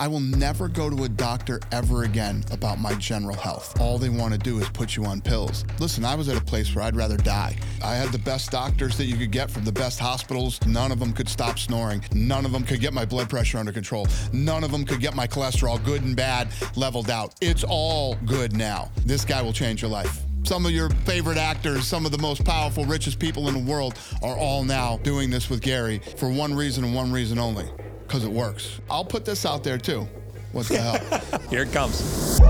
I 0.00 0.08
will 0.08 0.20
never 0.20 0.66
go 0.66 0.88
to 0.88 1.04
a 1.04 1.10
doctor 1.10 1.60
ever 1.72 2.04
again 2.04 2.42
about 2.52 2.80
my 2.80 2.94
general 2.94 3.36
health. 3.36 3.78
All 3.78 3.98
they 3.98 4.08
want 4.08 4.32
to 4.32 4.38
do 4.38 4.58
is 4.58 4.66
put 4.70 4.96
you 4.96 5.04
on 5.04 5.20
pills. 5.20 5.66
Listen, 5.78 6.06
I 6.06 6.14
was 6.14 6.30
at 6.30 6.38
a 6.38 6.44
place 6.44 6.74
where 6.74 6.86
I'd 6.86 6.96
rather 6.96 7.18
die. 7.18 7.54
I 7.84 7.96
had 7.96 8.10
the 8.10 8.18
best 8.18 8.50
doctors 8.50 8.96
that 8.96 9.04
you 9.04 9.18
could 9.18 9.30
get 9.30 9.50
from 9.50 9.66
the 9.66 9.72
best 9.72 10.00
hospitals. 10.00 10.58
None 10.64 10.90
of 10.90 11.00
them 11.00 11.12
could 11.12 11.28
stop 11.28 11.58
snoring. 11.58 12.02
None 12.14 12.46
of 12.46 12.52
them 12.52 12.62
could 12.62 12.80
get 12.80 12.94
my 12.94 13.04
blood 13.04 13.28
pressure 13.28 13.58
under 13.58 13.72
control. 13.72 14.06
None 14.32 14.64
of 14.64 14.72
them 14.72 14.86
could 14.86 15.00
get 15.00 15.14
my 15.14 15.26
cholesterol, 15.26 15.84
good 15.84 16.02
and 16.02 16.16
bad, 16.16 16.48
leveled 16.76 17.10
out. 17.10 17.34
It's 17.42 17.62
all 17.68 18.14
good 18.24 18.56
now. 18.56 18.90
This 19.04 19.26
guy 19.26 19.42
will 19.42 19.52
change 19.52 19.82
your 19.82 19.90
life. 19.90 20.22
Some 20.44 20.64
of 20.64 20.72
your 20.72 20.88
favorite 21.04 21.36
actors, 21.36 21.86
some 21.86 22.06
of 22.06 22.12
the 22.12 22.18
most 22.18 22.42
powerful, 22.46 22.86
richest 22.86 23.18
people 23.18 23.48
in 23.48 23.54
the 23.54 23.70
world 23.70 23.98
are 24.22 24.34
all 24.34 24.64
now 24.64 24.96
doing 25.02 25.28
this 25.28 25.50
with 25.50 25.60
Gary 25.60 26.00
for 26.16 26.30
one 26.30 26.54
reason 26.54 26.84
and 26.84 26.94
one 26.94 27.12
reason 27.12 27.38
only 27.38 27.68
because 28.10 28.24
it 28.24 28.32
works. 28.32 28.80
I'll 28.90 29.04
put 29.04 29.24
this 29.24 29.46
out 29.46 29.62
there 29.62 29.78
too. 29.78 30.08
What 30.50 30.66
the 30.66 30.78
hell? 30.78 31.40
Here 31.48 31.62
it 31.62 31.72
comes. 31.72 32.40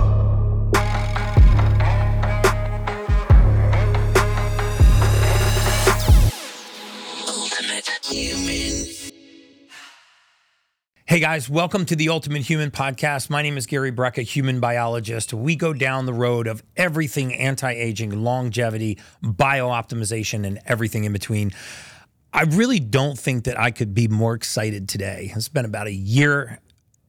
Hey 11.05 11.19
guys, 11.19 11.51
welcome 11.51 11.85
to 11.87 11.97
the 11.97 12.09
Ultimate 12.09 12.43
Human 12.43 12.71
Podcast. 12.71 13.29
My 13.29 13.43
name 13.43 13.59
is 13.59 13.67
Gary 13.67 13.93
Brecka, 13.93 14.23
human 14.23 14.61
biologist. 14.61 15.35
We 15.35 15.57
go 15.57 15.75
down 15.75 16.07
the 16.07 16.15
road 16.15 16.47
of 16.47 16.63
everything 16.77 17.35
anti 17.35 17.71
aging, 17.71 18.23
longevity, 18.23 18.99
biooptimization, 19.23 20.47
and 20.47 20.59
everything 20.65 21.05
in 21.05 21.13
between. 21.13 21.53
I 22.33 22.43
really 22.45 22.79
don't 22.79 23.19
think 23.19 23.45
that 23.45 23.59
I 23.59 23.71
could 23.71 23.95
be 23.95 24.07
more 24.09 24.35
excited 24.35 24.89
today. 24.89 25.33
It's 25.35 25.49
been 25.49 25.65
about 25.65 25.87
a 25.89 25.93
year 25.93 26.61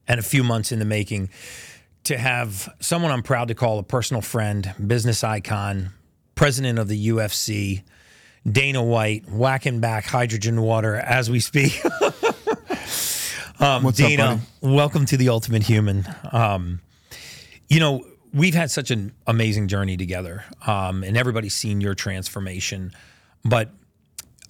and 0.07 0.19
a 0.19 0.23
few 0.23 0.43
months 0.43 0.71
in 0.71 0.79
the 0.79 0.85
making 0.85 1.29
to 2.05 2.17
have 2.17 2.73
someone 2.79 3.11
I'm 3.11 3.21
proud 3.21 3.49
to 3.49 3.55
call 3.55 3.77
a 3.77 3.83
personal 3.83 4.21
friend, 4.21 4.73
business 4.85 5.23
icon, 5.23 5.91
president 6.33 6.79
of 6.79 6.87
the 6.87 7.09
UFC, 7.09 7.83
Dana 8.49 8.83
White, 8.83 9.29
whacking 9.29 9.79
back 9.79 10.05
hydrogen 10.05 10.61
water 10.63 10.95
as 10.95 11.29
we 11.29 11.39
speak. 11.39 11.81
Um, 13.59 13.83
What's 13.83 14.01
up, 14.01 14.09
Dana, 14.09 14.41
buddy? 14.61 14.75
welcome 14.75 15.05
to 15.05 15.17
the 15.17 15.29
Ultimate 15.29 15.61
Human. 15.61 16.03
Um, 16.31 16.81
you 17.69 17.79
know, 17.79 18.03
we've 18.33 18.55
had 18.55 18.71
such 18.71 18.89
an 18.89 19.13
amazing 19.27 19.67
journey 19.67 19.97
together, 19.97 20.43
um, 20.65 21.03
and 21.03 21.15
everybody's 21.15 21.53
seen 21.53 21.79
your 21.79 21.93
transformation. 21.93 22.91
But 23.45 23.69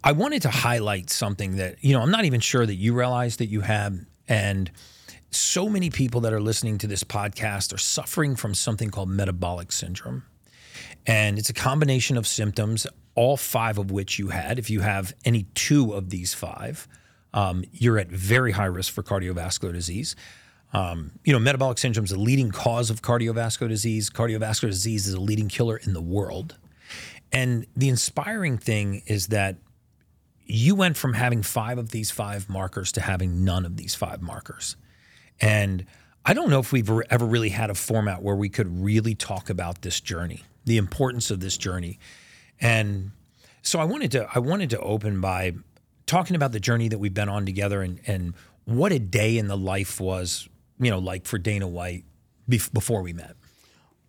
I 0.03 0.13
wanted 0.13 0.41
to 0.43 0.49
highlight 0.49 1.09
something 1.09 1.57
that, 1.57 1.83
you 1.83 1.93
know, 1.93 2.01
I'm 2.01 2.11
not 2.11 2.25
even 2.25 2.39
sure 2.39 2.65
that 2.65 2.75
you 2.75 2.93
realize 2.93 3.37
that 3.37 3.47
you 3.47 3.61
have. 3.61 3.99
And 4.27 4.71
so 5.29 5.69
many 5.69 5.89
people 5.89 6.21
that 6.21 6.33
are 6.33 6.41
listening 6.41 6.79
to 6.79 6.87
this 6.87 7.03
podcast 7.03 7.73
are 7.73 7.77
suffering 7.77 8.35
from 8.35 8.55
something 8.55 8.89
called 8.89 9.09
metabolic 9.09 9.71
syndrome. 9.71 10.23
And 11.05 11.37
it's 11.37 11.49
a 11.49 11.53
combination 11.53 12.17
of 12.17 12.25
symptoms, 12.25 12.87
all 13.15 13.37
five 13.37 13.77
of 13.77 13.91
which 13.91 14.17
you 14.17 14.29
had. 14.29 14.57
If 14.57 14.69
you 14.69 14.81
have 14.81 15.13
any 15.23 15.43
two 15.53 15.93
of 15.93 16.09
these 16.09 16.33
five, 16.33 16.87
um, 17.33 17.63
you're 17.71 17.99
at 17.99 18.09
very 18.09 18.51
high 18.51 18.65
risk 18.65 18.91
for 18.91 19.03
cardiovascular 19.03 19.71
disease. 19.71 20.15
Um, 20.73 21.11
you 21.23 21.33
know, 21.33 21.39
metabolic 21.39 21.77
syndrome 21.77 22.05
is 22.05 22.11
the 22.11 22.19
leading 22.19 22.49
cause 22.49 22.89
of 22.89 23.01
cardiovascular 23.01 23.69
disease. 23.69 24.09
Cardiovascular 24.09 24.69
disease 24.69 25.05
is 25.05 25.13
a 25.13 25.19
leading 25.19 25.47
killer 25.47 25.77
in 25.77 25.93
the 25.93 26.01
world. 26.01 26.57
And 27.31 27.67
the 27.75 27.89
inspiring 27.89 28.57
thing 28.57 29.03
is 29.05 29.27
that 29.27 29.57
you 30.51 30.75
went 30.75 30.97
from 30.97 31.13
having 31.13 31.43
five 31.43 31.77
of 31.77 31.91
these 31.91 32.11
five 32.11 32.49
markers 32.49 32.91
to 32.91 33.01
having 33.01 33.45
none 33.45 33.65
of 33.65 33.77
these 33.77 33.95
five 33.95 34.21
markers. 34.21 34.75
And 35.39 35.85
I 36.25 36.33
don't 36.33 36.49
know 36.49 36.59
if 36.59 36.73
we've 36.73 36.89
ever 37.09 37.25
really 37.25 37.49
had 37.49 37.69
a 37.69 37.73
format 37.73 38.21
where 38.21 38.35
we 38.35 38.49
could 38.49 38.83
really 38.83 39.15
talk 39.15 39.49
about 39.49 39.81
this 39.81 40.01
journey, 40.01 40.43
the 40.65 40.75
importance 40.77 41.31
of 41.31 41.39
this 41.39 41.57
journey. 41.57 41.99
And 42.59 43.11
so 43.61 43.79
I 43.79 43.85
wanted 43.85 44.11
to 44.11 44.27
I 44.35 44.39
wanted 44.39 44.69
to 44.71 44.79
open 44.79 45.21
by 45.21 45.53
talking 46.05 46.35
about 46.35 46.51
the 46.51 46.59
journey 46.59 46.89
that 46.89 46.97
we've 46.97 47.13
been 47.13 47.29
on 47.29 47.45
together 47.45 47.81
and 47.81 48.01
and 48.05 48.33
what 48.65 48.91
a 48.91 48.99
day 48.99 49.37
in 49.37 49.47
the 49.47 49.57
life 49.57 50.01
was, 50.01 50.49
you 50.79 50.91
know, 50.91 50.99
like 50.99 51.25
for 51.25 51.37
Dana 51.37 51.67
White 51.67 52.03
bef- 52.49 52.73
before 52.73 53.01
we 53.01 53.13
met. 53.13 53.35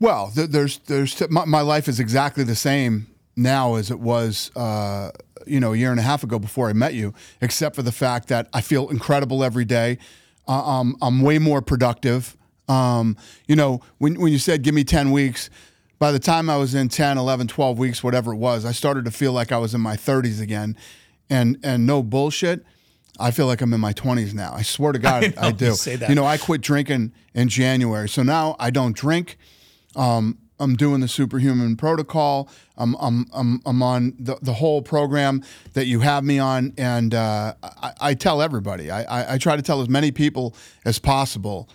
Well, 0.01 0.33
there's 0.35 0.79
there's 0.79 1.23
my, 1.31 1.45
my 1.45 1.61
life 1.61 1.87
is 1.87 2.01
exactly 2.01 2.43
the 2.43 2.57
same 2.57 3.07
now 3.37 3.77
as 3.77 3.91
it 3.91 4.01
was 4.01 4.51
uh, 4.57 5.11
you 5.47 5.61
know 5.61 5.73
a 5.73 5.77
year 5.77 5.91
and 5.91 6.01
a 6.01 6.03
half 6.03 6.23
ago 6.23 6.39
before 6.39 6.69
I 6.69 6.73
met 6.73 6.95
you, 6.95 7.15
except 7.41 7.77
for 7.77 7.83
the 7.83 7.93
fact 7.93 8.29
that 8.29 8.49
I 8.53 8.61
feel 8.61 8.89
incredible 8.89 9.43
every 9.45 9.65
day. 9.65 9.99
Uh, 10.49 10.53
um, 10.65 10.97
I'm 11.01 11.23
way 11.23 11.39
more 11.39 11.63
productive. 11.63 12.37
Um, 12.69 13.17
you 13.47 13.57
know, 13.57 13.81
when 13.99 14.21
when 14.21 14.33
you 14.33 14.39
said 14.39 14.63
give 14.63 14.75
me 14.75 14.85
10 14.85 15.11
weeks, 15.11 15.51
by 15.99 16.11
the 16.13 16.19
time 16.19 16.51
I 16.51 16.57
was 16.57 16.75
in 16.75 16.89
10, 16.89 17.19
11, 17.19 17.47
12 17.49 17.79
weeks, 17.79 18.03
whatever 18.03 18.33
it 18.33 18.37
was, 18.37 18.65
I 18.65 18.73
started 18.73 19.05
to 19.05 19.11
feel 19.11 19.33
like 19.33 19.53
I 19.53 19.59
was 19.59 19.75
in 19.75 19.81
my 19.81 19.97
30s 19.97 20.41
again. 20.41 20.77
And 21.31 21.59
and 21.63 21.87
no 21.87 22.03
bullshit, 22.03 22.65
I 23.19 23.31
feel 23.31 23.47
like 23.47 23.61
I'm 23.61 23.73
in 23.73 23.81
my 23.81 23.93
20s 23.93 24.35
now. 24.35 24.53
I 24.53 24.63
swear 24.63 24.93
to 24.93 24.99
God, 25.11 25.35
I 25.37 25.49
I, 25.49 25.53
do. 25.53 25.67
you 25.67 25.75
say 25.75 25.97
that. 25.97 26.09
You 26.09 26.15
know, 26.15 26.25
I 26.25 26.39
quit 26.39 26.61
drinking 26.61 27.13
in 27.35 27.49
January. 27.49 28.09
So 28.09 28.23
now 28.23 28.57
I 28.59 28.71
don't 28.71 28.97
drink. 28.97 29.39
Um, 29.95 30.39
I'm 30.63 30.77
doing 30.77 31.01
the 31.01 31.09
superhuman 31.09 31.77
protocol. 31.77 32.49
I'm, 32.77 32.95
I'm, 33.01 33.27
I'm, 33.33 33.61
I'm 33.67 33.83
on 33.83 34.15
the, 34.19 34.37
the 34.41 34.55
whole 34.55 34.81
program 34.81 35.43
that 35.73 35.87
you 35.87 36.01
have 36.01 36.23
me 36.25 36.39
on. 36.39 36.73
And 36.79 37.15
uh, 37.15 37.55
I, 37.63 37.93
I 38.01 38.15
tell 38.15 38.41
everybody, 38.41 38.91
I, 38.91 39.03
I, 39.03 39.35
I 39.35 39.39
try 39.39 39.57
to 39.57 39.63
tell 39.63 39.83
as 39.83 39.89
many 39.89 40.13
people 40.13 40.55
as 40.85 40.99
possible 40.99 41.69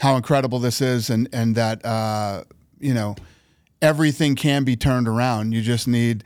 how 0.00 0.16
incredible 0.16 0.58
this 0.58 0.80
is 0.80 1.10
and, 1.10 1.28
and 1.32 1.54
that, 1.54 1.84
uh, 1.84 2.42
you 2.80 2.92
know, 2.92 3.14
everything 3.80 4.34
can 4.34 4.64
be 4.64 4.76
turned 4.76 5.06
around. 5.06 5.52
You 5.52 5.62
just 5.62 5.86
need 5.86 6.24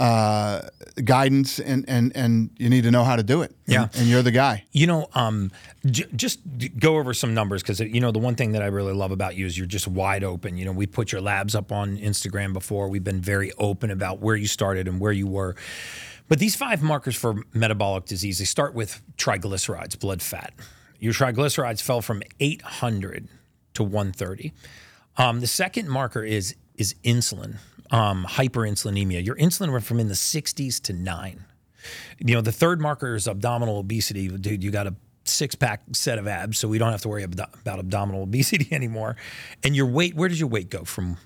uh, 0.00 0.62
guidance 1.04 1.58
and, 1.58 1.84
and, 1.86 2.10
and 2.16 2.50
you 2.56 2.70
need 2.70 2.84
to 2.84 2.90
know 2.90 3.04
how 3.04 3.16
to 3.16 3.22
do 3.22 3.42
it. 3.42 3.54
Yeah. 3.66 3.82
And, 3.82 3.96
and 3.96 4.06
you're 4.06 4.22
the 4.22 4.30
guy. 4.30 4.64
You 4.72 4.86
know, 4.86 5.08
um, 5.14 5.52
j- 5.84 6.06
just 6.16 6.40
go 6.78 6.96
over 6.96 7.12
some 7.12 7.34
numbers 7.34 7.62
because 7.62 7.80
you 7.80 8.00
know 8.00 8.10
the 8.10 8.18
one 8.18 8.34
thing 8.34 8.52
that 8.52 8.62
I 8.62 8.66
really 8.66 8.94
love 8.94 9.10
about 9.10 9.36
you 9.36 9.44
is 9.44 9.58
you're 9.58 9.66
just 9.66 9.86
wide 9.86 10.24
open. 10.24 10.56
You 10.56 10.64
know, 10.64 10.72
we 10.72 10.86
put 10.86 11.12
your 11.12 11.20
labs 11.20 11.54
up 11.54 11.70
on 11.70 11.98
Instagram 11.98 12.54
before. 12.54 12.88
We've 12.88 13.04
been 13.04 13.20
very 13.20 13.52
open 13.58 13.90
about 13.90 14.20
where 14.20 14.36
you 14.36 14.46
started 14.46 14.88
and 14.88 15.00
where 15.00 15.12
you 15.12 15.26
were. 15.26 15.54
But 16.28 16.38
these 16.38 16.56
five 16.56 16.82
markers 16.82 17.14
for 17.14 17.44
metabolic 17.52 18.06
disease, 18.06 18.38
they 18.38 18.46
start 18.46 18.72
with 18.72 19.02
triglycerides, 19.18 19.98
blood 19.98 20.22
fat. 20.22 20.54
Your 20.98 21.12
triglycerides 21.12 21.82
fell 21.82 22.00
from 22.00 22.22
800 22.38 23.28
to 23.74 23.82
130. 23.82 24.52
Um, 25.18 25.40
the 25.40 25.46
second 25.46 25.90
marker 25.90 26.24
is 26.24 26.56
is 26.76 26.94
insulin, 27.04 27.58
um, 27.90 28.26
hyperinsulinemia. 28.28 29.24
Your 29.24 29.36
insulin 29.36 29.72
went 29.72 29.84
from 29.84 30.00
in 30.00 30.08
the 30.08 30.14
60s 30.14 30.80
to 30.82 30.92
nine. 30.92 31.44
You 32.18 32.34
know, 32.34 32.40
the 32.40 32.52
third 32.52 32.80
marker 32.80 33.14
is 33.14 33.26
abdominal 33.26 33.78
obesity. 33.78 34.28
Dude, 34.28 34.62
you 34.62 34.70
got 34.70 34.86
a 34.86 34.94
six 35.24 35.54
pack 35.54 35.82
set 35.92 36.18
of 36.18 36.26
abs, 36.26 36.58
so 36.58 36.68
we 36.68 36.78
don't 36.78 36.90
have 36.90 37.02
to 37.02 37.08
worry 37.08 37.22
about, 37.22 37.50
abdominal 37.66 38.22
obesity 38.24 38.68
anymore. 38.72 39.16
And 39.64 39.74
your 39.74 39.86
weight, 39.86 40.14
where 40.14 40.28
does 40.28 40.38
your 40.38 40.48
weight 40.48 40.70
go 40.70 40.84
from? 40.84 41.16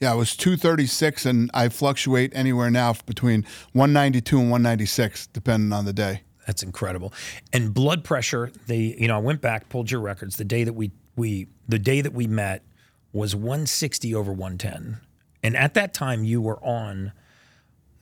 Yeah, 0.00 0.12
it 0.12 0.16
was 0.16 0.34
236, 0.36 1.26
and 1.26 1.50
I 1.54 1.68
fluctuate 1.68 2.32
anywhere 2.34 2.70
now 2.70 2.94
between 3.06 3.42
192 3.72 4.36
and 4.36 4.50
196, 4.50 5.28
depending 5.28 5.72
on 5.72 5.84
the 5.84 5.92
day. 5.92 6.22
That's 6.46 6.64
incredible. 6.64 7.12
And 7.52 7.72
blood 7.72 8.02
pressure, 8.02 8.50
they, 8.66 8.96
you 8.98 9.06
know, 9.06 9.14
I 9.14 9.20
went 9.20 9.40
back, 9.40 9.68
pulled 9.68 9.92
your 9.92 10.00
records. 10.00 10.36
The 10.36 10.44
day 10.44 10.64
that 10.64 10.72
we 10.72 10.90
we 11.14 11.46
the 11.68 11.78
day 11.78 12.00
that 12.00 12.12
we 12.12 12.26
met 12.26 12.64
was 13.12 13.36
160 13.36 14.14
over 14.14 14.32
110. 14.32 15.00
And 15.42 15.56
at 15.56 15.74
that 15.74 15.94
time 15.94 16.24
you 16.24 16.40
were 16.40 16.62
on 16.64 17.12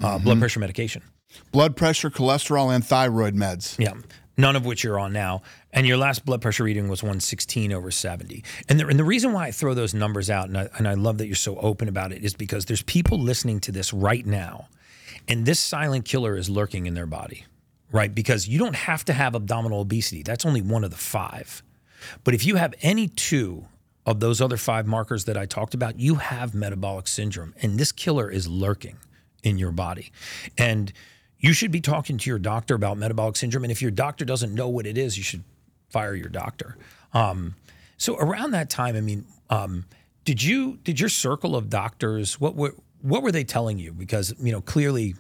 uh, 0.01 0.19
blood 0.19 0.39
pressure 0.39 0.61
medication. 0.61 1.03
Blood 1.53 1.77
pressure, 1.77 2.11
cholesterol, 2.11 2.75
and 2.75 2.85
thyroid 2.85 3.35
meds. 3.35 3.79
Yeah. 3.79 3.95
None 4.37 4.57
of 4.57 4.65
which 4.65 4.83
you're 4.83 4.99
on 4.99 5.13
now. 5.13 5.43
And 5.73 5.87
your 5.87 5.99
last 5.99 6.25
blood 6.25 6.41
pressure 6.41 6.65
reading 6.65 6.89
was 6.89 7.03
116 7.03 7.73
over 7.73 7.91
70. 7.91 8.43
And 8.69 8.81
the, 8.81 8.87
and 8.87 8.99
the 8.99 9.05
reason 9.05 9.33
why 9.33 9.47
I 9.47 9.51
throw 9.51 9.75
those 9.75 9.93
numbers 9.93 10.31
out, 10.31 10.49
and 10.49 10.57
I, 10.57 10.69
and 10.79 10.89
I 10.89 10.95
love 10.95 11.19
that 11.19 11.27
you're 11.27 11.37
so 11.37 11.57
open 11.59 11.89
about 11.89 12.13
it, 12.13 12.25
is 12.25 12.35
because 12.35 12.65
there's 12.65 12.83
people 12.83 13.19
listening 13.19 13.61
to 13.61 13.73
this 13.73 13.93
right 13.93 14.25
now, 14.25 14.69
and 15.29 15.45
this 15.45 15.61
silent 15.61 16.07
killer 16.07 16.37
is 16.37 16.49
lurking 16.49 16.87
in 16.87 16.95
their 16.95 17.07
body, 17.07 17.45
right? 17.93 18.15
Because 18.15 18.49
you 18.49 18.59
don't 18.59 18.77
have 18.77 19.05
to 19.05 19.13
have 19.13 19.35
abdominal 19.35 19.81
obesity. 19.81 20.23
That's 20.23 20.47
only 20.47 20.63
one 20.63 20.85
of 20.85 20.91
the 20.91 20.97
five. 20.97 21.63
But 22.25 22.35
if 22.35 22.47
you 22.47 22.57
have 22.57 22.75
any 22.81 23.09
two 23.09 23.67
of 24.07 24.21
those 24.21 24.41
other 24.41 24.57
five 24.57 24.87
markers 24.87 25.25
that 25.27 25.37
I 25.37 25.47
talked 25.47 25.75
about, 25.75 25.99
you 25.99 26.17
have 26.17 26.55
metabolic 26.55 27.07
syndrome. 27.07 27.55
And 27.63 27.79
this 27.79 27.93
killer 27.93 28.31
is 28.31 28.49
lurking 28.49 28.97
in 29.43 29.59
your 29.59 29.73
body. 29.73 30.11
And 30.57 30.93
you 31.39 31.53
should 31.53 31.71
be 31.71 31.81
talking 31.81 32.19
to 32.19 32.31
your 32.31 32.39
doctor 32.39 32.75
about 32.75 32.99
metabolic 32.99 33.37
syndrome. 33.37 33.65
And 33.65 33.71
if 33.71 33.81
your 33.81 33.91
doctor 33.91 34.25
doesn't 34.25 34.55
know 34.55 34.69
what 34.69 34.87
it 34.87 34.99
is, 34.99 35.17
you 35.17 35.23
should 35.23 35.45
fire 35.89 36.15
your 36.15 36.29
doctor. 36.29 36.77
Um, 37.13 37.57
so 37.97 38.17
around 38.17 38.53
that 38.53 38.71
time, 38.71 38.97
I 38.97 39.01
mean, 39.01 39.27
um, 39.49 39.85
did 40.25 40.43
you 40.43 40.79
did 40.85 41.01
your 41.01 41.09
circle 41.09 41.57
of 41.57 41.69
doctors 41.69 42.39
what 42.39 42.55
were 42.55 42.75
what 43.03 43.23
were 43.23 43.33
they 43.33 43.45
telling 43.45 43.79
you? 43.79 43.93
Because 43.93 44.35
you 44.39 44.53
know 44.53 44.61
clearly 44.61 45.15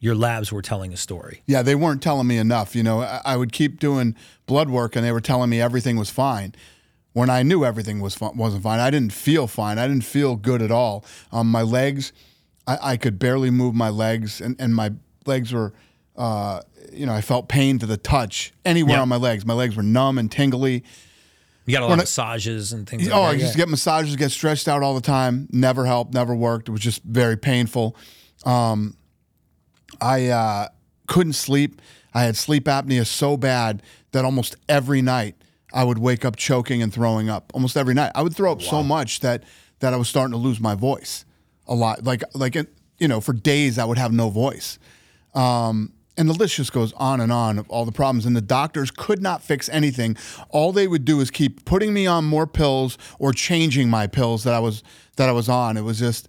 your 0.00 0.14
labs 0.14 0.52
were 0.52 0.62
telling 0.62 0.92
a 0.92 0.96
story. 0.96 1.42
Yeah, 1.46 1.62
they 1.62 1.74
weren't 1.74 2.02
telling 2.02 2.26
me 2.26 2.36
enough. 2.36 2.76
You 2.76 2.82
know, 2.82 3.00
I, 3.00 3.20
I 3.24 3.36
would 3.36 3.52
keep 3.52 3.80
doing 3.80 4.14
blood 4.46 4.68
work, 4.68 4.96
and 4.96 5.04
they 5.04 5.12
were 5.12 5.20
telling 5.20 5.50
me 5.50 5.60
everything 5.60 5.96
was 5.96 6.10
fine. 6.10 6.54
When 7.14 7.30
I 7.30 7.42
knew 7.42 7.64
everything 7.64 8.00
was 8.00 8.14
fun, 8.14 8.36
wasn't 8.36 8.62
fine. 8.62 8.78
I 8.80 8.90
didn't 8.90 9.12
feel 9.12 9.46
fine. 9.46 9.78
I 9.78 9.88
didn't 9.88 10.04
feel 10.04 10.36
good 10.36 10.60
at 10.60 10.70
all. 10.70 11.04
Um, 11.32 11.50
my 11.50 11.62
legs, 11.62 12.12
I, 12.66 12.78
I 12.92 12.96
could 12.98 13.18
barely 13.18 13.50
move 13.50 13.74
my 13.74 13.88
legs, 13.88 14.40
and, 14.40 14.54
and 14.60 14.74
my 14.74 14.92
legs 15.24 15.52
were, 15.52 15.72
uh, 16.16 16.60
you 16.92 17.06
know, 17.06 17.12
I 17.14 17.20
felt 17.22 17.48
pain 17.48 17.78
to 17.78 17.86
the 17.86 17.96
touch 17.96 18.52
anywhere 18.64 18.96
Yeah. 18.96 19.02
on 19.02 19.08
my 19.08 19.16
legs. 19.16 19.46
My 19.46 19.54
legs 19.54 19.74
were 19.76 19.82
numb 19.82 20.18
and 20.18 20.30
tingly. 20.30 20.84
You 21.66 21.72
got 21.72 21.80
a 21.80 21.86
lot 21.86 21.90
When 21.90 21.98
of 22.00 22.02
massages 22.02 22.72
and 22.74 22.86
things. 22.86 23.04
like 23.04 23.10
that. 23.10 23.16
Oh, 23.16 23.22
that. 23.22 23.28
I 23.30 23.32
used 23.34 23.52
to 23.52 23.58
get 23.58 23.68
massages, 23.70 24.16
get 24.16 24.30
stretched 24.30 24.68
out 24.68 24.82
all 24.82 24.94
the 24.94 25.00
time. 25.00 25.48
Never 25.50 25.86
helped, 25.86 26.12
never 26.12 26.34
worked. 26.34 26.68
It 26.68 26.72
was 26.72 26.82
just 26.82 27.02
very 27.04 27.36
painful. 27.38 27.96
Um, 28.44 28.96
I 30.00 30.26
uh, 30.28 30.68
couldn't 31.06 31.32
sleep. 31.34 31.80
I 32.12 32.24
had 32.24 32.36
sleep 32.36 32.64
apnea 32.64 33.06
so 33.06 33.36
bad 33.36 33.82
that 34.12 34.24
almost 34.24 34.56
every 34.68 35.00
night 35.00 35.36
I 35.74 35.84
would 35.84 35.98
wake 35.98 36.24
up 36.24 36.36
choking 36.36 36.82
and 36.82 36.94
throwing 36.94 37.28
up. 37.28 37.50
Almost 37.52 37.76
every 37.76 37.94
night, 37.94 38.12
I 38.14 38.22
would 38.22 38.34
throw 38.34 38.52
up 38.52 38.62
so 38.62 38.82
much 38.82 39.20
that 39.20 39.42
that 39.80 39.92
I 39.92 39.96
was 39.96 40.08
starting 40.08 40.32
to 40.32 40.38
lose 40.38 40.60
my 40.60 40.74
voice 40.74 41.24
a 41.66 41.74
lot. 41.74 42.04
Like 42.04 42.22
like 42.34 42.54
you 42.98 43.08
know, 43.08 43.20
for 43.20 43.32
days 43.32 43.78
I 43.78 43.84
would 43.84 43.98
have 43.98 44.12
no 44.12 44.30
voice. 44.30 44.78
Um, 45.34 45.92
and 46.16 46.28
the 46.28 46.32
list 46.32 46.54
just 46.54 46.72
goes 46.72 46.92
on 46.92 47.20
and 47.20 47.32
on 47.32 47.58
of 47.58 47.68
all 47.68 47.84
the 47.84 47.92
problems. 47.92 48.24
And 48.24 48.36
the 48.36 48.40
doctors 48.40 48.92
could 48.92 49.20
not 49.20 49.42
fix 49.42 49.68
anything. 49.68 50.16
All 50.48 50.70
they 50.70 50.86
would 50.86 51.04
do 51.04 51.20
is 51.20 51.28
keep 51.28 51.64
putting 51.64 51.92
me 51.92 52.06
on 52.06 52.24
more 52.24 52.46
pills 52.46 52.96
or 53.18 53.32
changing 53.32 53.90
my 53.90 54.06
pills 54.06 54.44
that 54.44 54.54
I 54.54 54.60
was 54.60 54.84
that 55.16 55.28
I 55.28 55.32
was 55.32 55.48
on. 55.48 55.76
It 55.76 55.82
was 55.82 55.98
just 55.98 56.28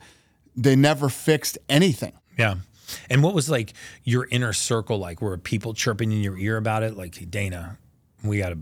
they 0.55 0.75
never 0.75 1.07
fixed 1.07 1.57
anything. 1.69 2.13
Yeah. 2.37 2.55
And 3.09 3.23
what 3.23 3.33
was 3.33 3.49
like 3.49 3.73
your 4.03 4.27
inner 4.31 4.53
circle 4.53 4.97
like? 4.97 5.21
Were 5.21 5.37
people 5.37 5.73
chirping 5.73 6.11
in 6.11 6.19
your 6.19 6.37
ear 6.37 6.57
about 6.57 6.83
it? 6.83 6.95
Like, 6.95 7.29
Dana, 7.29 7.77
we 8.23 8.39
gotta 8.39 8.57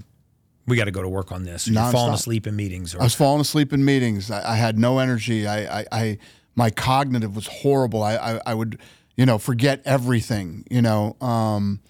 we 0.67 0.77
gotta 0.77 0.91
go 0.91 1.01
to 1.01 1.09
work 1.09 1.31
on 1.31 1.43
this. 1.43 1.67
You're 1.67 1.91
falling 1.91 2.13
asleep 2.13 2.47
in 2.47 2.55
meetings 2.55 2.95
or 2.95 3.01
I 3.01 3.03
was 3.03 3.15
falling 3.15 3.41
asleep 3.41 3.73
in 3.73 3.83
meetings. 3.83 4.31
I, 4.31 4.53
I 4.53 4.55
had 4.55 4.77
no 4.77 4.99
energy. 4.99 5.47
I, 5.47 5.79
I, 5.81 5.85
I 5.91 6.17
my 6.55 6.69
cognitive 6.69 7.35
was 7.35 7.47
horrible. 7.47 8.03
I, 8.03 8.15
I, 8.15 8.41
I 8.47 8.53
would, 8.53 8.79
you 9.17 9.25
know, 9.25 9.37
forget 9.37 9.81
everything. 9.85 10.65
You 10.69 10.81
know, 10.81 11.17
um, 11.19 11.81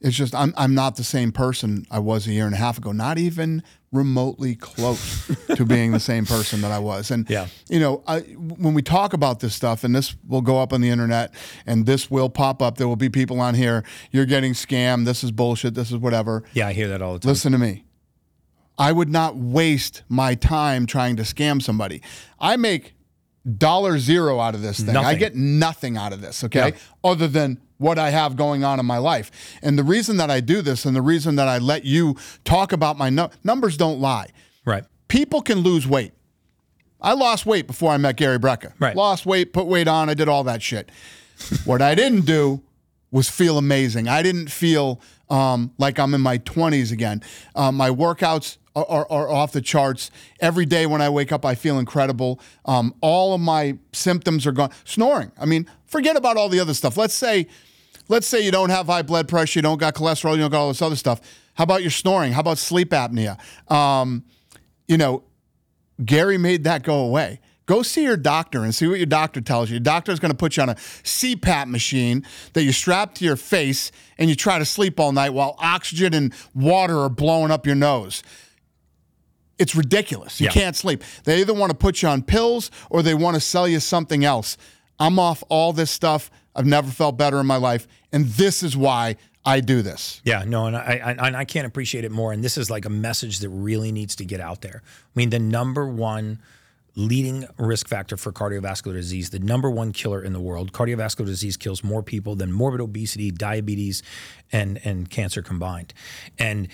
it's 0.00 0.16
just 0.16 0.34
I'm 0.34 0.52
I'm 0.56 0.74
not 0.74 0.96
the 0.96 1.04
same 1.04 1.32
person 1.32 1.86
I 1.90 1.98
was 1.98 2.26
a 2.26 2.32
year 2.32 2.46
and 2.46 2.54
a 2.54 2.58
half 2.58 2.78
ago. 2.78 2.92
Not 2.92 3.18
even 3.18 3.62
remotely 3.90 4.56
close 4.56 5.30
to 5.54 5.64
being 5.64 5.92
the 5.92 6.00
same 6.00 6.26
person 6.26 6.60
that 6.62 6.72
I 6.72 6.80
was. 6.80 7.12
And 7.12 7.30
Yeah. 7.30 7.46
you 7.68 7.78
know, 7.78 8.02
I, 8.08 8.20
when 8.22 8.74
we 8.74 8.82
talk 8.82 9.12
about 9.12 9.38
this 9.38 9.54
stuff, 9.54 9.84
and 9.84 9.94
this 9.94 10.16
will 10.26 10.40
go 10.42 10.58
up 10.60 10.72
on 10.72 10.80
the 10.80 10.90
internet, 10.90 11.32
and 11.64 11.86
this 11.86 12.10
will 12.10 12.28
pop 12.28 12.60
up. 12.60 12.76
There 12.76 12.88
will 12.88 12.96
be 12.96 13.08
people 13.08 13.40
on 13.40 13.54
here. 13.54 13.84
You're 14.10 14.26
getting 14.26 14.52
scammed. 14.52 15.04
This 15.04 15.22
is 15.22 15.30
bullshit. 15.30 15.74
This 15.74 15.90
is 15.92 15.96
whatever. 15.98 16.42
Yeah, 16.54 16.66
I 16.66 16.72
hear 16.72 16.88
that 16.88 17.02
all 17.02 17.12
the 17.14 17.20
time. 17.20 17.28
Listen 17.30 17.52
to 17.52 17.58
me. 17.58 17.84
I 18.78 18.92
would 18.92 19.08
not 19.08 19.36
waste 19.36 20.02
my 20.08 20.34
time 20.34 20.86
trying 20.86 21.16
to 21.16 21.22
scam 21.22 21.62
somebody. 21.62 22.02
I 22.40 22.56
make 22.56 22.94
dollar 23.58 23.98
zero 23.98 24.40
out 24.40 24.54
of 24.54 24.62
this 24.62 24.80
thing. 24.80 24.96
I 24.96 25.14
get 25.14 25.34
nothing 25.34 25.96
out 25.96 26.12
of 26.12 26.20
this, 26.20 26.42
okay? 26.44 26.68
Yeah. 26.68 26.76
Other 27.02 27.28
than 27.28 27.60
what 27.78 27.98
I 27.98 28.10
have 28.10 28.36
going 28.36 28.64
on 28.64 28.80
in 28.80 28.86
my 28.86 28.98
life. 28.98 29.30
And 29.62 29.78
the 29.78 29.84
reason 29.84 30.16
that 30.16 30.30
I 30.30 30.40
do 30.40 30.62
this 30.62 30.84
and 30.84 30.96
the 30.96 31.02
reason 31.02 31.36
that 31.36 31.48
I 31.48 31.58
let 31.58 31.84
you 31.84 32.16
talk 32.44 32.72
about 32.72 32.96
my 32.96 33.10
nu- 33.10 33.28
numbers 33.42 33.76
don't 33.76 34.00
lie. 34.00 34.28
Right. 34.64 34.84
People 35.08 35.42
can 35.42 35.58
lose 35.58 35.86
weight. 35.86 36.12
I 37.00 37.12
lost 37.12 37.44
weight 37.44 37.66
before 37.66 37.92
I 37.92 37.98
met 37.98 38.16
Gary 38.16 38.38
Brecka. 38.38 38.72
Right. 38.78 38.96
Lost 38.96 39.26
weight, 39.26 39.52
put 39.52 39.66
weight 39.66 39.88
on, 39.88 40.08
I 40.08 40.14
did 40.14 40.28
all 40.28 40.44
that 40.44 40.62
shit. 40.62 40.90
what 41.64 41.82
I 41.82 41.94
didn't 41.94 42.22
do 42.22 42.62
was 43.10 43.28
feel 43.28 43.58
amazing. 43.58 44.08
I 44.08 44.22
didn't 44.22 44.50
feel 44.50 45.00
um, 45.28 45.72
like 45.78 45.98
I'm 45.98 46.14
in 46.14 46.20
my 46.20 46.38
20s 46.38 46.90
again. 46.90 47.22
Um, 47.54 47.74
my 47.74 47.90
workouts 47.90 48.56
are, 48.74 49.06
are, 49.10 49.30
off 49.30 49.52
the 49.52 49.60
charts. 49.60 50.10
Every 50.40 50.66
day 50.66 50.86
when 50.86 51.00
I 51.00 51.08
wake 51.08 51.32
up, 51.32 51.44
I 51.44 51.54
feel 51.54 51.78
incredible. 51.78 52.40
Um, 52.64 52.94
all 53.00 53.34
of 53.34 53.40
my 53.40 53.78
symptoms 53.92 54.46
are 54.46 54.52
gone. 54.52 54.70
Snoring. 54.84 55.32
I 55.38 55.46
mean, 55.46 55.70
forget 55.86 56.16
about 56.16 56.36
all 56.36 56.48
the 56.48 56.60
other 56.60 56.74
stuff. 56.74 56.96
Let's 56.96 57.14
say, 57.14 57.46
let's 58.08 58.26
say 58.26 58.40
you 58.40 58.50
don't 58.50 58.70
have 58.70 58.86
high 58.86 59.02
blood 59.02 59.28
pressure, 59.28 59.58
you 59.58 59.62
don't 59.62 59.78
got 59.78 59.94
cholesterol, 59.94 60.32
you 60.32 60.42
don't 60.42 60.50
got 60.50 60.60
all 60.60 60.68
this 60.68 60.82
other 60.82 60.96
stuff. 60.96 61.20
How 61.54 61.64
about 61.64 61.82
your 61.82 61.90
snoring? 61.90 62.32
How 62.32 62.40
about 62.40 62.58
sleep 62.58 62.90
apnea? 62.90 63.38
Um, 63.70 64.24
you 64.88 64.98
know, 64.98 65.22
Gary 66.04 66.38
made 66.38 66.64
that 66.64 66.82
go 66.82 66.98
away. 66.98 67.40
Go 67.66 67.82
see 67.82 68.02
your 68.02 68.18
doctor 68.18 68.62
and 68.62 68.74
see 68.74 68.86
what 68.86 68.98
your 68.98 69.06
doctor 69.06 69.40
tells 69.40 69.70
you. 69.70 69.74
Your 69.74 69.80
doctor's 69.80 70.20
going 70.20 70.32
to 70.32 70.36
put 70.36 70.56
you 70.56 70.62
on 70.62 70.68
a 70.68 70.74
CPAP 70.74 71.68
machine 71.68 72.26
that 72.52 72.62
you 72.62 72.72
strap 72.72 73.14
to 73.14 73.24
your 73.24 73.36
face 73.36 73.90
and 74.18 74.28
you 74.28 74.36
try 74.36 74.58
to 74.58 74.66
sleep 74.66 75.00
all 75.00 75.12
night 75.12 75.30
while 75.30 75.56
oxygen 75.58 76.12
and 76.12 76.34
water 76.54 76.98
are 76.98 77.08
blowing 77.08 77.50
up 77.50 77.64
your 77.64 77.74
nose. 77.74 78.22
It's 79.58 79.74
ridiculous. 79.76 80.40
You 80.40 80.46
Yeah. 80.46 80.52
can't 80.52 80.76
sleep. 80.76 81.02
They 81.24 81.40
either 81.40 81.54
want 81.54 81.70
to 81.70 81.76
put 81.76 82.02
you 82.02 82.08
on 82.08 82.22
pills 82.22 82.70
or 82.90 83.02
they 83.02 83.14
want 83.14 83.34
to 83.34 83.40
sell 83.40 83.68
you 83.68 83.80
something 83.80 84.24
else. 84.24 84.56
I'm 84.98 85.18
off 85.18 85.42
all 85.48 85.72
this 85.72 85.90
stuff. 85.90 86.30
I've 86.56 86.66
never 86.66 86.90
felt 86.90 87.16
better 87.16 87.40
in 87.40 87.46
my 87.46 87.56
life. 87.56 87.86
And 88.12 88.26
this 88.26 88.62
is 88.62 88.76
why 88.76 89.16
I 89.44 89.60
do 89.60 89.82
this. 89.82 90.20
Yeah, 90.24 90.44
no, 90.46 90.66
and 90.66 90.76
I, 90.76 91.00
I 91.04 91.26
and 91.26 91.36
I 91.36 91.44
can't 91.44 91.66
appreciate 91.66 92.04
it 92.04 92.10
more. 92.12 92.32
And 92.32 92.42
this 92.42 92.56
is 92.56 92.70
like 92.70 92.84
a 92.84 92.90
message 92.90 93.40
that 93.40 93.48
really 93.50 93.92
needs 93.92 94.16
to 94.16 94.24
get 94.24 94.40
out 94.40 94.60
there. 94.62 94.82
I 94.84 95.10
mean, 95.14 95.30
the 95.30 95.38
number 95.38 95.86
one 95.86 96.38
leading 96.96 97.44
risk 97.58 97.88
factor 97.88 98.16
for 98.16 98.32
cardiovascular 98.32 98.92
disease, 98.94 99.30
the 99.30 99.40
number 99.40 99.68
one 99.68 99.92
killer 99.92 100.22
in 100.22 100.32
the 100.32 100.40
world. 100.40 100.72
Cardiovascular 100.72 101.26
disease 101.26 101.56
kills 101.56 101.82
more 101.82 102.02
people 102.04 102.36
than 102.36 102.52
morbid 102.52 102.80
obesity, 102.80 103.30
diabetes, 103.30 104.02
and 104.52 104.80
and 104.84 105.10
cancer 105.10 105.42
combined. 105.42 105.92
And 106.38 106.68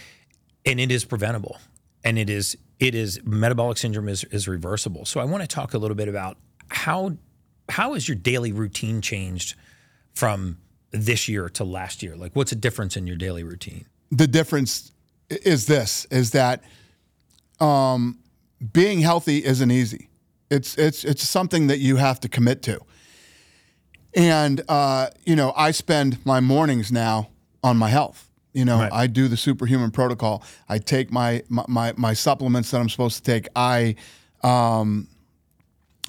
and 0.64 0.78
it 0.78 0.92
is 0.92 1.04
preventable. 1.04 1.58
And 2.04 2.18
it 2.18 2.30
is 2.30 2.56
it 2.80 2.94
is 2.94 3.20
metabolic 3.24 3.78
syndrome 3.78 4.08
is 4.08 4.24
is 4.24 4.48
reversible. 4.48 5.04
So 5.04 5.20
I 5.20 5.24
want 5.24 5.42
to 5.42 5.48
talk 5.48 5.74
a 5.74 5.78
little 5.78 5.96
bit 5.96 6.08
about 6.08 6.36
how 6.68 7.16
how 7.68 7.94
has 7.94 8.08
your 8.08 8.16
daily 8.16 8.50
routine 8.50 9.00
changed 9.00 9.54
from 10.14 10.58
this 10.90 11.28
year 11.28 11.48
to 11.50 11.62
last 11.62 12.02
year? 12.02 12.16
Like 12.16 12.34
what's 12.34 12.50
a 12.50 12.56
difference 12.56 12.96
in 12.96 13.06
your 13.06 13.16
daily 13.16 13.44
routine? 13.44 13.86
the 14.10 14.26
difference 14.26 14.92
is 15.28 15.66
this 15.66 16.04
is 16.06 16.32
that 16.32 16.62
um, 17.60 18.18
being 18.72 19.00
healthy 19.00 19.44
isn't 19.44 19.70
easy. 19.70 20.08
It's 20.50 20.76
it's 20.76 21.04
it's 21.04 21.22
something 21.22 21.68
that 21.68 21.78
you 21.78 21.96
have 21.96 22.20
to 22.20 22.28
commit 22.28 22.62
to. 22.62 22.80
And 24.14 24.62
uh, 24.68 25.10
you 25.24 25.36
know, 25.36 25.52
I 25.56 25.70
spend 25.70 26.24
my 26.26 26.40
mornings 26.40 26.90
now 26.90 27.30
on 27.62 27.76
my 27.76 27.88
health. 27.88 28.29
You 28.52 28.64
know, 28.64 28.80
Right. 28.80 28.92
I 28.92 29.06
do 29.06 29.28
the 29.28 29.36
superhuman 29.36 29.90
protocol. 29.92 30.42
I 30.68 30.78
take 30.78 31.12
my 31.12 31.42
my 31.48 31.64
my, 31.68 31.94
my 31.96 32.12
supplements 32.14 32.70
that 32.72 32.80
I'm 32.80 32.88
supposed 32.88 33.16
to 33.18 33.22
take. 33.22 33.46
I 33.54 33.94
um, 34.42 35.08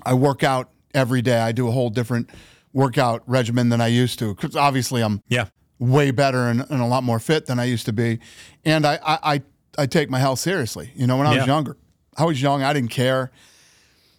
I 0.04 0.14
work 0.14 0.44
out 0.44 0.70
every 0.94 1.22
day. 1.22 1.38
I 1.40 1.52
do 1.52 1.68
a 1.68 1.72
whole 1.72 1.90
different 1.90 2.30
workout 2.74 3.22
regimen 3.28 3.70
than 3.70 3.82
I 3.82 3.88
used 3.88 4.20
to. 4.20 4.34
Because 4.34 4.56
obviously, 4.56 5.02
I'm 5.04 5.22
Yeah. 5.28 5.48
way 5.80 6.12
better 6.12 6.48
and, 6.48 6.62
and 6.70 6.82
a 6.82 6.86
lot 6.86 7.04
more 7.04 7.20
fit 7.20 7.46
than 7.46 7.60
I 7.60 7.66
used 7.66 7.86
to 7.86 7.94
be. 7.94 8.20
And 8.66 8.86
I, 8.86 9.00
I, 9.06 9.34
I, 9.36 9.42
I 9.78 9.86
take 9.86 10.10
my 10.10 10.20
health 10.20 10.40
seriously. 10.40 10.92
You 10.96 11.06
know, 11.08 11.18
when 11.18 11.28
I 11.28 11.34
Yeah. 11.34 11.38
was 11.40 11.48
younger, 11.48 11.78
I 12.18 12.26
was 12.26 12.42
young, 12.42 12.64
I 12.64 12.74
didn't 12.74 12.92
care. 12.92 13.32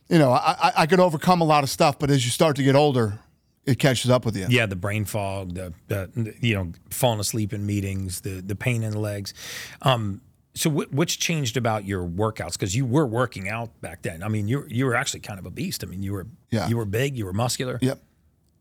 You 0.08 0.18
know, 0.18 0.30
I, 0.32 0.56
I, 0.62 0.72
I 0.78 0.86
could 0.86 1.00
overcome 1.00 1.40
a 1.40 1.44
lot 1.44 1.64
of 1.64 1.70
stuff, 1.70 1.98
but 1.98 2.10
as 2.10 2.24
you 2.24 2.30
start 2.30 2.56
to 2.56 2.62
get 2.62 2.74
older, 2.76 3.18
it 3.66 3.78
catches 3.78 4.10
up 4.10 4.24
with 4.24 4.36
you. 4.36 4.46
Yeah, 4.48 4.66
the 4.66 4.76
brain 4.76 5.04
fog, 5.04 5.54
the, 5.54 5.72
the 5.88 6.34
you 6.40 6.54
know, 6.54 6.72
falling 6.90 7.20
asleep 7.20 7.52
in 7.52 7.64
meetings, 7.66 8.20
the 8.22 8.40
the 8.40 8.56
pain 8.56 8.82
in 8.82 8.90
the 8.92 8.98
legs. 8.98 9.34
Um, 9.82 10.20
so 10.54 10.68
wh- 10.70 10.92
what's 10.92 11.16
changed 11.16 11.56
about 11.56 11.84
your 11.86 12.04
workouts? 12.06 12.52
Because 12.52 12.74
you 12.76 12.84
were 12.84 13.06
working 13.06 13.48
out 13.48 13.80
back 13.80 14.02
then. 14.02 14.22
I 14.22 14.28
mean, 14.28 14.48
you 14.48 14.64
you 14.68 14.84
were 14.86 14.94
actually 14.94 15.20
kind 15.20 15.38
of 15.38 15.46
a 15.46 15.50
beast. 15.50 15.82
I 15.84 15.86
mean, 15.86 16.02
you 16.02 16.12
were 16.12 16.26
Yeah. 16.50 16.68
you 16.68 16.76
were 16.76 16.84
big, 16.84 17.16
you 17.16 17.24
were 17.24 17.32
muscular. 17.32 17.78
Yep. 17.80 18.00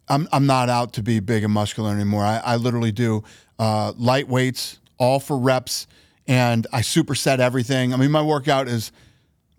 I'm, 0.07 0.27
I'm 0.33 0.45
not 0.45 0.67
out 0.67 0.93
to 0.93 1.03
be 1.03 1.19
big 1.21 1.43
and 1.43 1.53
muscular 1.53 1.91
anymore. 1.91 2.23
I, 2.25 2.37
I 2.43 2.55
literally 2.57 2.91
do 2.91 3.23
uh, 3.59 3.93
light 3.97 4.27
weights, 4.27 4.79
all 4.97 5.19
for 5.21 5.37
reps, 5.37 5.87
and 6.27 6.67
I 6.73 6.81
superset 6.81 7.39
everything. 7.39 7.93
I 7.93 7.97
mean, 7.97 8.11
my 8.11 8.21
workout 8.21 8.67
is 8.67 8.91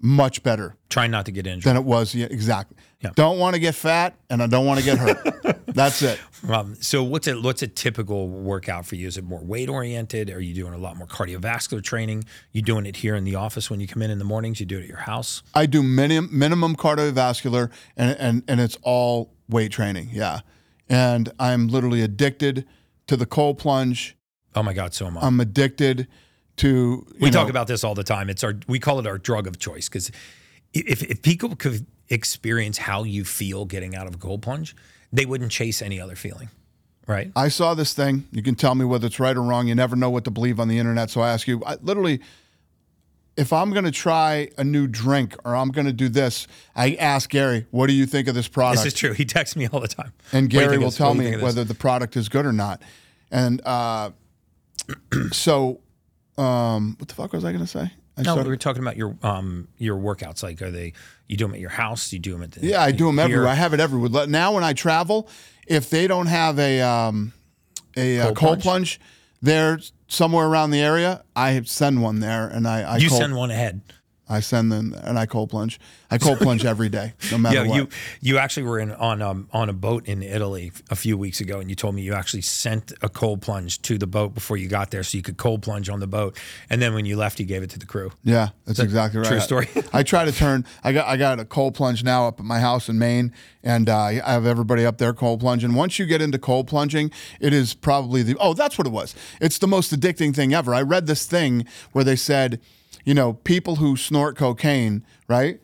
much 0.01 0.43
better 0.43 0.75
Trying 0.91 1.11
not 1.11 1.25
to 1.27 1.33
get 1.33 1.47
injured. 1.47 1.65
than 1.71 1.77
it 1.77 1.85
was. 1.85 2.15
Yeah, 2.15 2.27
exactly. 2.31 2.77
Yeah. 3.03 3.11
Don't 3.17 3.39
want 3.39 3.55
to 3.55 3.61
get 3.61 3.75
fat, 3.75 4.15
and 4.31 4.43
I 4.43 4.47
don't 4.47 4.65
want 4.65 4.79
to 4.79 4.85
get 4.85 4.99
hurt. 4.99 5.67
That's 5.67 6.03
it. 6.03 6.21
Um, 6.49 6.77
so 6.77 7.03
what's 7.03 7.27
a 7.27 7.41
what's 7.41 7.63
a 7.63 7.67
typical 7.67 8.29
workout 8.29 8.87
for 8.87 8.95
you? 8.95 9.09
Is 9.09 9.17
it 9.17 9.25
more 9.25 9.41
weight 9.41 9.69
oriented? 9.69 10.31
Are 10.31 10.41
you 10.41 10.55
doing 10.55 10.73
a 10.73 10.79
lot 10.79 10.97
more 10.97 11.07
cardiovascular 11.07 11.83
training? 11.83 12.25
You 12.53 12.63
doing 12.63 12.87
it 12.87 12.97
here 12.97 13.17
in 13.17 13.25
the 13.25 13.35
office 13.35 13.71
when 13.71 13.81
you 13.81 13.89
come 13.89 14.03
in 14.03 14.11
in 14.11 14.19
the 14.19 14.25
mornings? 14.25 14.61
You 14.61 14.67
do 14.67 14.79
it 14.79 14.83
at 14.83 14.89
your 14.89 14.99
house? 14.99 15.43
I 15.55 15.67
do 15.67 15.83
minimum 15.83 16.31
minimum 16.33 16.77
cardiovascular, 16.77 17.71
and 17.97 18.17
and 18.19 18.43
and 18.47 18.61
it's 18.61 18.79
all 18.83 19.33
weight 19.49 19.73
training. 19.73 20.11
Yeah, 20.13 20.41
and 20.89 21.33
I'm 21.41 21.69
literally 21.69 22.03
addicted 22.03 22.67
to 23.09 23.17
the 23.17 23.27
cold 23.27 23.59
plunge. 23.59 24.17
Oh 24.55 24.63
my 24.63 24.75
God, 24.75 24.95
so 24.95 25.07
am 25.07 25.19
I. 25.19 25.23
I'm 25.23 25.41
addicted 25.41 26.07
to. 26.59 27.07
We 27.21 27.31
know, 27.31 27.41
talk 27.41 27.51
about 27.51 27.67
this 27.67 27.83
all 27.83 27.95
the 27.95 28.05
time. 28.05 28.31
It's 28.31 28.45
our 28.45 28.55
we 28.69 28.79
call 28.79 29.01
it 29.01 29.07
our 29.07 29.19
drug 29.19 29.47
of 29.49 29.59
choice 29.59 29.89
because 29.89 30.11
if 30.73 31.03
if 31.03 31.23
people 31.23 31.55
could 31.57 31.87
experience 32.09 32.79
how 32.79 33.05
you 33.05 33.25
feel 33.25 33.65
getting 33.65 33.95
out 33.95 34.07
of 34.07 34.15
a 34.15 34.19
cold 34.19 34.43
plunge, 34.43 34.75
they 35.13 35.27
wouldn't 35.27 35.51
chase 35.53 35.83
any 35.83 36.01
other 36.01 36.17
feeling, 36.17 36.49
right? 37.07 37.31
I 37.37 37.49
saw 37.49 37.75
this 37.75 37.93
thing. 37.95 38.27
You 38.33 38.43
can 38.43 38.55
tell 38.55 38.75
me 38.75 38.85
whether 38.85 39.07
it's 39.07 39.21
right 39.21 39.37
or 39.37 39.43
wrong. 39.43 39.67
You 39.69 39.75
never 39.75 39.97
know 39.97 40.11
what 40.11 40.25
to 40.25 40.31
believe 40.31 40.59
on 40.61 40.69
the 40.69 40.79
internet. 40.79 41.11
So 41.11 41.21
I 41.21 41.31
ask 41.31 41.47
you, 41.47 41.63
I, 41.65 41.77
literally, 41.83 42.21
if 43.37 43.53
I'm 43.53 43.71
going 43.71 43.85
to 43.85 43.91
try 43.91 44.51
a 44.59 44.65
new 44.65 44.87
drink 44.87 45.37
or 45.45 45.57
I'm 45.57 45.71
going 45.71 45.87
to 45.87 45.93
do 45.93 46.09
this, 46.11 46.47
I 46.77 46.95
ask 46.95 47.31
Gary, 47.31 47.67
"What 47.71 47.87
do 47.87 47.95
you 47.95 48.05
think 48.07 48.29
of 48.29 48.35
this 48.35 48.49
product?" 48.49 48.85
This 48.85 48.93
is 48.93 48.99
true. 48.99 49.13
He 49.13 49.25
texts 49.25 49.57
me 49.57 49.69
all 49.69 49.81
the 49.81 49.89
time. 49.89 50.13
and 50.33 50.45
What 50.45 50.51
do 50.51 50.57
you 50.57 50.63
Gary 50.63 50.79
will 50.79 50.91
tell 50.91 51.09
What 51.09 51.15
do 51.15 51.19
you 51.21 51.25
me 51.25 51.31
think 51.31 51.35
of 51.37 51.41
this? 51.49 51.57
whether 51.57 51.65
the 51.65 51.75
product 51.75 52.17
is 52.17 52.29
good 52.29 52.45
or 52.47 52.53
not. 52.53 52.83
And 53.31 53.63
uh, 53.65 54.11
so, 55.33 55.81
um, 56.37 56.97
what 56.99 57.09
the 57.09 57.15
fuck 57.15 57.33
was 57.33 57.45
I 57.45 57.53
going 57.53 57.65
to 57.65 57.71
say? 57.71 57.91
I 58.17 58.23
No, 58.23 58.33
started- 58.33 58.45
we 58.45 58.51
were 58.51 58.57
talking 58.57 58.83
about 58.83 58.97
your 58.97 59.17
um 59.23 59.69
your 59.79 59.97
workouts. 59.97 60.43
Like, 60.43 60.61
are 60.63 60.71
they 60.71 60.93
you 61.29 61.37
do 61.37 61.45
them 61.47 61.55
at 61.55 61.61
your 61.61 61.71
house? 61.71 62.13
You 62.13 62.19
do 62.19 62.33
them 62.33 62.43
at 62.43 62.53
the 62.53 62.67
yeah, 62.67 62.83
I 62.83 62.93
do 62.93 63.07
them 63.07 63.17
here? 63.17 63.25
everywhere. 63.25 63.49
I 63.49 63.55
have 63.55 63.73
it 63.75 63.81
everywhere. 63.81 64.27
Now, 64.27 64.53
when 64.53 64.65
I 64.65 64.73
travel, 64.75 65.29
if 65.67 65.89
they 65.91 66.07
don't 66.07 66.27
have 66.27 66.59
a 66.59 66.81
um, 66.83 67.33
a 67.97 68.19
cold, 68.19 68.25
Cold 68.27 68.37
cold 68.37 68.61
plunge? 68.61 68.63
plunge 68.99 69.01
there 69.41 69.79
somewhere 70.09 70.47
around 70.47 70.71
the 70.73 70.81
area, 70.81 71.25
I 71.35 71.63
send 71.63 72.03
one 72.03 72.21
there, 72.21 72.47
and 72.49 72.69
I 72.69 72.83
I 72.83 72.97
You 72.99 73.09
cold, 73.09 73.21
send 73.23 73.35
one 73.35 73.51
ahead. 73.51 73.81
I 74.33 74.41
send 74.41 74.73
them 74.73 74.95
and 75.05 75.19
I 75.19 75.27
cold 75.27 75.51
plunge. 75.51 75.79
I 76.11 76.19
cold 76.19 76.39
plunge 76.39 76.65
every 76.65 76.89
day, 76.89 77.13
no 77.31 77.39
matter 77.45 77.63
Yeah, 77.65 77.69
what. 77.69 77.77
you 77.77 77.89
you 78.21 78.39
actually 78.39 78.65
were 78.65 78.79
in 78.79 78.91
on 78.93 79.23
um, 79.23 79.49
on 79.53 79.69
a 79.69 79.73
boat 79.73 80.07
in 80.07 80.23
Italy 80.23 80.73
a 80.91 80.97
few 80.97 81.17
weeks 81.19 81.41
ago, 81.41 81.61
and 81.61 81.69
you 81.69 81.77
told 81.77 81.95
me 81.95 82.03
you 82.03 82.15
actually 82.15 82.43
sent 82.43 82.93
a 83.03 83.09
cold 83.09 83.43
plunge 83.43 83.81
to 83.83 83.99
the 83.99 84.07
boat 84.07 84.35
before 84.35 84.57
you 84.57 84.69
got 84.69 84.91
there, 84.91 85.03
so 85.03 85.17
you 85.17 85.23
could 85.23 85.37
cold 85.37 85.63
plunge 85.63 85.89
on 85.89 86.01
the 86.01 86.07
boat, 86.07 86.39
and 86.71 86.81
then 86.81 86.95
when 86.95 87.05
you 87.07 87.17
left, 87.17 87.39
you 87.41 87.47
gave 87.47 87.63
it 87.63 87.71
to 87.71 87.79
the 87.79 87.87
crew. 87.87 88.11
Yeah, 88.25 88.49
that's 88.65 88.79
exactly 88.79 89.21
right. 89.21 89.29
true 89.29 89.41
story? 89.41 89.69
I 89.93 90.03
try 90.03 90.25
to 90.25 90.33
turn. 90.33 90.65
I 90.83 90.93
got 90.93 91.07
I 91.07 91.17
got 91.17 91.39
a 91.41 91.45
cold 91.45 91.75
plunge 91.75 92.03
now 92.05 92.27
up 92.29 92.41
at 92.41 92.47
my 92.47 92.61
house 92.61 92.89
in 92.89 92.99
Maine, 92.99 93.33
and 93.63 93.89
uh, 93.89 93.99
I 93.99 94.13
have 94.15 94.47
everybody 94.47 94.85
up 94.87 94.99
there 94.99 95.13
cold 95.13 95.41
plunging. 95.41 95.75
Once 95.75 95.99
you 95.99 96.07
get 96.07 96.23
into 96.23 96.39
cold 96.39 96.67
plunging, 96.69 97.11
it 97.41 97.53
is 97.53 97.75
probably 97.75 98.23
the 98.23 98.37
oh 98.41 98.55
that's 98.55 98.79
what 98.79 98.87
it 98.87 98.91
was. 98.93 99.15
It's 99.41 99.59
the 99.59 99.69
most 99.69 99.93
addicting 99.93 100.35
thing 100.35 100.55
ever. 100.55 100.75
I 100.75 100.83
read 100.83 101.07
this 101.07 101.27
thing 101.27 101.67
where 101.93 102.05
they 102.05 102.17
said, 102.17 102.61
you 103.05 103.15
know, 103.15 103.33
people 103.35 103.77
who 103.77 103.97
snort 103.97 104.37
cocaine, 104.37 105.05
right? 105.29 105.61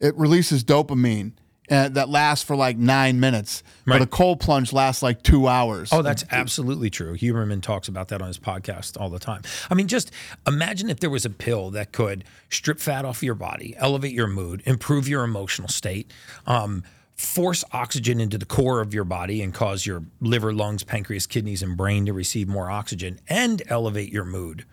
It 0.00 0.16
releases 0.16 0.64
dopamine. 0.64 1.32
And 1.68 1.94
that 1.94 2.08
lasts 2.10 2.44
for 2.44 2.54
like 2.56 2.76
nine 2.76 3.18
minutes, 3.20 3.62
but 3.86 3.92
Right. 3.94 4.02
a 4.02 4.06
cold 4.06 4.40
plunge 4.40 4.72
lasts 4.74 5.02
like 5.02 5.22
two 5.22 5.46
hours. 5.48 5.88
Oh, 5.90 6.02
that's 6.02 6.22
absolutely 6.30 6.90
true. 6.90 7.16
Huberman 7.16 7.62
talks 7.62 7.88
about 7.88 8.08
that 8.08 8.20
on 8.20 8.28
his 8.28 8.38
podcast 8.38 9.00
all 9.00 9.08
the 9.08 9.20
time. 9.20 9.40
I 9.70 9.74
mean, 9.74 9.86
just 9.88 10.10
imagine 10.46 10.90
if 10.90 11.00
there 11.00 11.08
was 11.08 11.24
a 11.24 11.30
pill 11.30 11.70
that 11.70 11.92
could 11.92 12.24
strip 12.50 12.78
fat 12.78 13.04
off 13.06 13.22
your 13.22 13.36
body, 13.36 13.74
elevate 13.78 14.12
your 14.12 14.26
mood, 14.26 14.62
improve 14.66 15.08
your 15.08 15.22
emotional 15.24 15.68
state, 15.68 16.12
um, 16.46 16.82
force 17.16 17.64
oxygen 17.72 18.20
into 18.20 18.36
the 18.36 18.44
core 18.46 18.80
of 18.82 18.92
your 18.92 19.04
body 19.04 19.40
and 19.40 19.54
cause 19.54 19.86
your 19.86 20.02
liver, 20.20 20.52
lungs, 20.52 20.82
pancreas, 20.82 21.26
kidneys, 21.26 21.62
and 21.62 21.76
brain 21.76 22.04
to 22.04 22.12
receive 22.12 22.48
more 22.48 22.70
oxygen 22.70 23.18
and 23.28 23.62
elevate 23.68 24.12
your 24.12 24.24
mood. 24.24 24.66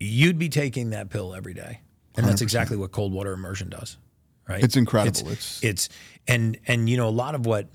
You'd 0.00 0.38
be 0.38 0.48
taking 0.48 0.90
that 0.90 1.10
pill 1.10 1.34
every 1.34 1.54
day. 1.54 1.80
And 2.16 2.26
that's 2.26 2.42
exactly 2.42 2.76
what 2.76 2.90
cold 2.92 3.12
water 3.12 3.32
immersion 3.32 3.68
does. 3.68 3.96
Right? 4.48 4.62
It's 4.64 4.76
incredible. 4.76 5.10
It's, 5.30 5.30
It's- 5.30 5.60
it's 5.62 5.88
and 6.26 6.58
and 6.66 6.88
you 6.88 6.96
know 6.96 7.08
a 7.08 7.10
lot 7.10 7.34
of 7.34 7.46
what 7.46 7.68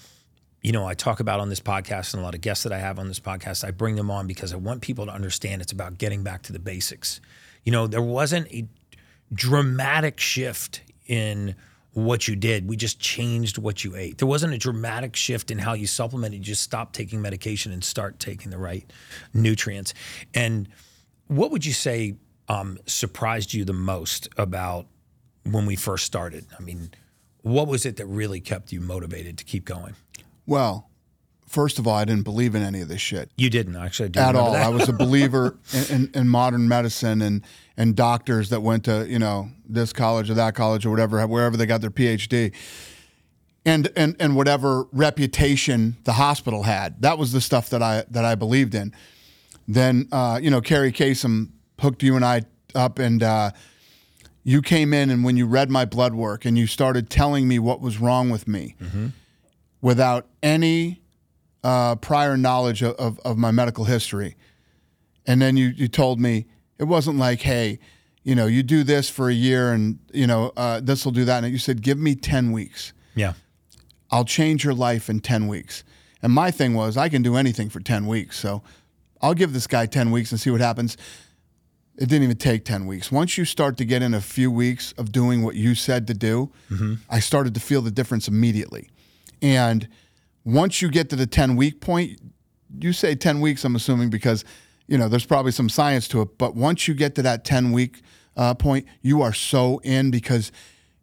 you 0.62 0.72
know 0.72 0.86
I 0.86 0.94
talk 0.96 1.20
about 1.20 1.39
on 1.39 1.50
this 1.50 1.60
podcast 1.60 2.13
and 2.13 2.22
a 2.22 2.25
lot 2.25 2.36
of 2.36 2.42
guests 2.42 2.63
that 2.63 2.74
I 2.74 2.80
have 2.80 3.00
on 3.00 3.08
this 3.08 3.20
podcast 3.20 3.63
I 3.65 3.72
bring 3.72 3.96
them 3.96 4.10
on 4.12 4.27
because 4.27 4.53
I 4.53 4.58
want 4.58 4.82
people 4.82 5.06
to 5.06 5.12
understand 5.12 5.62
it's 5.62 5.72
about 5.72 5.98
getting 5.98 6.24
back 6.24 6.42
to 6.44 6.53
the 6.53 6.60
basics. 6.60 7.22
You 7.63 7.72
know, 7.72 7.88
there 7.88 8.01
wasn't 8.01 8.48
a 8.51 8.68
dramatic 9.34 10.20
shift 10.20 10.82
in 11.08 11.56
what 11.94 12.27
you 12.27 12.36
did. 12.36 12.68
We 12.68 12.75
just 12.75 13.00
changed 13.00 13.58
what 13.58 13.84
you 13.84 13.96
ate. 13.96 14.18
There 14.18 14.27
wasn't 14.27 14.53
a 14.53 14.58
dramatic 14.58 15.15
shift 15.15 15.51
in 15.51 15.60
how 15.60 15.74
you 15.74 15.86
supplemented. 15.88 16.39
You 16.39 16.46
just 16.46 16.63
stopped 16.63 16.96
taking 16.96 17.22
medication 17.22 17.72
and 17.72 17.84
start 17.84 18.20
taking 18.20 18.50
the 18.51 18.58
right 18.58 18.89
nutrients. 19.34 19.94
And 20.34 20.68
what 21.27 21.51
would 21.51 21.65
you 21.65 21.74
say 21.74 22.15
um, 22.48 22.77
surprised 22.86 23.53
you 23.53 23.65
the 23.65 23.74
most 23.74 24.30
about 24.38 24.88
when 25.44 25.65
we 25.65 25.75
first 25.75 26.06
started? 26.06 26.46
I 26.58 26.62
mean, 26.62 26.92
what 27.42 27.68
was 27.68 27.86
it 27.86 27.98
that 27.98 28.06
really 28.06 28.39
kept 28.39 28.72
you 28.72 28.82
motivated 28.82 29.38
to 29.38 29.44
keep 29.44 29.65
going? 29.65 29.96
well, 30.46 30.89
first 31.48 31.80
of 31.80 31.88
all, 31.88 31.96
I 31.96 32.06
didn't 32.06 32.24
believe 32.24 32.56
in 32.56 32.63
any 32.63 32.82
of 32.82 32.88
this 32.88 33.01
shit. 33.01 33.30
You 33.38 33.50
didn't 33.50 33.75
actually 33.75 34.10
at 34.15 34.36
all. 34.36 34.56
I 34.56 34.70
was 34.70 34.89
a 34.89 34.94
believer 34.94 35.58
in, 35.74 35.96
in, 35.96 36.12
in 36.13 36.27
modern 36.27 36.68
medicine 36.68 37.22
and 37.22 37.44
and 37.77 37.96
doctors 37.96 38.50
that 38.50 38.62
went 38.62 38.86
to 38.86 39.06
you 39.08 39.20
know 39.20 39.50
this 39.65 39.94
college 39.94 40.30
or 40.30 40.34
that 40.36 40.56
college 40.56 40.86
or 40.86 40.89
whatever 40.89 41.25
wherever 41.27 41.56
they 41.56 41.65
got 41.65 41.82
their 41.82 41.92
PhD. 41.92 42.53
And, 43.65 43.89
and 43.96 44.18
and 44.20 44.36
whatever 44.36 44.88
reputation 44.92 45.96
the 46.03 46.13
hospital 46.13 46.63
had, 46.63 47.01
that 47.01 47.18
was 47.18 47.32
the 47.32 47.39
stuff 47.39 47.70
that 47.70 47.82
I 47.82 48.03
that 48.10 48.25
I 48.25 48.36
believed 48.36 48.75
in. 48.75 48.94
Then 49.67 50.08
uh, 50.12 50.39
you 50.41 50.50
know 50.50 50.62
Carrie 50.62 50.91
Kasem 50.91 51.50
hooked 51.79 52.03
you 52.03 52.15
and 52.15 52.25
I 52.25 52.43
up, 52.75 53.00
and 53.00 53.22
uh, 53.24 53.51
you 54.43 54.62
came 54.62 54.93
in, 54.93 55.10
and 55.10 55.24
when 55.24 55.38
you 55.38 55.46
read 55.46 55.70
my 55.70 55.86
blood 55.86 56.13
work 56.13 56.46
and 56.46 56.58
you 56.58 56.67
started 56.67 57.10
telling 57.10 57.48
me 57.48 57.60
what 57.60 57.79
was 57.82 58.00
wrong 58.00 58.29
with 58.29 58.48
me, 58.48 58.75
without 59.82 60.27
any 60.41 61.01
uh, 61.63 61.96
prior 61.96 62.36
knowledge 62.38 62.82
of, 62.82 62.96
of, 62.96 63.20
of 63.25 63.38
my 63.38 63.51
medical 63.51 63.86
history. 63.86 64.36
And 65.25 65.41
then 65.41 65.55
you, 65.55 65.67
you 65.67 65.88
told 65.88 66.20
me 66.20 66.46
it 66.77 66.84
wasn't 66.86 67.17
like, 67.17 67.41
hey, 67.41 67.79
you 68.24 68.36
know, 68.36 68.46
you 68.46 68.63
do 68.63 68.84
this 68.84 69.10
for 69.10 69.29
a 69.29 69.34
year 69.34 69.72
and, 69.72 70.00
you 70.13 70.27
know, 70.27 70.51
uh, 70.58 70.82
this 70.82 71.05
will 71.05 71.13
do 71.13 71.24
that. 71.25 71.43
And 71.43 71.53
you 71.53 71.60
said, 71.60 71.82
give 71.82 71.98
me 71.98 72.15
10 72.15 72.51
weeks. 72.51 72.93
yeah. 73.15 73.34
I'll 74.12 74.25
change 74.25 74.63
your 74.63 74.75
life 74.75 75.10
in 75.10 75.22
10 75.22 75.48
weeks. 75.48 75.84
And 76.22 76.32
my 76.32 76.51
thing 76.51 76.75
was, 76.75 76.98
I 76.98 77.10
can 77.10 77.24
do 77.24 77.36
anything 77.36 77.70
for 77.70 77.79
10 77.79 78.05
weeks. 78.05 78.38
So 78.38 78.62
I'll 79.24 79.34
give 79.34 79.53
this 79.53 79.65
guy 79.68 79.86
10 79.86 80.12
weeks 80.12 80.32
and 80.32 80.39
see 80.39 80.51
what 80.51 80.60
happens. 80.62 80.98
It 81.98 82.10
didn't 82.10 82.24
even 82.24 82.38
take 82.38 82.65
10 82.65 82.86
weeks. 82.86 83.12
Once 83.12 83.38
you 83.38 83.46
start 83.46 83.77
to 83.77 83.86
get 83.86 84.01
in 84.01 84.13
a 84.13 84.20
few 84.22 84.51
weeks 84.51 84.92
of 84.98 85.12
doing 85.12 85.44
what 85.44 85.56
you 85.56 85.75
said 85.75 86.08
to 86.08 86.13
do, 86.13 86.51
I 87.10 87.20
started 87.20 87.53
to 87.53 87.62
feel 87.62 87.82
the 87.82 87.92
difference 87.92 88.27
immediately. 88.27 88.89
And 89.42 89.88
once 90.44 90.82
you 90.82 90.89
get 90.89 91.10
to 91.12 91.15
the 91.15 91.25
10 91.27 91.56
week 91.56 91.80
point, 91.80 92.20
you 92.80 92.92
say 92.92 93.15
10 93.15 93.39
weeks, 93.39 93.63
I'm 93.63 93.75
assuming, 93.75 94.10
because, 94.10 94.44
you 94.88 94.98
know, 94.98 95.08
there's 95.08 95.25
probably 95.25 95.51
some 95.51 95.70
science 95.70 96.08
to 96.10 96.22
it. 96.24 96.38
But 96.38 96.56
once 96.56 96.88
you 96.88 96.94
get 96.94 97.15
to 97.15 97.22
that 97.22 97.46
10 97.46 97.72
week 97.72 98.01
uh, 98.36 98.56
point, 98.56 98.88
you 99.01 99.22
are 99.22 99.34
so 99.34 99.80
in 99.84 100.12
because 100.12 100.51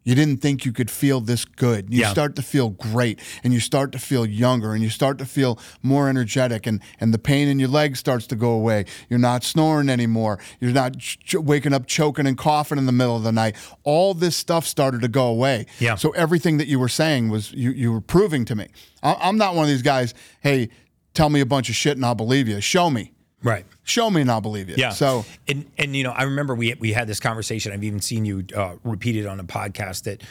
you 0.03 0.15
didn't 0.15 0.37
think 0.37 0.65
you 0.65 0.71
could 0.71 0.89
feel 0.89 1.21
this 1.21 1.45
good. 1.45 1.93
You 1.93 2.01
Yeah. 2.01 2.11
start 2.11 2.35
to 2.37 2.41
feel 2.41 2.69
great 2.69 3.19
and 3.43 3.53
you 3.53 3.59
start 3.59 3.91
to 3.91 3.99
feel 3.99 4.25
younger 4.25 4.73
and 4.73 4.81
you 4.83 4.89
start 4.89 5.17
to 5.19 5.25
feel 5.25 5.59
more 5.83 6.09
energetic 6.09 6.65
and, 6.65 6.81
and 6.99 7.13
the 7.13 7.19
pain 7.19 7.47
in 7.47 7.59
your 7.59 7.69
legs 7.69 7.99
starts 7.99 8.25
to 8.27 8.35
go 8.35 8.51
away. 8.51 8.85
You're 9.09 9.19
not 9.19 9.43
snoring 9.43 9.89
anymore. 9.89 10.39
You're 10.59 10.71
not 10.71 10.97
ch- 10.97 11.35
waking 11.35 11.73
up 11.73 11.85
choking 11.85 12.25
and 12.25 12.37
coughing 12.37 12.77
in 12.79 12.85
the 12.87 12.91
middle 12.91 13.15
of 13.15 13.23
the 13.23 13.31
night. 13.31 13.55
All 13.83 14.13
this 14.13 14.35
stuff 14.35 14.65
started 14.65 15.01
to 15.01 15.07
go 15.07 15.27
away. 15.27 15.65
Yeah. 15.79 15.95
So 15.95 16.09
everything 16.11 16.57
that 16.57 16.67
you 16.67 16.79
were 16.79 16.89
saying 16.89 17.29
was 17.29 17.51
you, 17.53 17.71
you 17.71 17.91
were 17.91 18.01
proving 18.01 18.43
to 18.45 18.55
me. 18.55 18.67
I, 19.03 19.15
I'm 19.21 19.37
not 19.37 19.53
one 19.55 19.63
of 19.65 19.69
these 19.69 19.81
guys, 19.83 20.13
hey, 20.41 20.69
tell 21.13 21.29
me 21.29 21.41
a 21.41 21.45
bunch 21.45 21.69
of 21.69 21.75
shit 21.75 21.97
and 21.97 22.05
I'll 22.05 22.15
believe 22.15 22.47
you. 22.47 22.59
Show 22.61 22.89
me. 22.89 23.11
Right. 23.43 23.65
Show 23.83 24.09
me 24.11 24.21
and 24.21 24.29
I'll 24.31 24.41
believe 24.41 24.69
you. 24.69 24.75
Yeah. 24.77 24.89
So 24.91 25.25
and 25.47 25.65
and 25.77 25.95
you 25.95 26.03
know, 26.03 26.11
I 26.11 26.23
remember 26.23 26.53
we 26.55 26.73
we 26.75 26.93
had 26.93 27.07
this 27.07 27.19
conversation. 27.19 27.71
I've 27.71 27.83
even 27.83 27.99
seen 28.01 28.25
you 28.25 28.43
uh, 28.55 28.75
repeat 28.83 29.15
it 29.15 29.25
on 29.25 29.39
a 29.39 29.43
podcast 29.43 30.03
that 30.03 30.21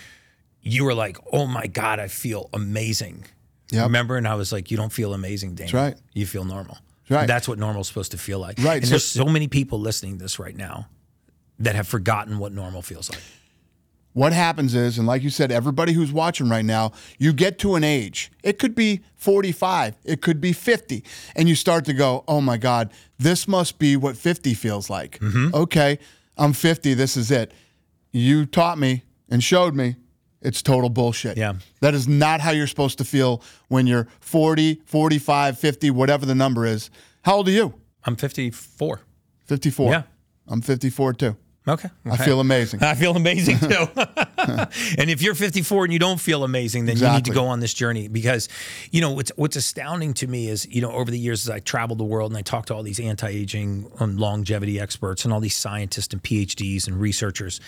you 0.63 0.85
were 0.85 0.95
like, 0.95 1.17
"Oh 1.33 1.47
my 1.47 1.67
god, 1.67 1.99
I 1.99 2.09
feel 2.09 2.49
amazing." 2.53 3.25
Yeah. 3.73 3.83
Remember? 3.85 4.17
And 4.17 4.29
I 4.29 4.35
was 4.35 4.53
like, 4.53 4.71
"You 4.71 4.77
don't 4.77 4.93
feel 4.93 5.13
amazing, 5.15 5.55
Daniel. 5.55 5.77
right. 5.83 5.97
You 6.13 6.27
feel 6.27 6.45
normal. 6.45 6.79
right. 7.09 7.27
That's 7.27 7.49
what 7.49 7.59
normal's 7.59 7.89
supposed 7.89 8.13
to 8.13 8.19
feel 8.19 8.39
like. 8.39 8.59
Right. 8.61 8.77
And 8.77 8.85
So- 8.87 8.91
there's 8.91 9.05
so 9.05 9.25
many 9.27 9.49
people 9.49 9.81
listening 9.81 10.19
to 10.19 10.25
this 10.25 10.39
right 10.39 10.57
now 10.57 10.89
that 11.59 11.75
have 11.75 11.89
forgotten 11.89 12.39
what 12.39 12.53
normal 12.53 12.83
feels 12.83 13.11
like. 13.11 13.21
What 14.13 14.33
happens 14.33 14.75
is, 14.75 14.99
and 14.99 15.07
like 15.07 15.23
you 15.23 15.31
said, 15.31 15.53
everybody 15.53 15.93
who's 15.93 16.13
watching 16.13 16.49
right 16.49 16.65
now, 16.65 16.93
you 17.19 17.33
get 17.33 17.59
to 17.61 17.77
an 17.77 17.85
age. 17.85 18.31
It 18.43 18.59
could 18.59 18.75
be 18.75 19.03
45, 19.17 19.97
it 20.05 20.21
could 20.21 20.41
be 20.41 20.53
50, 20.53 21.05
and 21.37 21.49
you 21.49 21.55
start 21.55 21.85
to 21.85 21.93
go, 21.93 22.25
oh 22.27 22.41
my 22.41 22.57
God, 22.57 22.93
this 23.19 23.47
must 23.47 23.79
be 23.79 23.97
what 23.97 24.17
50 24.17 24.55
feels 24.55 24.91
like. 24.91 25.19
Mm-hmm. 25.21 25.55
Okay, 25.55 25.99
I'm 26.37 26.53
50, 26.53 26.95
this 26.95 27.17
is 27.17 27.31
it. 27.31 27.53
You 28.11 28.47
taught 28.47 28.79
me 28.79 29.05
and 29.29 29.45
showed 29.45 29.75
me 29.75 29.97
it's 30.41 30.63
total 30.63 30.91
bullshit. 30.91 31.37
Yeah. 31.37 31.55
That 31.81 31.95
is 31.95 32.09
not 32.09 32.41
how 32.41 32.51
you're 32.51 32.67
supposed 32.67 32.99
to 32.99 33.05
feel 33.05 33.43
when 33.69 33.87
you're 33.87 34.09
40, 34.21 34.83
45, 34.87 35.59
50, 35.59 35.91
whatever 35.91 36.27
the 36.27 36.35
number 36.35 36.67
is. 36.67 36.91
How 37.23 37.37
old 37.37 37.49
are 37.49 37.53
you? 37.53 37.75
I'm 38.05 38.17
54. 38.17 39.01
54. 39.45 39.93
Yeah. 39.93 40.03
I'm 40.49 40.63
54 40.63 41.13
too. 41.15 41.37
Okay. 41.71 41.89
I 42.05 42.17
feel 42.17 42.41
amazing. 42.41 42.83
I 42.83 42.95
feel 42.95 43.17
amazing 43.17 43.59
too. 43.61 43.87
and 44.99 45.09
if 45.09 45.23
you're 45.23 45.35
54 45.37 45.85
and 45.85 45.93
you 45.93 45.99
don't 45.99 46.21
feel 46.21 46.43
amazing, 46.43 46.87
then 46.87 46.97
you 46.97 47.09
need 47.09 47.25
to 47.27 47.33
go 47.33 47.47
on 47.47 47.61
this 47.61 47.73
journey 47.73 48.09
because, 48.09 48.49
you 48.91 49.01
know, 49.01 49.13
what's 49.13 49.31
what's 49.37 49.57
astounding 49.57 50.13
to 50.15 50.27
me 50.27 50.49
is, 50.49 50.67
you 50.67 50.83
know, 50.83 50.91
over 50.91 51.11
the 51.11 51.19
years 51.19 51.49
as 51.49 51.51
I 51.51 51.61
traveled 51.61 51.99
the 51.99 52.05
world 52.05 52.33
and 52.33 52.39
I 52.39 52.43
talked 52.43 52.69
to 52.69 52.75
all 52.75 52.83
these 52.83 52.99
anti-aging 52.99 53.91
and 54.01 54.19
longevity 54.19 54.81
experts 54.81 55.25
and 55.25 55.33
all 55.33 55.41
these 55.41 55.57
scientists 55.57 56.13
and 56.13 56.23
PhDs 56.23 56.89
and 56.89 57.01
researchers, 57.01 57.61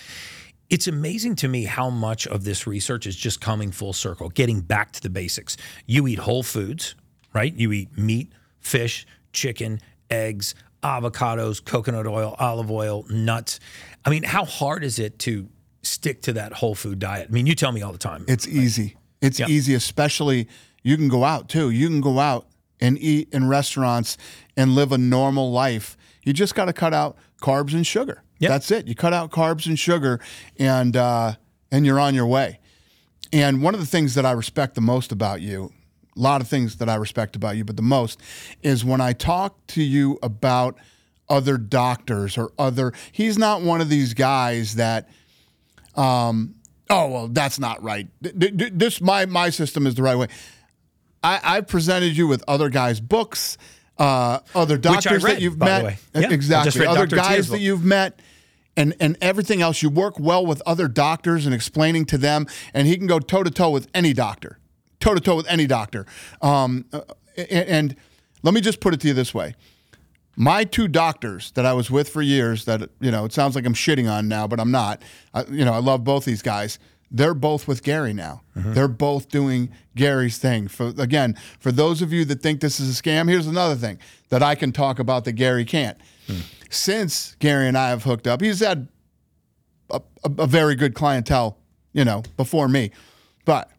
it's 0.69 0.87
amazing 0.87 1.35
to 1.37 1.47
me 1.47 1.63
how 1.63 1.89
much 1.89 2.27
of 2.27 2.43
this 2.43 2.67
research 2.67 3.07
is 3.07 3.15
just 3.15 3.39
coming 3.39 3.71
full 3.71 3.93
circle, 3.93 4.29
getting 4.29 4.59
back 4.59 4.91
to 4.93 5.01
the 5.01 5.09
basics. 5.09 5.55
You 5.85 6.07
eat 6.07 6.19
whole 6.19 6.43
foods, 6.43 6.95
right? 7.33 7.53
You 7.53 7.71
eat 7.71 7.97
meat, 7.97 8.31
fish, 8.59 9.05
chicken, 9.31 9.79
eggs, 10.09 10.55
avocados, 10.83 11.63
coconut 11.63 12.07
oil, 12.07 12.35
olive 12.39 12.69
oil, 12.69 13.05
nuts. 13.09 13.59
I 14.05 14.09
mean, 14.09 14.23
how 14.23 14.45
hard 14.45 14.83
is 14.83 14.99
it 14.99 15.19
to 15.19 15.49
stick 15.81 16.21
to 16.23 16.33
that 16.33 16.53
whole 16.53 16.75
food 16.75 16.99
diet? 16.99 17.27
I 17.29 17.33
mean, 17.33 17.45
you 17.45 17.55
tell 17.55 17.71
me 17.71 17.81
all 17.81 17.91
the 17.91 17.97
time. 17.97 18.25
It's 18.27 18.47
easy. 18.47 18.97
It's 19.21 19.39
Yeah. 19.39 19.47
easy, 19.47 19.73
especially 19.73 20.47
you 20.83 20.97
can 20.97 21.07
go 21.07 21.23
out 21.23 21.47
too. 21.49 21.69
You 21.69 21.87
can 21.87 22.01
go 22.01 22.19
out 22.19 22.47
and 22.81 22.97
eat 22.99 23.29
in 23.31 23.47
restaurants 23.47 24.17
and 24.57 24.75
live 24.75 24.91
a 24.91 24.97
normal 24.97 25.51
life. 25.51 25.95
You 26.23 26.33
just 26.33 26.55
got 26.55 26.65
to 26.65 26.73
cut 26.73 26.93
out 26.93 27.17
carbs 27.41 27.73
and 27.73 27.87
sugar. 27.87 28.23
Yeah. 28.39 28.49
That's 28.49 28.69
it. 28.71 28.87
You 28.87 28.95
cut 28.95 29.13
out 29.13 29.31
carbs 29.31 29.65
and 29.67 29.79
sugar, 29.79 30.19
and 30.57 30.97
uh, 30.97 31.35
and 31.71 31.85
you're 31.85 31.99
on 31.99 32.13
your 32.13 32.27
way. 32.27 32.59
And 33.31 33.61
one 33.61 33.73
of 33.73 33.79
the 33.79 33.85
things 33.85 34.15
that 34.15 34.25
I 34.25 34.31
respect 34.31 34.75
the 34.75 34.81
most 34.81 35.11
about 35.13 35.41
you, 35.41 35.71
a 36.15 36.19
lot 36.19 36.41
of 36.41 36.47
things 36.49 36.75
that 36.77 36.89
I 36.89 36.95
respect 36.95 37.35
about 37.37 37.55
you, 37.55 37.63
but 37.63 37.77
the 37.77 37.81
most 37.81 38.19
is 38.61 38.83
when 38.83 38.99
I 38.99 39.13
talk 39.13 39.65
to 39.67 39.81
you 39.81 40.19
about 40.21 40.77
other 41.29 41.57
doctors 41.57 42.37
or 42.37 42.51
other. 42.59 42.93
He's 43.11 43.37
not 43.37 43.61
one 43.61 43.81
of 43.81 43.89
these 43.89 44.13
guys 44.13 44.75
that 44.75 45.09
um, 45.95 46.55
oh 46.89 47.07
well, 47.09 47.27
that's 47.27 47.59
not 47.59 47.81
right. 47.83 48.07
Th- 48.21 48.37
th- 48.39 48.57
th- 48.57 48.71
This 48.75 49.01
my 49.01 49.25
my 49.25 49.49
system 49.49 49.85
is 49.87 49.95
the 49.95 50.03
right 50.03 50.17
way. 50.17 50.27
I, 51.23 51.39
I 51.57 51.61
presented 51.61 52.17
you 52.17 52.27
with 52.27 52.43
other 52.47 52.69
guys' 52.69 52.99
books, 52.99 53.57
uh, 53.97 54.39
other 54.53 54.77
doctors 54.77 55.23
read, 55.23 55.35
that 55.37 55.41
you've 55.41 55.57
met. 55.57 55.83
E- 56.15 56.21
Yeah, 56.21 56.33
exactly, 56.33 56.85
other 56.85 57.05
Dr. 57.05 57.15
Guys 57.15 57.47
that 57.49 57.59
you've 57.59 57.85
met, 57.85 58.19
and 58.75 58.93
and 58.99 59.17
everything 59.21 59.61
else. 59.61 59.81
You 59.81 59.89
work 59.89 60.19
well 60.19 60.45
with 60.45 60.61
other 60.65 60.87
doctors 60.87 61.45
and 61.45 61.53
explaining 61.55 62.05
to 62.07 62.17
them, 62.17 62.47
and 62.73 62.87
he 62.87 62.97
can 62.97 63.07
go 63.07 63.19
toe 63.19 63.43
to 63.43 63.51
toe 63.51 63.69
with 63.69 63.87
any 63.93 64.11
doctor, 64.13 64.59
toe 64.99 65.13
to 65.13 65.21
toe 65.21 65.35
with 65.35 65.47
any 65.47 65.67
doctor. 65.67 66.05
Um, 66.41 66.85
uh, 66.91 67.01
and, 67.37 67.49
and 67.69 67.95
let 68.41 68.53
me 68.53 68.59
just 68.61 68.79
put 68.81 68.93
it 68.93 68.99
to 69.01 69.07
you 69.07 69.13
this 69.13 69.33
way: 69.33 69.55
my 70.35 70.63
two 70.63 70.87
doctors 70.87 71.51
that 71.51 71.65
I 71.65 71.73
was 71.73 71.91
with 71.91 72.09
for 72.09 72.21
years 72.21 72.65
that 72.65 72.89
you 72.99 73.11
know 73.11 73.25
it 73.25 73.33
sounds 73.33 73.55
like 73.55 73.65
I'm 73.65 73.73
shitting 73.73 74.11
on 74.11 74.27
now, 74.27 74.47
but 74.47 74.59
I'm 74.59 74.71
not. 74.71 75.01
I, 75.33 75.43
you 75.45 75.65
know 75.65 75.73
I 75.73 75.79
love 75.79 76.03
both 76.03 76.25
these 76.25 76.41
guys. 76.41 76.79
They're 77.11 77.35
both 77.35 77.67
with 77.67 77.83
Gary 77.83 78.13
now. 78.13 78.41
Mm-hmm. 78.57 78.73
They're 78.73 78.87
both 78.87 79.29
doing 79.29 79.69
Gary's 79.95 80.39
thing. 80.39 80.67
For 80.67 80.87
again, 80.97 81.35
for 81.59 81.71
those 81.71 82.01
of 82.01 82.11
you 82.11 82.25
that 82.25 82.41
think 82.41 82.59
this 82.59 82.79
is 82.79 82.99
a 82.99 83.01
scam, 83.01 83.29
here's 83.29 83.47
another 83.47 83.75
thing 83.75 83.99
that 84.29 84.41
I 84.41 84.55
can 84.55 84.71
talk 84.71 84.99
about 84.99 85.25
that 85.25 85.33
Gary 85.33 85.65
can't. 85.65 85.97
Hmm. 86.27 86.39
Since 86.69 87.35
Gary 87.35 87.67
and 87.67 87.77
I 87.77 87.89
have 87.89 88.03
hooked 88.03 88.25
up, 88.25 88.41
he's 88.41 88.61
had 88.61 88.87
a, 89.91 90.01
a, 90.23 90.31
a 90.39 90.47
very 90.47 90.73
good 90.73 90.95
clientele, 90.95 91.59
you 91.91 92.03
know, 92.03 92.23
before 92.35 92.67
me. 92.67 92.89
But 93.45 93.69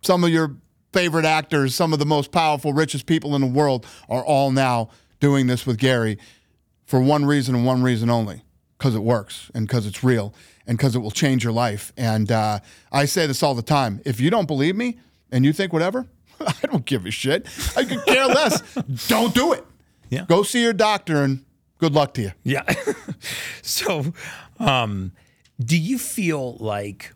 some 0.00 0.24
of 0.24 0.30
your 0.30 0.56
favorite 0.94 1.26
actors, 1.26 1.74
some 1.74 1.92
of 1.92 1.98
the 1.98 2.06
most 2.06 2.32
powerful, 2.32 2.72
richest 2.72 3.04
people 3.04 3.34
in 3.34 3.42
the 3.42 3.46
world 3.46 3.86
are 4.08 4.24
all 4.24 4.50
now 4.50 4.88
doing 5.22 5.46
this 5.46 5.64
with 5.64 5.78
Gary 5.78 6.18
for 6.84 7.00
one 7.00 7.24
reason 7.24 7.54
and 7.54 7.64
one 7.64 7.80
reason 7.80 8.10
only 8.10 8.42
because 8.76 8.96
it 8.96 9.02
works 9.04 9.52
and 9.54 9.68
because 9.68 9.86
it's 9.86 10.02
real 10.02 10.34
and 10.66 10.76
because 10.76 10.96
it 10.96 10.98
will 10.98 11.12
change 11.12 11.44
your 11.44 11.52
life. 11.52 11.92
And 11.96 12.30
uh, 12.32 12.58
I 12.90 13.04
say 13.04 13.28
this 13.28 13.40
all 13.40 13.54
the 13.54 13.62
time 13.62 14.02
if 14.04 14.20
you 14.20 14.30
don't 14.30 14.46
believe 14.46 14.74
me 14.74 14.98
and 15.30 15.44
you 15.44 15.52
think 15.52 15.72
whatever, 15.72 16.08
I 16.40 16.52
don't 16.64 16.84
give 16.84 17.06
a 17.06 17.12
shit. 17.12 17.46
I 17.76 17.84
could 17.84 18.04
care 18.04 18.26
less. 18.38 18.60
don't 19.06 19.32
do 19.32 19.52
it. 19.52 19.64
Yeah. 20.10 20.24
Go 20.28 20.42
see 20.42 20.60
your 20.60 20.72
doctor 20.72 21.22
and 21.22 21.44
good 21.78 21.92
luck 21.92 22.14
to 22.14 22.22
you. 22.22 22.32
Yeah. 22.42 22.64
so, 23.62 24.12
um, 24.58 25.12
do 25.64 25.78
you 25.78 25.98
feel 25.98 26.56
like 26.56 27.12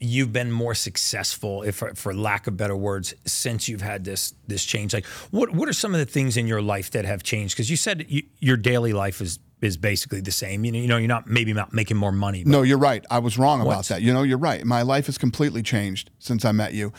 you've 0.00 0.32
been 0.32 0.50
more 0.50 0.74
successful, 0.74 1.62
if 1.62 1.76
for 1.76 2.14
lack 2.14 2.46
of 2.46 2.56
better 2.56 2.76
words, 2.76 3.14
since 3.24 3.68
you've 3.68 3.82
had 3.82 4.04
this 4.04 4.34
this 4.46 4.64
change? 4.64 4.94
Like, 4.94 5.06
what 5.30 5.52
what 5.52 5.68
are 5.68 5.72
some 5.72 5.94
of 5.94 6.00
the 6.00 6.06
things 6.06 6.36
in 6.36 6.46
your 6.46 6.62
life 6.62 6.90
that 6.92 7.04
have 7.04 7.22
changed? 7.22 7.54
Because 7.54 7.70
you 7.70 7.76
said 7.76 8.06
you, 8.08 8.22
your 8.40 8.56
daily 8.56 8.92
life 8.92 9.20
is 9.20 9.38
is 9.60 9.76
basically 9.76 10.20
the 10.20 10.30
same. 10.30 10.64
You 10.64 10.72
know, 10.72 10.78
you 10.78 10.88
know, 10.88 10.96
you're 10.96 11.08
not 11.08 11.26
maybe 11.26 11.52
not 11.52 11.72
making 11.72 11.96
more 11.96 12.12
money. 12.12 12.44
But 12.44 12.50
No, 12.50 12.62
you're 12.62 12.78
right. 12.78 13.04
I 13.10 13.18
was 13.18 13.38
wrong 13.38 13.60
about 13.60 13.86
that. 13.86 14.02
You 14.02 14.12
know, 14.12 14.22
you're 14.22 14.38
right. 14.38 14.64
My 14.64 14.82
life 14.82 15.06
has 15.06 15.18
completely 15.18 15.62
changed 15.62 16.10
since 16.18 16.44
I 16.44 16.52
met 16.52 16.74
you. 16.74 16.92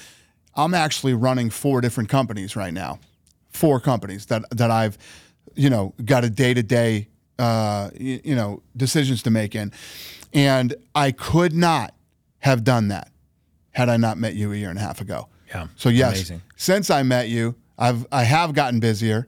I'm 0.56 0.74
actually 0.74 1.14
running 1.14 1.50
four 1.50 1.82
different 1.82 2.10
companies 2.10 2.56
right 2.56 2.74
now. 2.74 3.00
Four 3.50 3.80
companies 3.80 4.26
that 4.28 4.44
that 4.52 4.72
I've, 4.72 4.98
you 5.56 5.70
know, 5.70 5.94
got 6.04 6.24
a 6.24 6.30
day 6.30 6.54
to 6.54 6.64
day, 6.64 7.08
you 7.40 8.20
you 8.24 8.36
know, 8.36 8.62
decisions 8.76 9.24
to 9.24 9.32
make 9.32 9.56
in, 9.56 9.72
and 10.34 10.76
I 10.94 11.12
could 11.12 11.54
not 11.54 11.94
have 12.40 12.64
done 12.64 12.88
that 12.90 13.12
had 13.72 13.90
I 13.90 13.98
not 13.98 14.18
met 14.18 14.36
you 14.36 14.52
a 14.52 14.56
year 14.56 14.70
and 14.70 14.78
a 14.80 14.82
half 14.82 15.02
ago. 15.02 15.28
Yeah, 15.48 15.68
So 15.76 15.90
yes, 15.90 16.14
amazing. 16.16 16.42
since 16.58 16.90
I 16.90 17.04
met 17.04 17.30
you, 17.30 17.56
I've 17.78 18.06
I 18.12 18.24
have 18.24 18.54
gotten 18.54 18.80
busier, 18.80 19.28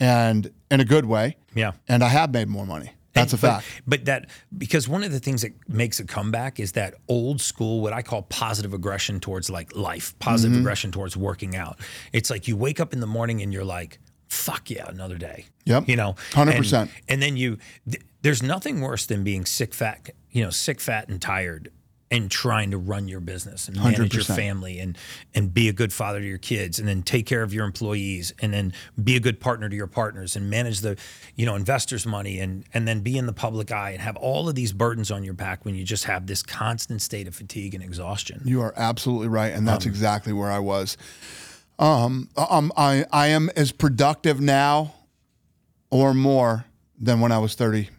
and 0.00 0.50
in 0.70 0.80
a 0.80 0.84
good 0.84 1.04
way. 1.04 1.36
Yeah. 1.54 1.72
And 1.88 2.02
I 2.04 2.08
have 2.08 2.32
made 2.32 2.48
more 2.48 2.66
money. 2.66 2.92
That's 3.14 3.32
a 3.32 3.36
And- 3.36 3.40
fact. 3.40 3.66
But 3.86 4.04
that 4.04 4.28
because 4.56 4.88
one 4.88 5.02
of 5.02 5.10
the 5.12 5.18
things 5.18 5.42
that 5.42 5.52
makes 5.68 5.98
a 5.98 6.04
comeback 6.04 6.60
is 6.60 6.72
that 6.72 6.94
old 7.08 7.40
school, 7.40 7.80
what 7.80 7.92
I 7.92 8.02
call 8.02 8.22
positive 8.22 8.72
aggression 8.74 9.18
towards 9.20 9.50
like 9.50 9.74
life, 9.74 10.16
positive 10.20 10.52
Mm-hmm. 10.52 10.60
aggression 10.60 10.92
towards 10.92 11.16
working 11.16 11.56
out. 11.56 11.80
It's 12.12 12.30
like 12.30 12.46
you 12.48 12.56
wake 12.56 12.78
up 12.80 12.92
in 12.92 13.00
the 13.00 13.06
morning 13.06 13.42
and 13.42 13.52
you're 13.52 13.64
like, 13.64 13.98
"Fuck 14.28 14.70
yeah, 14.70 14.86
another 14.88 15.18
day." 15.18 15.46
Yep. 15.64 15.88
You 15.88 15.96
know, 15.96 16.14
100%. 16.32 16.72
And, 16.82 16.90
and 17.08 17.22
then 17.22 17.36
you, 17.36 17.58
th- 17.90 18.02
there's 18.22 18.42
nothing 18.42 18.80
worse 18.80 19.04
than 19.06 19.24
being 19.24 19.44
sick, 19.44 19.74
fat, 19.74 20.10
you 20.30 20.42
know, 20.44 20.50
sick, 20.50 20.80
fat, 20.80 21.08
and 21.08 21.20
tired. 21.20 21.70
And 22.10 22.30
trying 22.30 22.70
to 22.70 22.78
run 22.78 23.06
your 23.06 23.20
business 23.20 23.68
and 23.68 23.76
manage 23.76 24.14
your 24.14 24.22
100%. 24.24 24.34
family 24.34 24.78
and 24.78 24.96
and 25.34 25.52
be 25.52 25.68
a 25.68 25.74
good 25.74 25.92
father 25.92 26.20
to 26.20 26.26
your 26.26 26.38
kids 26.38 26.78
and 26.78 26.88
then 26.88 27.02
take 27.02 27.26
care 27.26 27.42
of 27.42 27.52
your 27.52 27.66
employees 27.66 28.32
and 28.40 28.50
then 28.54 28.72
be 29.02 29.14
a 29.14 29.20
good 29.20 29.40
partner 29.40 29.68
to 29.68 29.76
your 29.76 29.86
partners 29.86 30.34
and 30.34 30.48
manage 30.48 30.80
the 30.80 30.96
you 31.36 31.44
know 31.44 31.54
investors 31.54 32.06
money 32.06 32.40
and 32.40 32.64
and 32.72 32.88
then 32.88 33.00
be 33.00 33.18
in 33.18 33.26
the 33.26 33.32
public 33.34 33.70
eye 33.70 33.90
and 33.90 34.00
have 34.00 34.16
all 34.16 34.48
of 34.48 34.54
these 34.54 34.72
burdens 34.72 35.10
on 35.10 35.22
your 35.22 35.34
back 35.34 35.66
when 35.66 35.74
you 35.74 35.84
just 35.84 36.04
have 36.04 36.26
this 36.26 36.42
constant 36.42 37.02
state 37.02 37.28
of 37.28 37.34
fatigue 37.34 37.74
and 37.74 37.84
exhaustion 37.84 38.40
You 38.46 38.62
are 38.62 38.72
absolutely 38.74 39.28
right, 39.28 39.48
and 39.52 39.58
Um, 39.58 39.64
that's 39.66 39.84
exactly 39.84 40.32
where 40.32 40.50
I 40.50 40.60
was. 40.60 40.96
Um, 41.78 42.30
um, 42.38 42.72
I 42.74 43.04
I 43.12 43.26
am 43.28 43.50
as 43.54 43.70
productive 43.70 44.40
now, 44.40 44.94
or 45.90 46.14
more, 46.14 46.64
than 46.98 47.20
when 47.20 47.32
I 47.32 47.38
was 47.38 47.54
thirty. 47.54 47.90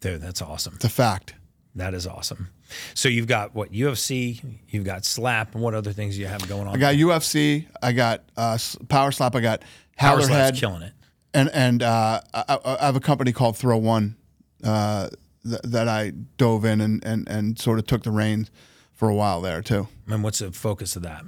dude 0.00 0.22
that's 0.22 0.40
awesome 0.40 0.74
It's 0.76 0.84
a 0.86 0.88
fact. 0.88 1.34
That 1.76 1.94
is 1.94 2.06
awesome 2.06 2.48
so 2.94 3.08
you've 3.08 3.26
got 3.26 3.54
what 3.54 3.72
UFC 3.72 4.40
you've 4.68 4.84
got 4.84 5.04
slap 5.04 5.54
and 5.54 5.62
what 5.62 5.74
other 5.74 5.92
things 5.92 6.14
do 6.14 6.20
you 6.20 6.26
have 6.26 6.46
going 6.48 6.66
on 6.66 6.74
I 6.76 6.78
got 6.78 6.94
UFC. 6.94 7.66
I 7.82 7.92
got 7.92 8.22
uh, 8.36 8.58
Power 8.88 9.12
Slap. 9.12 9.34
I 9.36 9.40
got 9.40 9.62
Power 9.96 10.20
Slap's 10.20 10.28
Howler 10.28 10.42
Head, 10.44 10.54
killing 10.56 10.82
it 10.82 10.92
and 11.34 11.50
and 11.52 11.82
uh, 11.82 12.20
I, 12.32 12.58
I 12.64 12.86
have 12.86 12.96
a 12.96 13.00
company 13.00 13.32
called 13.32 13.56
Thrill 13.56 13.80
One 13.80 14.16
uh, 14.62 15.08
th- 15.44 15.60
that 15.64 15.88
I 15.88 16.10
dove 16.36 16.64
in 16.64 16.80
and, 16.80 17.04
and 17.04 17.28
and 17.28 17.58
sort 17.58 17.78
of 17.78 17.86
took 17.86 18.02
the 18.04 18.10
reins 18.10 18.50
for 18.92 19.08
a 19.08 19.14
while 19.14 19.40
there 19.40 19.60
too. 19.60 19.88
and 20.08 20.22
what's 20.22 20.38
the 20.38 20.52
focus 20.52 20.96
of 20.96 21.02
that 21.02 21.24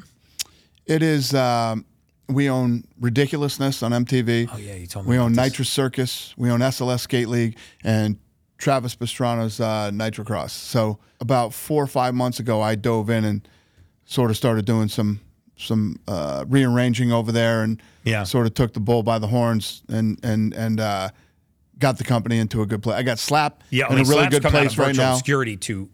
It 0.86 1.02
is. 1.02 1.34
Um, 1.34 1.84
we 2.28 2.48
own 2.50 2.84
Ridiculousness 3.00 3.82
on 3.82 3.92
MTV. 3.92 4.48
oh 4.52 4.56
yeah 4.56 4.74
you 4.74 4.86
told 4.86 5.06
me 5.06 5.10
We 5.10 5.18
own 5.18 5.32
this. 5.32 5.44
Nitro 5.44 5.64
Circus. 5.64 6.34
We 6.36 6.50
own 6.50 6.60
SLS 6.60 7.00
Skate 7.00 7.28
League 7.28 7.56
and 7.84 8.18
Travis 8.58 8.94
Pastrana's 8.96 9.60
uh, 9.60 9.90
Nitrocross. 9.92 10.50
So 10.50 10.98
about 11.20 11.52
four 11.52 11.82
or 11.82 11.86
five 11.86 12.14
months 12.14 12.40
ago, 12.40 12.62
I 12.62 12.74
dove 12.74 13.10
in 13.10 13.24
and 13.24 13.46
sort 14.04 14.30
of 14.30 14.36
started 14.36 14.64
doing 14.64 14.88
some 14.88 15.20
some 15.58 15.98
uh, 16.06 16.44
rearranging 16.48 17.12
over 17.12 17.32
there, 17.32 17.62
and 17.62 17.82
Yeah. 18.04 18.24
sort 18.24 18.46
of 18.46 18.52
took 18.54 18.74
the 18.74 18.80
bull 18.80 19.02
by 19.02 19.18
the 19.18 19.26
horns 19.26 19.82
and 19.88 20.18
and 20.22 20.52
and 20.52 20.80
uh, 20.80 21.08
got 21.78 21.98
the 21.98 22.04
company 22.04 22.38
into 22.38 22.62
a 22.62 22.66
good 22.66 22.82
place. 22.82 22.96
I 22.96 23.02
got 23.02 23.18
Slap 23.18 23.62
Yeah, 23.70 23.86
I 23.86 23.90
in 23.90 23.96
mean, 23.96 24.06
a 24.06 24.08
really 24.08 24.20
Slap's 24.22 24.38
good 24.38 24.50
place 24.50 24.78
right 24.78 24.96
now. 24.96 25.12
Obscurity 25.14 25.56
to 25.58 25.88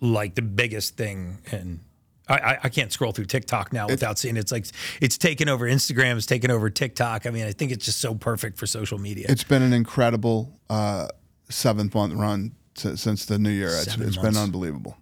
like 0.00 0.34
the 0.34 0.42
biggest 0.42 0.96
thing, 0.96 1.38
and 1.50 1.80
I, 2.28 2.58
I, 2.62 2.68
can't 2.68 2.92
scroll 2.92 3.10
through 3.12 3.24
TikTok 3.26 3.72
now 3.72 3.88
without 3.88 4.18
seeing 4.18 4.36
it. 4.36 4.40
it's 4.40 4.52
like 4.52 4.66
it's 5.00 5.18
taken 5.18 5.48
over 5.48 5.66
Instagram, 5.66 6.16
it's 6.16 6.26
taken 6.26 6.50
over 6.50 6.70
TikTok. 6.70 7.26
I 7.26 7.30
mean, 7.30 7.44
I 7.44 7.52
think 7.52 7.72
it's 7.72 7.84
just 7.84 7.98
so 7.98 8.14
perfect 8.14 8.56
for 8.56 8.66
social 8.66 8.98
media. 8.98 9.26
It's 9.28 9.42
been 9.44 9.62
an 9.62 9.72
incredible 9.72 10.58
uh, 10.70 11.08
seventh 11.50 11.94
month 11.94 12.14
run 12.14 12.52
si- 12.74 12.96
since 12.96 13.24
the 13.24 13.38
new 13.38 13.50
year. 13.50 13.68
It's, 13.68 13.96
it's 13.96 14.16
been 14.16 14.36
unbelievable. 14.36 14.96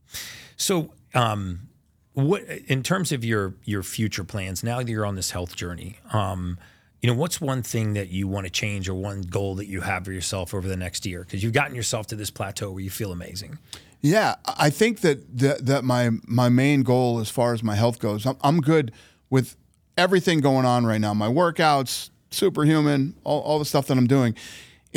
So, 0.56 0.90
um, 1.14 1.68
what 2.14 2.42
in 2.66 2.82
terms 2.82 3.12
of 3.12 3.24
your 3.24 3.54
your 3.64 3.82
future 3.82 4.24
plans 4.24 4.64
now 4.64 4.78
that 4.78 4.88
you're 4.88 5.06
on 5.06 5.14
this 5.14 5.30
health 5.30 5.54
journey? 5.54 5.98
Um, 6.12 6.58
you 7.00 7.08
know, 7.08 7.14
what's 7.14 7.40
one 7.40 7.62
thing 7.62 7.92
that 7.92 8.08
you 8.08 8.26
want 8.26 8.46
to 8.46 8.50
change 8.50 8.88
or 8.88 8.94
one 8.94 9.22
goal 9.22 9.54
that 9.54 9.66
you 9.66 9.82
have 9.82 10.04
for 10.04 10.12
yourself 10.12 10.52
over 10.52 10.66
the 10.66 10.76
next 10.76 11.06
year? 11.06 11.20
Because 11.20 11.44
you've 11.44 11.52
gotten 11.52 11.76
yourself 11.76 12.08
to 12.08 12.16
this 12.16 12.30
plateau 12.30 12.72
where 12.72 12.82
you 12.82 12.90
feel 12.90 13.12
amazing. 13.12 13.58
Yeah, 14.00 14.34
I 14.46 14.70
think 14.70 15.00
that 15.00 15.38
that, 15.38 15.66
that 15.66 15.84
my 15.84 16.10
my 16.26 16.48
main 16.48 16.82
goal 16.82 17.20
as 17.20 17.30
far 17.30 17.52
as 17.54 17.62
my 17.62 17.76
health 17.76 18.00
goes, 18.00 18.26
I'm, 18.26 18.36
I'm 18.42 18.60
good 18.60 18.92
with 19.30 19.56
everything 19.96 20.40
going 20.40 20.66
on 20.66 20.86
right 20.86 21.00
now. 21.00 21.14
My 21.14 21.28
workouts, 21.28 22.10
superhuman, 22.30 23.14
all, 23.24 23.40
all 23.42 23.58
the 23.58 23.64
stuff 23.64 23.86
that 23.88 23.98
I'm 23.98 24.06
doing. 24.06 24.34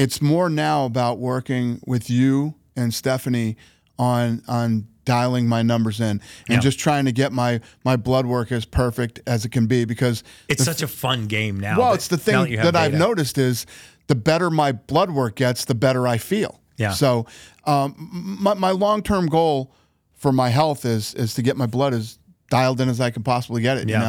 It's 0.01 0.21
more 0.21 0.49
now 0.49 0.85
about 0.85 1.19
working 1.19 1.79
with 1.85 2.09
you 2.09 2.55
and 2.75 2.93
Stephanie 2.93 3.55
on 3.99 4.41
on 4.47 4.87
dialing 5.05 5.47
my 5.47 5.61
numbers 5.61 5.99
in 5.99 6.09
and 6.09 6.21
Yeah. 6.49 6.59
just 6.59 6.79
trying 6.79 7.05
to 7.05 7.11
get 7.11 7.31
my 7.31 7.59
my 7.83 7.95
blood 7.95 8.25
work 8.25 8.51
as 8.51 8.65
perfect 8.65 9.19
as 9.27 9.45
it 9.45 9.49
can 9.51 9.67
be 9.67 9.85
because 9.85 10.23
It's 10.47 10.63
such 10.63 10.81
a 10.81 10.87
fun 10.87 11.27
game 11.27 11.59
now. 11.59 11.77
well, 11.77 11.93
it's 11.93 12.07
the 12.07 12.17
thing 12.17 12.47
you 12.47 12.57
that, 12.57 12.75
I've 12.75 12.93
noticed 12.93 13.37
is 13.37 13.65
the 14.07 14.15
better 14.15 14.49
my 14.49 14.71
blood 14.71 15.11
work 15.11 15.35
gets, 15.35 15.65
the 15.65 15.75
better 15.75 16.07
I 16.07 16.17
feel. 16.17 16.59
Yeah. 16.77 16.93
So 16.93 17.25
um, 17.65 17.95
my, 18.41 18.53
my 18.55 18.71
long 18.71 19.03
term 19.03 19.27
goal 19.27 19.71
for 20.15 20.31
my 20.31 20.49
health 20.49 20.85
is 20.85 21.13
is 21.13 21.33
to 21.35 21.41
get 21.41 21.57
my 21.57 21.67
blood 21.67 21.93
as 21.93 22.17
dialed 22.49 22.81
in 22.81 22.89
as 22.89 22.99
I 22.99 23.11
can 23.11 23.23
possibly 23.23 23.61
get 23.61 23.77
it. 23.77 23.87
Yeah. 23.89 23.97
You 23.99 24.05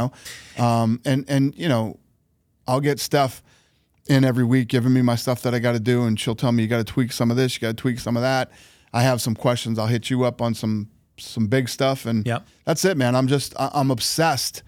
know, 0.59 0.65
um, 0.65 1.01
and 1.05 1.25
and 1.29 1.55
you 1.57 1.69
know, 1.69 1.99
I'll 2.67 2.81
get 2.81 2.99
Steph 3.01 3.43
in 4.13 4.25
every 4.25 4.45
week 4.45 4.69
giving 4.69 4.93
me 4.93 5.03
my 5.03 5.17
stuff 5.17 5.43
that 5.43 5.55
I 5.55 5.59
got 5.59 5.73
to 5.73 5.81
do, 5.81 6.05
and 6.05 6.21
she'll 6.21 6.35
tell 6.37 6.53
me 6.53 6.63
you 6.63 6.69
got 6.69 6.79
to 6.79 6.93
tweak 6.93 7.13
some 7.13 7.31
of 7.31 7.37
this, 7.37 7.55
you 7.55 7.61
got 7.61 7.69
to 7.69 7.75
tweak 7.75 7.99
some 7.99 8.17
of 8.17 8.23
that. 8.23 8.53
I 8.93 9.03
have 9.03 9.21
some 9.23 9.35
questions. 9.35 9.79
I'll 9.79 9.87
hit 9.87 10.11
you 10.11 10.25
up 10.25 10.43
on 10.43 10.55
some 10.55 10.89
some 11.19 11.47
big 11.47 11.69
stuff, 11.69 12.05
and 12.07 12.27
Yep. 12.27 12.47
that's 12.65 12.85
it, 12.85 12.97
man. 12.97 13.15
I'm 13.17 13.27
just 13.27 13.55
I'm 13.59 13.91
obsessed 13.91 14.63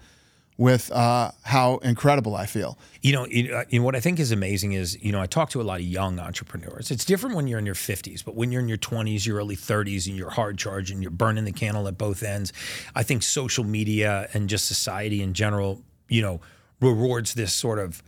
with 0.57 0.89
uh, 0.91 1.31
how 1.43 1.77
incredible 1.77 2.33
I 2.33 2.45
feel. 2.45 2.79
You 3.01 3.11
know, 3.11 3.27
you 3.27 3.49
know, 3.73 3.81
what 3.83 3.93
I 3.93 3.99
think 3.99 4.19
is 4.21 4.31
amazing 4.31 4.71
is, 4.71 4.97
you 5.03 5.11
know, 5.11 5.19
I 5.19 5.25
talk 5.27 5.49
to 5.49 5.61
a 5.61 5.63
lot 5.63 5.81
of 5.81 5.85
young 5.85 6.17
entrepreneurs. 6.17 6.91
It's 6.91 7.03
different 7.03 7.35
when 7.35 7.45
you're 7.47 7.59
in 7.59 7.65
your 7.65 7.75
50s, 7.75 8.23
but 8.23 8.35
when 8.35 8.53
you're 8.53 8.61
in 8.61 8.69
your 8.69 8.77
20s, 8.77 9.25
your 9.27 9.37
early 9.37 9.57
30s, 9.57 10.07
and 10.07 10.15
you're 10.15 10.29
hard 10.29 10.57
charging, 10.57 11.01
you're 11.01 11.11
burning 11.11 11.43
the 11.43 11.51
candle 11.51 11.89
at 11.89 11.97
both 11.97 12.23
ends. 12.23 12.53
I 12.95 13.03
think 13.03 13.21
social 13.23 13.65
media 13.65 14.29
and 14.33 14.47
just 14.47 14.65
society 14.65 15.21
in 15.21 15.33
general, 15.33 15.81
you 16.07 16.21
know, 16.21 16.39
rewards 16.79 17.33
this 17.33 17.51
sort 17.51 17.77
of 17.79 18.01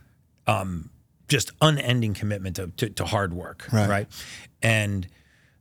um, 0.46 0.88
just 1.28 1.52
unending 1.60 2.14
commitment 2.14 2.56
to, 2.56 2.68
to, 2.78 2.88
to 2.90 3.04
hard 3.04 3.32
work, 3.34 3.66
Right. 3.72 3.88
right? 3.88 4.06
And 4.62 5.06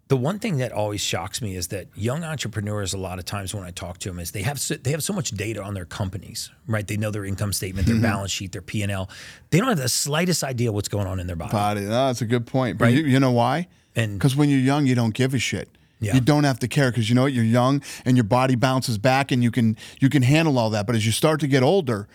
the 0.07 0.15
one 0.17 0.39
thing 0.39 0.57
that 0.59 0.71
always 0.71 1.01
shocks 1.01 1.41
me 1.41 1.55
is 1.57 1.67
that 1.67 1.87
young 1.93 2.23
entrepreneurs, 2.23 2.93
a 2.93 2.97
lot 2.97 3.19
of 3.19 3.25
times 3.25 3.53
when 3.53 3.63
I 3.65 3.71
talk 3.71 3.97
to 3.99 4.09
them, 4.09 4.19
is 4.19 4.31
they 4.31 4.43
have 4.43 4.59
so, 4.59 4.75
they 4.75 4.91
have 4.91 5.03
so 5.03 5.11
much 5.11 5.31
data 5.31 5.61
on 5.61 5.73
their 5.73 5.83
companies, 5.85 6.49
right? 6.65 6.87
They 6.87 6.95
know 6.95 7.11
their 7.11 7.25
income 7.25 7.51
statement, 7.51 7.87
their 7.87 7.99
balance 8.01 8.31
sheet, 8.31 8.53
their 8.53 8.61
P 8.61 8.81
and 8.83 8.91
L. 8.91 9.09
They 9.49 9.59
don't 9.59 9.67
have 9.67 9.77
the 9.77 9.89
slightest 9.89 10.43
idea 10.45 10.71
what's 10.71 10.87
going 10.87 11.07
on 11.07 11.19
in 11.19 11.27
their 11.27 11.35
body. 11.35 11.51
body. 11.51 11.81
No, 11.81 12.07
that's 12.07 12.21
a 12.21 12.25
good 12.25 12.47
point. 12.47 12.77
But 12.77 12.85
Right. 12.85 12.93
you, 12.95 13.03
you 13.03 13.19
know 13.19 13.31
why? 13.31 13.67
And- 13.95 14.17
Because 14.17 14.35
when 14.35 14.49
you're 14.49 14.59
young, 14.59 14.85
you 14.87 14.95
don't 14.95 15.13
give 15.13 15.33
a 15.33 15.39
shit. 15.39 15.69
Yeah. 15.99 16.13
You 16.13 16.21
don't 16.21 16.43
have 16.45 16.59
to 16.59 16.67
care 16.67 16.89
because 16.91 17.09
you 17.09 17.15
know 17.15 17.23
what? 17.23 17.33
You're 17.33 17.43
young 17.43 17.81
and 18.05 18.15
your 18.15 18.23
body 18.23 18.55
bounces 18.55 18.97
back 18.99 19.31
and 19.31 19.43
you 19.43 19.49
can 19.51 19.75
you 19.99 20.09
can 20.09 20.21
handle 20.21 20.57
all 20.59 20.69
that. 20.69 20.85
But 20.85 20.95
as 20.95 21.05
you 21.07 21.11
start 21.11 21.39
to 21.39 21.47
get 21.47 21.63
older 21.63 22.07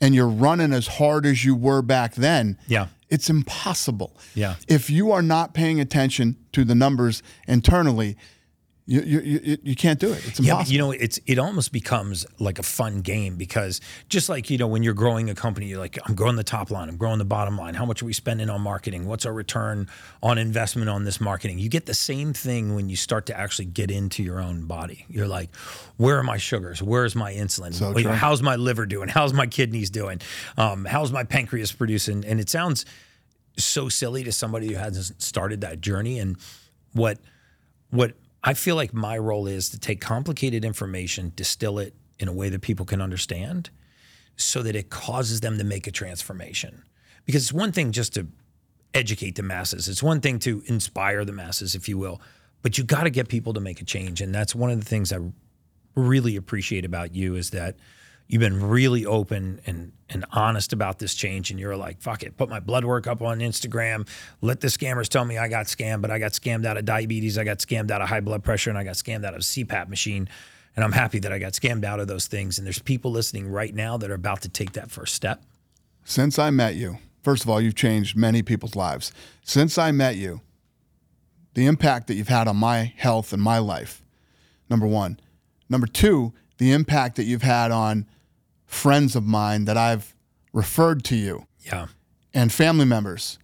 and 0.00 0.14
you're 0.14 0.28
running 0.28 0.72
as 0.72 0.86
hard 0.86 1.26
as 1.26 1.44
you 1.44 1.56
were 1.56 1.82
back 1.82 2.14
then, 2.14 2.56
Yeah. 2.68 2.86
It's 3.14 3.30
impossible. 3.30 4.16
Yeah. 4.34 4.56
If 4.66 4.90
you 4.90 5.12
are 5.12 5.22
not 5.22 5.54
paying 5.54 5.80
attention 5.80 6.36
to 6.52 6.64
the 6.64 6.74
numbers 6.74 7.22
internally, 7.46 8.16
you 8.86 9.00
you, 9.00 9.20
you, 9.20 9.58
you 9.62 9.74
can't 9.74 9.98
do 9.98 10.12
it. 10.12 10.26
It's 10.26 10.38
Yeah, 10.38 10.52
impossible. 10.52 10.58
but 10.58 10.68
you 10.70 10.78
know, 10.78 10.90
it's 10.90 11.18
it 11.26 11.38
almost 11.38 11.72
becomes 11.72 12.26
like 12.38 12.58
a 12.58 12.62
fun 12.62 13.00
game 13.00 13.36
because 13.36 13.80
just 14.10 14.28
like 14.28 14.50
you 14.50 14.58
know, 14.58 14.66
when 14.66 14.82
you're 14.82 14.92
growing 14.94 15.30
a 15.30 15.34
company, 15.34 15.66
you're 15.66 15.78
like, 15.78 15.98
I'm 16.06 16.14
growing 16.14 16.36
the 16.36 16.44
top 16.44 16.70
line, 16.70 16.88
I'm 16.90 16.98
growing 16.98 17.18
the 17.18 17.24
bottom 17.24 17.56
line. 17.56 17.72
How 17.74 17.86
much 17.86 18.02
are 18.02 18.04
we 18.04 18.12
spending 18.12 18.50
on 18.50 18.60
marketing? 18.60 19.06
What's 19.06 19.24
our 19.24 19.32
return 19.32 19.88
on 20.22 20.36
investment 20.36 20.90
on 20.90 21.04
this 21.04 21.18
marketing? 21.20 21.58
You 21.60 21.70
get 21.70 21.86
the 21.86 21.94
same 21.94 22.34
thing 22.34 22.74
when 22.74 22.88
you 22.90 22.96
start 22.96 23.24
to 23.26 23.38
actually 23.38 23.64
get 23.66 23.90
into 23.90 24.22
your 24.22 24.38
own 24.38 24.66
body. 24.66 25.06
You're 25.08 25.28
like, 25.28 25.54
where 25.96 26.18
are 26.18 26.22
my 26.22 26.36
sugars? 26.36 26.82
Where's 26.82 27.16
my 27.16 27.32
insulin? 27.32 27.72
So 27.72 27.92
how's 28.12 28.42
my 28.42 28.56
liver 28.56 28.84
doing? 28.84 29.08
How's 29.08 29.32
my 29.32 29.46
kidneys 29.46 29.88
doing? 29.88 30.20
Um, 30.58 30.84
how's 30.84 31.10
my 31.10 31.24
pancreas 31.24 31.72
producing? 31.72 32.24
And 32.26 32.38
it 32.38 32.50
sounds 32.50 32.84
so 33.56 33.88
silly 33.88 34.24
to 34.24 34.32
somebody 34.32 34.68
who 34.68 34.74
hasn't 34.74 35.22
started 35.22 35.62
that 35.62 35.80
journey. 35.80 36.18
And 36.18 36.36
what 36.92 37.18
what 37.90 38.12
I 38.46 38.52
feel 38.52 38.76
like 38.76 38.92
my 38.92 39.16
role 39.16 39.46
is 39.46 39.70
to 39.70 39.78
take 39.78 40.02
complicated 40.02 40.66
information, 40.66 41.32
distill 41.34 41.78
it 41.78 41.94
in 42.18 42.28
a 42.28 42.32
way 42.32 42.50
that 42.50 42.60
people 42.60 42.84
can 42.84 43.00
understand 43.00 43.70
so 44.36 44.62
that 44.62 44.76
it 44.76 44.90
causes 44.90 45.40
them 45.40 45.56
to 45.56 45.64
make 45.64 45.86
a 45.86 45.90
transformation. 45.90 46.82
Because 47.24 47.44
it's 47.44 47.52
one 47.52 47.72
thing 47.72 47.90
just 47.90 48.12
to 48.14 48.26
educate 48.92 49.36
the 49.36 49.42
masses, 49.42 49.88
it's 49.88 50.02
one 50.02 50.20
thing 50.20 50.38
to 50.40 50.62
inspire 50.66 51.24
the 51.24 51.32
masses, 51.32 51.74
if 51.74 51.88
you 51.88 51.96
will, 51.96 52.20
but 52.60 52.76
you 52.76 52.84
got 52.84 53.04
to 53.04 53.10
get 53.10 53.28
people 53.28 53.54
to 53.54 53.60
make 53.60 53.80
a 53.80 53.84
change. 53.84 54.20
And 54.20 54.34
that's 54.34 54.54
one 54.54 54.70
of 54.70 54.78
the 54.78 54.84
things 54.84 55.10
I 55.10 55.18
really 55.94 56.36
appreciate 56.36 56.84
about 56.84 57.14
you 57.14 57.36
is 57.36 57.50
that 57.50 57.76
you've 58.26 58.40
been 58.40 58.62
really 58.62 59.04
open 59.06 59.60
and 59.66 59.92
and 60.08 60.24
honest 60.32 60.72
about 60.72 60.98
this 60.98 61.14
change 61.14 61.50
and 61.50 61.58
you're 61.58 61.76
like 61.76 62.00
fuck 62.00 62.22
it 62.22 62.36
put 62.36 62.48
my 62.48 62.60
blood 62.60 62.84
work 62.84 63.06
up 63.06 63.22
on 63.22 63.38
instagram 63.38 64.06
let 64.40 64.60
the 64.60 64.68
scammers 64.68 65.08
tell 65.08 65.24
me 65.24 65.38
i 65.38 65.48
got 65.48 65.66
scammed 65.66 66.02
but 66.02 66.10
i 66.10 66.18
got 66.18 66.32
scammed 66.32 66.66
out 66.66 66.76
of 66.76 66.84
diabetes 66.84 67.38
i 67.38 67.44
got 67.44 67.58
scammed 67.58 67.90
out 67.90 68.02
of 68.02 68.08
high 68.08 68.20
blood 68.20 68.42
pressure 68.44 68.70
and 68.70 68.78
i 68.78 68.84
got 68.84 68.94
scammed 68.94 69.24
out 69.24 69.34
of 69.34 69.40
a 69.40 69.42
cpap 69.42 69.88
machine 69.88 70.28
and 70.76 70.84
i'm 70.84 70.92
happy 70.92 71.18
that 71.18 71.32
i 71.32 71.38
got 71.38 71.52
scammed 71.52 71.84
out 71.84 72.00
of 72.00 72.06
those 72.06 72.26
things 72.26 72.58
and 72.58 72.66
there's 72.66 72.78
people 72.78 73.10
listening 73.10 73.48
right 73.48 73.74
now 73.74 73.96
that 73.96 74.10
are 74.10 74.14
about 74.14 74.42
to 74.42 74.48
take 74.48 74.72
that 74.72 74.90
first 74.90 75.14
step 75.14 75.42
Since 76.04 76.38
I 76.38 76.50
met 76.50 76.74
you, 76.74 76.98
first 77.22 77.44
of 77.44 77.50
all, 77.50 77.60
you've 77.60 77.74
changed 77.74 78.14
many 78.14 78.42
people's 78.42 78.76
lives. 78.76 79.10
Since 79.42 79.78
I 79.78 79.90
met 79.90 80.16
you, 80.16 80.42
the 81.54 81.66
impact 81.66 82.08
that 82.08 82.14
you've 82.14 82.28
had 82.28 82.46
on 82.46 82.56
my 82.56 82.92
health 82.96 83.32
and 83.32 83.42
my 83.42 83.58
life, 83.58 84.02
number 84.68 84.86
one. 84.86 85.18
Number 85.70 85.86
two, 85.86 86.34
the 86.58 86.72
impact 86.72 87.16
that 87.16 87.24
you've 87.24 87.42
had 87.42 87.70
on 87.70 88.06
friends 88.66 89.16
of 89.16 89.24
mine 89.24 89.64
that 89.66 89.76
I've 89.76 90.14
referred 90.52 91.04
to 91.04 91.16
you 91.16 91.46
yeah 91.60 91.86
and 92.34 92.52
family 92.52 92.84
members, 92.84 93.38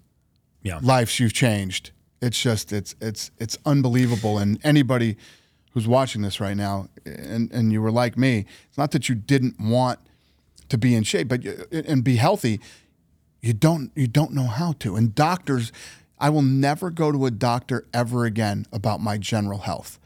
yeah 0.62 0.80
lives 0.82 1.18
you've 1.20 1.32
changed. 1.32 1.92
It's 2.20 2.40
just 2.40 2.72
it's 2.72 2.94
it's 3.00 3.30
it's 3.38 3.56
unbelievable. 3.64 4.38
And 4.38 4.58
anybody 4.64 5.16
who's 5.72 5.86
watching 5.86 6.22
this 6.22 6.40
right 6.40 6.56
now, 6.56 6.88
and 7.06 7.50
and 7.52 7.72
you 7.72 7.80
were 7.80 7.92
like 7.92 8.18
me, 8.18 8.46
it's 8.68 8.78
not 8.78 8.90
that 8.90 9.08
you 9.08 9.14
didn't 9.14 9.58
want 9.60 10.00
to 10.68 10.76
be 10.76 10.94
in 10.94 11.02
shape, 11.02 11.28
but 11.28 11.42
you, 11.44 11.64
and 11.70 12.04
be 12.04 12.16
healthy. 12.16 12.60
You 13.40 13.54
don't 13.54 13.90
you 13.94 14.06
don't 14.06 14.32
know 14.32 14.46
how 14.46 14.72
to. 14.80 14.96
And 14.96 15.14
doctors, 15.14 15.72
I 16.18 16.28
will 16.28 16.42
never 16.42 16.90
go 16.90 17.10
to 17.10 17.26
a 17.26 17.30
doctor 17.30 17.86
ever 17.94 18.24
again 18.24 18.66
about 18.72 19.00
my 19.00 19.16
general 19.16 19.60
health. 19.60 19.98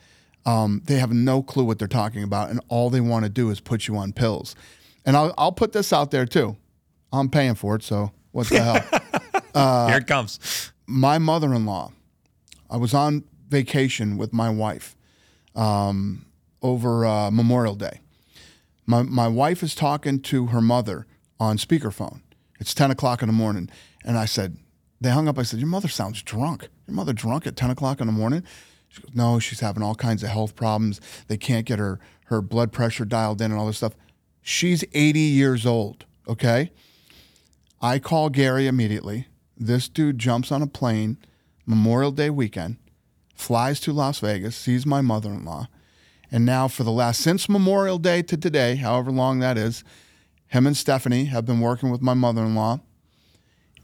Um, 0.46 0.82
they 0.84 0.98
have 0.98 1.12
no 1.12 1.42
clue 1.42 1.64
what 1.64 1.78
they're 1.78 1.88
talking 1.88 2.22
about, 2.22 2.50
and 2.50 2.60
all 2.68 2.90
they 2.90 3.00
want 3.00 3.24
to 3.24 3.30
do 3.30 3.50
is 3.50 3.60
put 3.60 3.88
you 3.88 3.96
on 3.96 4.12
pills. 4.12 4.54
And 5.04 5.16
I'll 5.16 5.34
I'll 5.36 5.52
put 5.52 5.72
this 5.72 5.92
out 5.92 6.10
there 6.10 6.26
too. 6.26 6.56
I'm 7.12 7.28
paying 7.28 7.54
for 7.54 7.76
it, 7.76 7.82
so 7.82 8.12
what 8.32 8.48
the 8.48 8.60
hell? 8.60 9.86
here 9.88 9.98
it 9.98 10.06
comes. 10.06 10.72
my 10.86 11.16
mother-in-law 11.16 11.92
i 12.68 12.76
was 12.76 12.92
on 12.92 13.22
vacation 13.48 14.16
with 14.16 14.32
my 14.32 14.50
wife 14.50 14.96
um, 15.54 16.26
over 16.62 17.06
uh, 17.06 17.30
memorial 17.30 17.74
day. 17.74 18.00
My, 18.86 19.02
my 19.02 19.28
wife 19.28 19.62
is 19.62 19.74
talking 19.74 20.20
to 20.22 20.46
her 20.46 20.60
mother 20.60 21.06
on 21.38 21.56
speakerphone. 21.56 22.20
It's 22.58 22.74
10 22.74 22.90
o'clock 22.90 23.22
in 23.22 23.28
the 23.28 23.32
morning. 23.32 23.70
And 24.04 24.18
i 24.18 24.24
said 24.24 24.56
they 25.00 25.10
hung 25.10 25.28
up. 25.28 25.38
I 25.38 25.42
said 25.42 25.60
your 25.60 25.68
mother 25.68 25.88
sounds 25.88 26.22
drunk. 26.22 26.68
Your 26.86 26.94
mother 26.94 27.12
drunk 27.12 27.46
at 27.46 27.56
10 27.56 27.70
o'clock 27.70 28.00
in 28.00 28.06
the 28.06 28.12
morning? 28.12 28.42
She 28.88 29.00
goes 29.02 29.14
no 29.14 29.38
she's 29.38 29.60
having 29.60 29.82
all 29.82 29.94
kinds 29.94 30.22
of 30.22 30.30
health 30.30 30.56
problems. 30.56 31.00
They 31.28 31.36
can't 31.36 31.66
get 31.66 31.78
her 31.78 32.00
her 32.26 32.40
blood 32.40 32.72
pressure 32.72 33.04
dialed 33.04 33.40
in 33.40 33.50
and 33.50 33.60
all 33.60 33.66
this 33.66 33.76
stuff 33.76 33.94
she's 34.44 34.84
80 34.92 35.18
years 35.18 35.66
old 35.66 36.04
okay 36.28 36.70
I 37.84 37.98
call 37.98 38.30
Gary 38.30 38.66
immediately. 38.66 39.28
This 39.58 39.90
dude 39.90 40.18
jumps 40.18 40.50
on 40.50 40.62
a 40.62 40.66
plane 40.66 41.18
Memorial 41.66 42.12
Day 42.12 42.30
weekend, 42.30 42.78
flies 43.34 43.78
to 43.80 43.92
Las 43.92 44.20
Vegas, 44.20 44.56
sees 44.56 44.86
my 44.86 45.02
mother 45.02 45.28
in 45.28 45.44
law. 45.44 45.68
And 46.32 46.46
now, 46.46 46.66
for 46.66 46.82
the 46.82 46.90
last, 46.90 47.20
since 47.20 47.46
Memorial 47.46 47.98
Day 47.98 48.22
to 48.22 48.38
today, 48.38 48.76
however 48.76 49.10
long 49.10 49.40
that 49.40 49.58
is, 49.58 49.84
him 50.46 50.66
and 50.66 50.74
Stephanie 50.74 51.26
have 51.26 51.44
been 51.44 51.60
working 51.60 51.90
with 51.90 52.00
my 52.00 52.14
mother 52.14 52.42
in 52.42 52.54
law. 52.54 52.80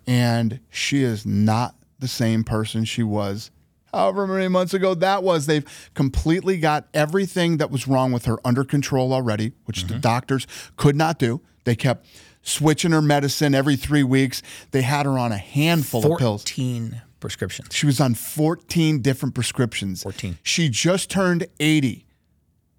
And 0.07 0.61
she 0.71 1.03
is 1.03 1.27
not 1.27 1.75
the 1.99 2.09
same 2.09 2.43
person 2.43 2.87
she 2.87 3.03
was 3.03 3.51
however 3.93 4.27
many 4.27 4.49
months 4.49 4.75
ago 4.75 4.95
that 4.95 5.23
was. 5.23 5.47
They've 5.47 5.91
completely 5.95 6.59
got 6.59 6.89
everything 6.95 7.59
that 7.59 7.71
was 7.71 7.87
wrong 7.89 8.13
with 8.13 8.25
her 8.27 8.39
under 8.45 8.65
control 8.65 9.13
already, 9.13 9.53
which 9.65 9.85
the 9.85 9.95
mm-hmm. 9.95 10.01
doctors 10.01 10.47
could 10.77 10.97
not 10.97 11.19
do. 11.19 11.41
They 11.65 11.77
kept 11.77 12.07
switching 12.43 12.93
her 12.93 13.03
medicine 13.03 13.55
every 13.55 13.77
three 13.77 14.03
weeks. 14.03 14.43
They 14.71 14.83
had 14.83 15.07
her 15.07 15.19
on 15.19 15.33
a 15.33 15.39
handful 15.39 16.13
of 16.13 16.19
pills. 16.19 16.43
14 16.43 17.03
prescriptions 17.21 17.69
She 17.75 17.87
was 17.87 18.01
on 18.01 18.15
14 18.15 19.03
different 19.03 19.35
prescriptions. 19.35 20.03
14. 20.03 20.39
She 20.43 20.69
just 20.69 21.11
turned 21.11 21.47
80 21.61 22.07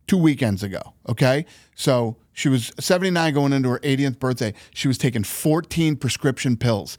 two 0.08 0.17
weekends 0.17 0.63
ago. 0.63 0.82
Okay. 1.08 1.45
So 1.76 2.17
she 2.34 2.50
was 2.50 2.71
79 2.80 3.34
going 3.34 3.54
into 3.54 3.69
her 3.69 3.80
80th 3.80 4.19
birthday. 4.19 4.54
She 4.74 4.88
was 4.88 4.97
taking 4.97 5.24
14 5.24 5.95
prescription 5.95 6.58
pills, 6.58 6.97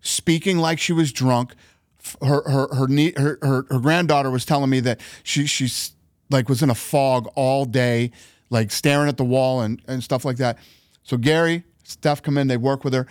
speaking 0.00 0.58
like 0.58 0.78
she 0.78 0.92
was 0.92 1.12
drunk. 1.12 1.54
Her 2.22 2.42
her 2.48 2.74
her, 2.74 2.88
nie- 2.88 3.14
her 3.16 3.38
her 3.42 3.66
her 3.70 3.78
granddaughter 3.78 4.30
was 4.30 4.44
telling 4.44 4.70
me 4.70 4.80
that 4.80 5.00
she 5.22 5.46
she's 5.46 5.92
like 6.30 6.48
was 6.48 6.62
in 6.62 6.70
a 6.70 6.74
fog 6.74 7.28
all 7.34 7.64
day, 7.64 8.12
like 8.50 8.70
staring 8.70 9.08
at 9.08 9.16
the 9.16 9.24
wall 9.24 9.60
and, 9.60 9.82
and 9.86 10.02
stuff 10.02 10.24
like 10.24 10.36
that. 10.36 10.58
So 11.02 11.16
Gary, 11.16 11.64
Steph 11.82 12.22
come 12.22 12.38
in, 12.38 12.46
they 12.46 12.56
work 12.56 12.84
with 12.84 12.94
her 12.94 13.06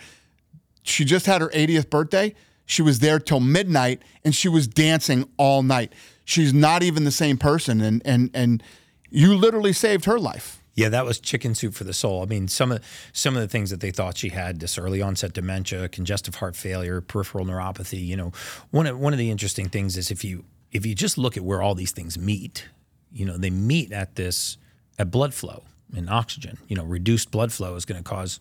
she 0.82 1.04
just 1.04 1.26
had 1.26 1.40
her 1.40 1.48
80th 1.48 1.90
birthday. 1.90 2.34
She 2.66 2.82
was 2.82 3.00
there 3.00 3.18
till 3.18 3.40
midnight 3.40 4.02
and 4.24 4.34
she 4.34 4.48
was 4.48 4.66
dancing 4.66 5.28
all 5.36 5.62
night. 5.62 5.92
She's 6.24 6.54
not 6.54 6.82
even 6.82 7.04
the 7.04 7.10
same 7.10 7.36
person 7.36 7.80
and 7.80 8.00
and 8.04 8.30
and 8.32 8.62
you 9.10 9.34
literally 9.34 9.72
saved 9.72 10.04
her 10.04 10.18
life. 10.18 10.59
Yeah, 10.74 10.88
that 10.90 11.04
was 11.04 11.18
chicken 11.18 11.54
soup 11.54 11.74
for 11.74 11.84
the 11.84 11.92
soul. 11.92 12.22
I 12.22 12.26
mean, 12.26 12.48
some 12.48 12.72
of 12.72 12.84
some 13.12 13.36
of 13.36 13.42
the 13.42 13.48
things 13.48 13.70
that 13.70 13.80
they 13.80 13.90
thought 13.90 14.16
she 14.16 14.28
had 14.28 14.60
this 14.60 14.78
early 14.78 15.02
onset 15.02 15.32
dementia, 15.32 15.88
congestive 15.88 16.36
heart 16.36 16.56
failure, 16.56 17.00
peripheral 17.00 17.44
neuropathy. 17.44 18.06
You 18.06 18.16
know, 18.16 18.32
one 18.70 18.86
of 18.86 18.98
one 18.98 19.12
of 19.12 19.18
the 19.18 19.30
interesting 19.30 19.68
things 19.68 19.96
is 19.96 20.10
if 20.10 20.24
you 20.24 20.44
if 20.72 20.86
you 20.86 20.94
just 20.94 21.18
look 21.18 21.36
at 21.36 21.42
where 21.42 21.60
all 21.60 21.74
these 21.74 21.92
things 21.92 22.16
meet, 22.16 22.68
you 23.12 23.24
know, 23.26 23.36
they 23.36 23.50
meet 23.50 23.92
at 23.92 24.14
this 24.14 24.58
at 24.98 25.10
blood 25.10 25.34
flow 25.34 25.64
and 25.94 26.08
oxygen. 26.08 26.58
You 26.68 26.76
know, 26.76 26.84
reduced 26.84 27.30
blood 27.30 27.52
flow 27.52 27.74
is 27.74 27.84
going 27.84 28.02
to 28.02 28.08
cause 28.08 28.40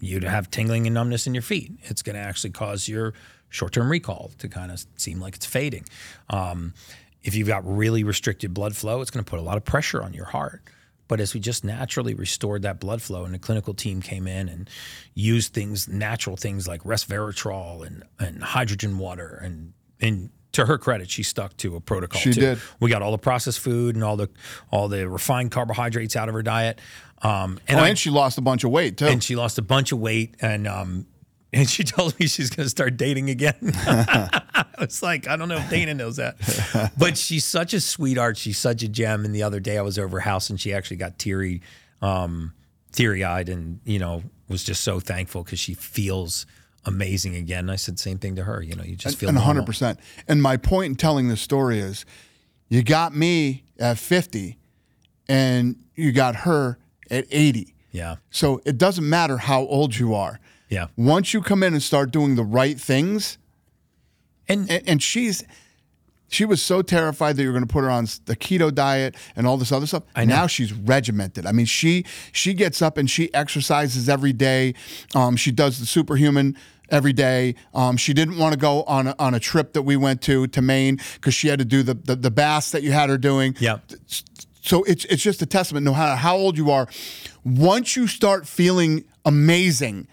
you 0.00 0.20
to 0.20 0.30
have 0.30 0.50
tingling 0.50 0.86
and 0.86 0.94
numbness 0.94 1.26
in 1.26 1.34
your 1.34 1.42
feet. 1.42 1.72
It's 1.82 2.02
going 2.02 2.14
to 2.14 2.22
actually 2.22 2.50
cause 2.50 2.88
your 2.88 3.14
short-term 3.48 3.90
recall 3.90 4.30
to 4.38 4.48
kind 4.48 4.70
of 4.70 4.84
seem 4.96 5.20
like 5.20 5.36
it's 5.36 5.46
fading. 5.46 5.84
Um, 6.28 6.74
if 7.22 7.34
you've 7.34 7.48
got 7.48 7.64
really 7.64 8.04
restricted 8.04 8.52
blood 8.52 8.76
flow, 8.76 9.00
it's 9.00 9.10
going 9.10 9.24
to 9.24 9.28
put 9.28 9.38
a 9.38 9.42
lot 9.42 9.56
of 9.56 9.64
pressure 9.64 10.02
on 10.02 10.12
your 10.12 10.26
heart. 10.26 10.62
But 11.08 11.20
as 11.20 11.34
we 11.34 11.40
just 11.40 11.64
naturally 11.64 12.14
restored 12.14 12.62
that 12.62 12.80
blood 12.80 13.02
flow, 13.02 13.24
and 13.24 13.34
the 13.34 13.38
clinical 13.38 13.74
team 13.74 14.00
came 14.00 14.26
in 14.26 14.48
and 14.48 14.70
used 15.14 15.52
things, 15.52 15.86
natural 15.88 16.36
things 16.36 16.66
like 16.66 16.82
resveratrol 16.82 17.86
and, 17.86 18.02
and 18.18 18.42
hydrogen 18.42 18.98
water, 18.98 19.38
and 19.42 19.72
and 20.00 20.30
to 20.52 20.66
her 20.66 20.78
credit, 20.78 21.10
she 21.10 21.22
stuck 21.22 21.56
to 21.58 21.74
a 21.76 21.80
protocol. 21.80 22.20
She 22.20 22.32
too. 22.32 22.40
did. 22.40 22.58
We 22.80 22.88
got 22.88 23.02
all 23.02 23.10
the 23.10 23.18
processed 23.18 23.58
food 23.60 23.96
and 23.96 24.04
all 24.04 24.16
the 24.16 24.30
all 24.70 24.88
the 24.88 25.08
refined 25.08 25.50
carbohydrates 25.50 26.16
out 26.16 26.28
of 26.28 26.34
her 26.34 26.42
diet. 26.42 26.80
Um, 27.22 27.58
and 27.68 27.80
Oh, 27.80 27.82
I, 27.84 27.88
and 27.88 27.98
she 27.98 28.10
lost 28.10 28.38
a 28.38 28.42
bunch 28.42 28.64
of 28.64 28.70
weight 28.70 28.96
too. 28.98 29.06
and 29.06 29.22
she 29.22 29.34
lost 29.34 29.58
a 29.58 29.62
bunch 29.62 29.92
of 29.92 29.98
weight 29.98 30.34
and 30.40 30.66
um 30.68 31.06
and 31.54 31.68
she 31.70 31.84
told 31.84 32.18
me 32.18 32.26
she's 32.26 32.50
going 32.50 32.66
to 32.66 32.70
start 32.70 32.96
dating 32.96 33.30
again. 33.30 33.54
I 33.62 34.64
was 34.78 35.02
like, 35.02 35.28
I 35.28 35.36
don't 35.36 35.48
know 35.48 35.56
if 35.56 35.70
Dana 35.70 35.94
knows 35.94 36.16
that, 36.16 36.36
but 36.98 37.16
she's 37.16 37.44
such 37.44 37.72
a 37.72 37.80
sweetheart. 37.80 38.36
She's 38.36 38.58
such 38.58 38.82
a 38.82 38.88
gem. 38.88 39.24
And 39.24 39.34
the 39.34 39.42
other 39.42 39.60
day 39.60 39.78
I 39.78 39.82
was 39.82 39.98
over 39.98 40.18
her 40.18 40.28
house 40.28 40.50
and 40.50 40.60
she 40.60 40.74
actually 40.74 40.96
got 40.98 41.18
teary, 41.18 41.62
um, 42.02 42.52
teary 42.92 43.24
eyed, 43.24 43.48
and 43.48 43.80
you 43.84 43.98
know 43.98 44.22
was 44.48 44.62
just 44.62 44.82
so 44.82 45.00
thankful 45.00 45.42
because 45.42 45.58
she 45.58 45.72
feels 45.72 46.44
amazing 46.84 47.34
again. 47.34 47.60
And 47.60 47.70
I 47.70 47.76
said 47.76 47.98
same 47.98 48.18
thing 48.18 48.36
to 48.36 48.44
her. 48.44 48.62
You 48.62 48.76
know, 48.76 48.84
you 48.84 48.96
just 48.96 49.16
feel 49.16 49.30
and 49.30 49.38
normal. 49.38 49.64
100%. 49.64 49.96
And 50.28 50.42
my 50.42 50.58
point 50.58 50.90
in 50.90 50.96
telling 50.96 51.28
this 51.28 51.40
story 51.40 51.78
is 51.78 52.04
you 52.68 52.82
got 52.82 53.14
me 53.14 53.64
at 53.78 53.98
50 53.98 54.58
and 55.28 55.76
you 55.94 56.12
got 56.12 56.36
her 56.36 56.78
at 57.10 57.26
80. 57.30 57.74
Yeah, 57.90 58.16
So 58.30 58.60
it 58.64 58.76
doesn't 58.76 59.08
matter 59.08 59.36
how 59.38 59.60
old 59.60 59.96
you 59.96 60.14
are. 60.14 60.40
Yeah, 60.74 60.86
Once 60.96 61.32
you 61.32 61.40
come 61.40 61.62
in 61.62 61.72
and 61.72 61.82
start 61.82 62.10
doing 62.10 62.36
the 62.36 62.44
right 62.44 62.78
things, 62.78 63.38
and 64.48 64.70
and, 64.70 64.88
and 64.88 65.02
she's 65.02 65.44
she 66.28 66.44
was 66.44 66.60
so 66.60 66.82
terrified 66.82 67.36
that 67.36 67.42
you 67.42 67.48
were 67.48 67.52
going 67.52 67.66
to 67.66 67.72
put 67.72 67.84
her 67.84 67.90
on 67.90 68.06
the 68.24 68.34
keto 68.34 68.74
diet 68.74 69.14
and 69.36 69.46
all 69.46 69.56
this 69.56 69.70
other 69.70 69.86
stuff. 69.86 70.02
I 70.16 70.24
know. 70.24 70.34
Now 70.34 70.46
she's 70.48 70.72
regimented. 70.72 71.46
I 71.46 71.52
mean, 71.52 71.66
she 71.66 72.04
she 72.32 72.54
gets 72.54 72.82
up 72.82 72.98
and 72.98 73.08
she 73.08 73.32
exercises 73.32 74.08
every 74.08 74.32
day. 74.32 74.74
Um, 75.14 75.36
she 75.36 75.52
does 75.52 75.78
the 75.78 75.86
superhuman 75.86 76.56
every 76.90 77.12
day. 77.12 77.54
Um, 77.72 77.96
she 77.96 78.12
didn't 78.12 78.38
want 78.38 78.52
to 78.52 78.58
go 78.58 78.82
on 78.84 79.06
a, 79.08 79.14
on 79.18 79.34
a 79.34 79.40
trip 79.40 79.72
that 79.74 79.82
we 79.82 79.96
went 79.96 80.22
to 80.22 80.46
to 80.48 80.60
Maine 80.62 80.98
because 81.14 81.34
she 81.34 81.48
had 81.48 81.58
to 81.60 81.64
do 81.64 81.82
the, 81.82 81.94
the 81.94 82.16
the 82.16 82.30
baths 82.30 82.72
that 82.72 82.82
you 82.82 82.92
had 82.92 83.10
her 83.10 83.18
doing. 83.18 83.54
yeah, 83.60 83.78
So 84.60 84.82
it's 84.84 85.04
it's 85.04 85.22
just 85.22 85.40
a 85.42 85.46
testament. 85.46 85.84
No 85.84 85.92
matter 85.92 86.16
how 86.16 86.36
old 86.36 86.58
you 86.58 86.70
are, 86.70 86.88
once 87.44 87.96
you 87.96 88.06
start 88.06 88.46
feeling 88.46 89.04
amazing, 89.24 90.08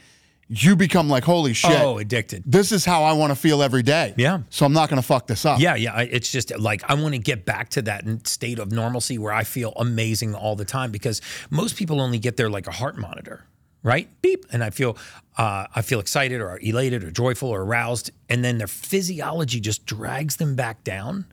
you 0.53 0.75
become 0.75 1.07
like 1.07 1.23
holy 1.23 1.53
shit. 1.53 1.79
oh, 1.79 1.97
addicted. 1.97 2.43
This 2.45 2.73
is 2.73 2.83
how 2.83 3.03
I 3.03 3.13
want 3.13 3.31
to 3.31 3.35
feel 3.35 3.63
every 3.63 3.83
day. 3.83 4.13
Yeah. 4.17 4.41
So 4.49 4.65
I'm 4.65 4.73
not 4.73 4.89
going 4.89 5.01
to 5.01 5.07
fuck 5.07 5.25
this 5.25 5.45
up. 5.45 5.61
Yeah, 5.61 5.75
yeah. 5.75 6.01
It's 6.01 6.29
just 6.29 6.57
like 6.59 6.83
I 6.89 6.93
want 6.95 7.13
to 7.13 7.19
get 7.19 7.45
back 7.45 7.69
to 7.69 7.81
that 7.83 8.27
state 8.27 8.59
of 8.59 8.69
normalcy 8.69 9.17
where 9.17 9.31
I 9.31 9.45
feel 9.45 9.71
amazing 9.77 10.35
all 10.35 10.57
the 10.57 10.65
time 10.65 10.91
because 10.91 11.21
most 11.49 11.77
people 11.77 12.01
only 12.01 12.19
get 12.19 12.35
there 12.35 12.49
like 12.49 12.67
a 12.67 12.71
heart 12.71 12.97
monitor, 12.97 13.45
right? 13.81 14.09
Beep, 14.21 14.45
and 14.51 14.61
I 14.61 14.71
feel 14.71 14.97
uh, 15.37 15.67
I 15.73 15.81
feel 15.81 16.01
excited 16.01 16.41
or 16.41 16.59
elated 16.61 17.05
or 17.05 17.11
joyful 17.11 17.47
or 17.47 17.61
aroused, 17.61 18.11
and 18.27 18.43
then 18.43 18.57
their 18.57 18.67
physiology 18.67 19.61
just 19.61 19.85
drags 19.85 20.35
them 20.35 20.57
back 20.57 20.83
down 20.83 21.27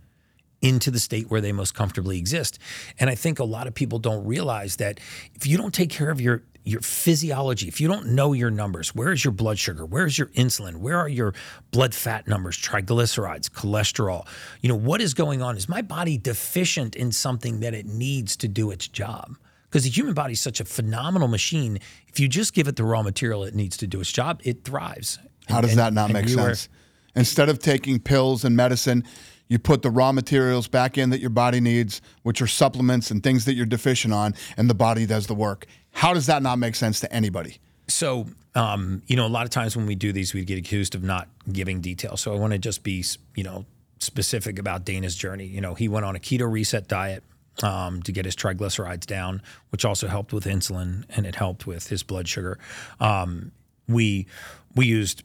into 0.61 0.91
the 0.91 1.01
state 1.01 1.31
where 1.31 1.41
they 1.41 1.53
most 1.53 1.75
comfortably 1.75 2.19
exist. 2.19 2.59
And 2.99 3.11
I 3.11 3.15
think 3.15 3.39
a 3.39 3.45
lot 3.45 3.67
of 3.67 3.75
people 3.75 3.99
don't 3.99 4.25
realize 4.25 4.77
that 4.77 4.99
if 5.35 5.47
you 5.47 5.57
don't 5.57 5.75
take 5.75 5.91
care 5.91 6.11
of 6.11 6.21
your 6.21 6.43
your 6.69 6.83
physiology, 6.83 7.67
if 7.67 7.81
you 7.81 7.89
don't 7.89 8.09
know 8.09 8.35
your 8.35 8.51
numbers, 8.51 8.95
where 8.95 9.11
is 9.11 9.25
your 9.25 9.33
blood 9.33 9.59
sugar? 9.59 9.87
Where 9.87 10.05
is 10.05 10.19
your 10.19 10.29
insulin? 10.29 10.77
Where 10.77 10.99
are 10.99 11.09
your 11.09 11.33
blood 11.71 11.95
fat 11.95 12.29
numbers, 12.29 12.59
triglycerides, 12.59 13.49
cholesterol? 13.49 14.27
You 14.61 14.69
know, 14.69 14.75
what 14.77 15.01
is 15.01 15.15
going 15.15 15.41
on? 15.41 15.57
Is 15.57 15.69
my 15.69 15.81
body 15.81 16.19
deficient 16.19 16.95
in 16.95 17.11
something 17.11 17.61
that 17.61 17.73
it 17.73 17.87
needs 17.87 18.37
to 18.37 18.49
do 18.49 18.71
its 18.71 18.87
job? 18.87 19.37
Because 19.65 19.85
the 19.85 19.91
human 19.91 20.13
body 20.13 20.35
is 20.35 20.41
such 20.41 20.61
a 20.61 20.65
phenomenal 20.67 21.29
machine. 21.29 21.79
If 22.09 22.21
you 22.21 22.29
just 22.29 22.53
give 22.53 22.69
it 22.69 22.77
the 22.77 22.85
raw 22.85 23.03
material 23.03 23.45
it 23.45 23.55
needs 23.55 23.79
to 23.79 23.87
do 23.87 24.01
its 24.01 24.13
job, 24.13 24.41
it 24.45 24.65
thrives. 24.65 25.19
How 25.49 25.63
does 25.63 25.75
that 25.77 25.95
not 25.95 26.11
and 26.11 26.15
make 26.15 26.27
are- 26.27 26.55
sense? 26.55 26.69
Instead 27.15 27.49
of 27.49 27.59
taking 27.59 27.99
pills 27.99 28.45
and 28.45 28.55
medicine, 28.55 29.05
you 29.49 29.59
put 29.59 29.83
the 29.83 29.91
raw 29.91 30.13
materials 30.13 30.69
back 30.69 30.99
in 30.99 31.11
that 31.11 31.21
your 31.21 31.31
body 31.31 31.61
needs, 31.61 32.01
which 32.23 32.41
are 32.43 32.47
supplements 32.47 33.11
and 33.11 33.23
things 33.23 33.45
that 33.47 33.55
you're 33.55 33.67
deficient 33.67 34.15
on, 34.15 34.35
and 34.57 34.69
the 34.69 34.75
body 34.75 35.07
does 35.07 35.27
the 35.27 35.35
work. 35.35 35.67
How 35.93 36.15
does 36.15 36.27
that 36.27 36.43
not 36.43 36.59
make 36.59 36.75
sense 36.75 37.01
to 37.01 37.13
anybody? 37.13 37.59
So, 37.89 38.27
um, 38.55 39.03
you 39.07 39.17
know, 39.17 39.27
a 39.27 39.29
lot 39.29 39.45
of 39.45 39.51
times 39.51 39.77
when 39.77 39.87
we 39.87 39.95
do 39.95 40.13
these, 40.13 40.35
we 40.35 40.45
get 40.45 40.59
accused 40.59 40.95
of 40.95 41.03
not 41.03 41.29
giving 41.51 41.81
details. 41.81 42.21
So 42.21 42.35
I 42.35 42.39
want 42.39 42.53
to 42.53 42.59
just 42.59 42.83
be, 42.83 43.05
you 43.35 43.45
know, 43.45 43.65
specific 43.99 44.59
about 44.59 44.85
Dana's 44.85 45.17
journey. 45.17 45.47
You 45.47 45.61
know, 45.61 45.75
he 45.75 45.89
went 45.89 46.05
on 46.05 46.15
a 46.15 46.19
keto 46.19 46.51
reset 46.51 46.87
diet 46.87 47.25
um, 47.63 48.03
to 48.03 48.13
get 48.13 48.25
his 48.25 48.37
triglycerides 48.37 49.07
down, 49.07 49.43
which 49.71 49.85
also 49.85 50.07
helped 50.07 50.33
with 50.33 50.45
insulin 50.45 51.05
and 51.11 51.27
it 51.27 51.35
helped 51.35 51.67
with 51.67 51.89
his 51.89 52.03
blood 52.03 52.29
sugar. 52.29 52.59
Um, 53.01 53.53
we 53.89 54.27
we 54.75 54.87
used 54.87 55.23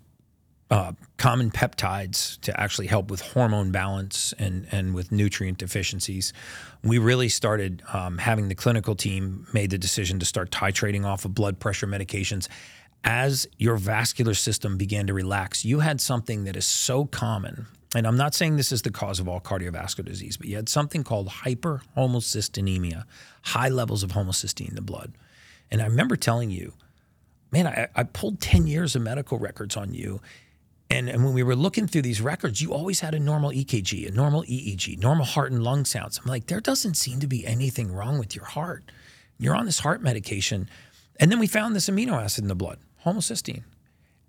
uh, 0.71 0.93
common 1.17 1.51
peptides 1.51 2.39
to 2.41 2.59
actually 2.59 2.87
help 2.87 3.11
with 3.11 3.21
hormone 3.21 3.71
balance 3.71 4.33
and, 4.39 4.67
and 4.71 4.95
with 4.95 5.11
nutrient 5.11 5.57
deficiencies. 5.57 6.33
We 6.83 6.97
really 6.97 7.29
started 7.29 7.83
um, 7.93 8.17
having 8.17 8.49
the 8.49 8.55
clinical 8.55 8.95
team 8.95 9.47
made 9.53 9.69
the 9.69 9.77
decision 9.77 10.19
to 10.19 10.25
start 10.25 10.51
titrating 10.51 11.05
off 11.05 11.25
of 11.25 11.35
blood 11.35 11.59
pressure 11.59 11.87
medications. 11.87 12.47
As 13.03 13.47
your 13.57 13.75
vascular 13.75 14.33
system 14.33 14.77
began 14.77 15.07
to 15.07 15.13
relax, 15.13 15.65
you 15.65 15.81
had 15.81 15.99
something 15.99 16.45
that 16.45 16.55
is 16.55 16.65
so 16.65 17.05
common. 17.05 17.67
And 17.95 18.07
I'm 18.07 18.17
not 18.17 18.33
saying 18.33 18.55
this 18.55 18.71
is 18.71 18.81
the 18.81 18.91
cause 18.91 19.19
of 19.19 19.27
all 19.27 19.39
cardiovascular 19.39 20.05
disease, 20.05 20.37
but 20.37 20.47
you 20.47 20.55
had 20.55 20.69
something 20.69 21.03
called 21.03 21.27
hyperhomocysteinemia, 21.27 23.03
high 23.43 23.69
levels 23.69 24.01
of 24.03 24.11
homocysteine 24.11 24.69
in 24.69 24.75
the 24.75 24.81
blood. 24.81 25.13
And 25.69 25.81
I 25.81 25.85
remember 25.85 26.15
telling 26.15 26.49
you, 26.49 26.73
man, 27.51 27.67
I, 27.67 27.87
I 27.95 28.03
pulled 28.03 28.41
10 28.41 28.67
years 28.67 28.95
of 28.95 29.03
medical 29.03 29.37
records 29.37 29.77
on 29.77 29.93
you. 29.93 30.21
And, 30.93 31.09
and 31.09 31.25
when 31.25 31.33
we 31.33 31.41
were 31.41 31.55
looking 31.55 31.87
through 31.87 32.03
these 32.03 32.21
records, 32.21 32.61
you 32.61 32.71
always 32.71 32.99
had 32.99 33.15
a 33.15 33.19
normal 33.19 33.49
EKG, 33.49 34.07
a 34.07 34.11
normal 34.11 34.43
EEG, 34.43 34.99
normal 34.99 35.25
heart 35.25 35.51
and 35.51 35.63
lung 35.63 35.85
sounds. 35.85 36.19
I'm 36.19 36.29
like, 36.29 36.45
there 36.45 36.61
doesn't 36.61 36.93
seem 36.93 37.19
to 37.21 37.25
be 37.25 37.47
anything 37.47 37.91
wrong 37.91 38.19
with 38.19 38.35
your 38.35 38.45
heart. 38.45 38.91
You're 39.39 39.55
on 39.55 39.65
this 39.65 39.79
heart 39.79 40.03
medication. 40.03 40.69
And 41.19 41.31
then 41.31 41.39
we 41.39 41.47
found 41.47 41.75
this 41.75 41.89
amino 41.89 42.21
acid 42.21 42.43
in 42.43 42.47
the 42.47 42.53
blood, 42.53 42.77
homocysteine. 43.03 43.63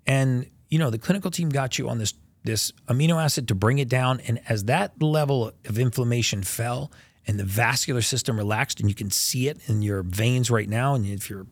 And, 0.06 0.46
you 0.70 0.78
know, 0.78 0.88
the 0.88 0.98
clinical 0.98 1.30
team 1.30 1.50
got 1.50 1.78
you 1.78 1.90
on 1.90 1.98
this, 1.98 2.14
this 2.44 2.72
amino 2.88 3.22
acid 3.22 3.46
to 3.48 3.54
bring 3.54 3.78
it 3.78 3.90
down. 3.90 4.20
And 4.20 4.40
as 4.48 4.64
that 4.64 5.02
level 5.02 5.52
of 5.66 5.78
inflammation 5.78 6.42
fell 6.42 6.90
and 7.26 7.38
the 7.38 7.44
vascular 7.44 8.00
system 8.00 8.38
relaxed, 8.38 8.80
and 8.80 8.88
you 8.88 8.94
can 8.94 9.10
see 9.10 9.48
it 9.48 9.58
in 9.66 9.82
your 9.82 10.02
veins 10.02 10.50
right 10.50 10.68
now, 10.68 10.94
and 10.94 11.04
if 11.04 11.28
you're 11.28 11.46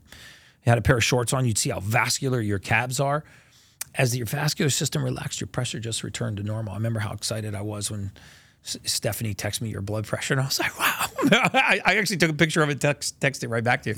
you 0.65 0.71
had 0.71 0.79
a 0.79 0.83
pair 0.83 0.97
of 0.97 1.05
shorts 1.05 1.33
on, 1.33 1.45
you'd 1.45 1.59
see 1.59 1.71
how 1.71 1.81
vascular 1.81 2.41
your 2.41 2.61
calves 2.61 3.01
are. 3.01 3.25
As 3.95 4.17
your 4.17 4.27
vascular 4.27 4.71
system 4.71 5.05
relaxed, 5.05 5.41
your 5.41 5.49
pressure 5.49 5.79
just 5.79 6.03
returned 6.03 6.39
to 6.39 6.43
normal. 6.43 6.73
I 6.73 6.77
remember 6.77 7.01
how 7.01 7.13
excited 7.13 7.55
I 7.55 7.63
was 7.63 7.91
when 7.91 8.13
S- 8.65 8.79
Stephanie 8.85 9.35
texted 9.35 9.63
me 9.63 9.71
your 9.71 9.83
blood 9.83 10.07
pressure, 10.07 10.35
and 10.35 10.41
I 10.41 10.45
was 10.45 10.59
like, 10.59 10.79
"Wow!" 10.79 11.07
I, 11.53 11.81
I 11.85 11.97
actually 11.97 12.19
took 12.19 12.31
a 12.31 12.35
picture 12.35 12.63
of 12.63 12.71
it, 12.71 12.81
text, 12.81 13.19
texted 13.19 13.45
it 13.45 13.49
right 13.49 13.65
back 13.65 13.83
to 13.83 13.91
you, 13.91 13.97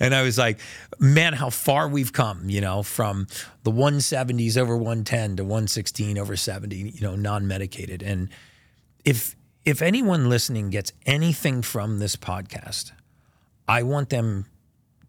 and 0.00 0.14
I 0.14 0.22
was 0.22 0.38
like, 0.38 0.58
"Man, 0.98 1.34
how 1.34 1.50
far 1.50 1.88
we've 1.88 2.12
come!" 2.12 2.48
You 2.48 2.62
know, 2.62 2.82
from 2.82 3.26
the 3.62 3.70
170s 3.70 4.56
over 4.56 4.74
110 4.74 5.36
to 5.36 5.44
116 5.44 6.18
over 6.18 6.34
70. 6.34 6.76
You 6.76 7.00
know, 7.02 7.14
non-medicated. 7.14 8.02
And 8.02 8.30
if 9.04 9.36
if 9.66 9.82
anyone 9.82 10.30
listening 10.30 10.70
gets 10.70 10.92
anything 11.04 11.60
from 11.60 11.98
this 11.98 12.16
podcast, 12.16 12.92
I 13.68 13.82
want 13.82 14.08
them 14.08 14.46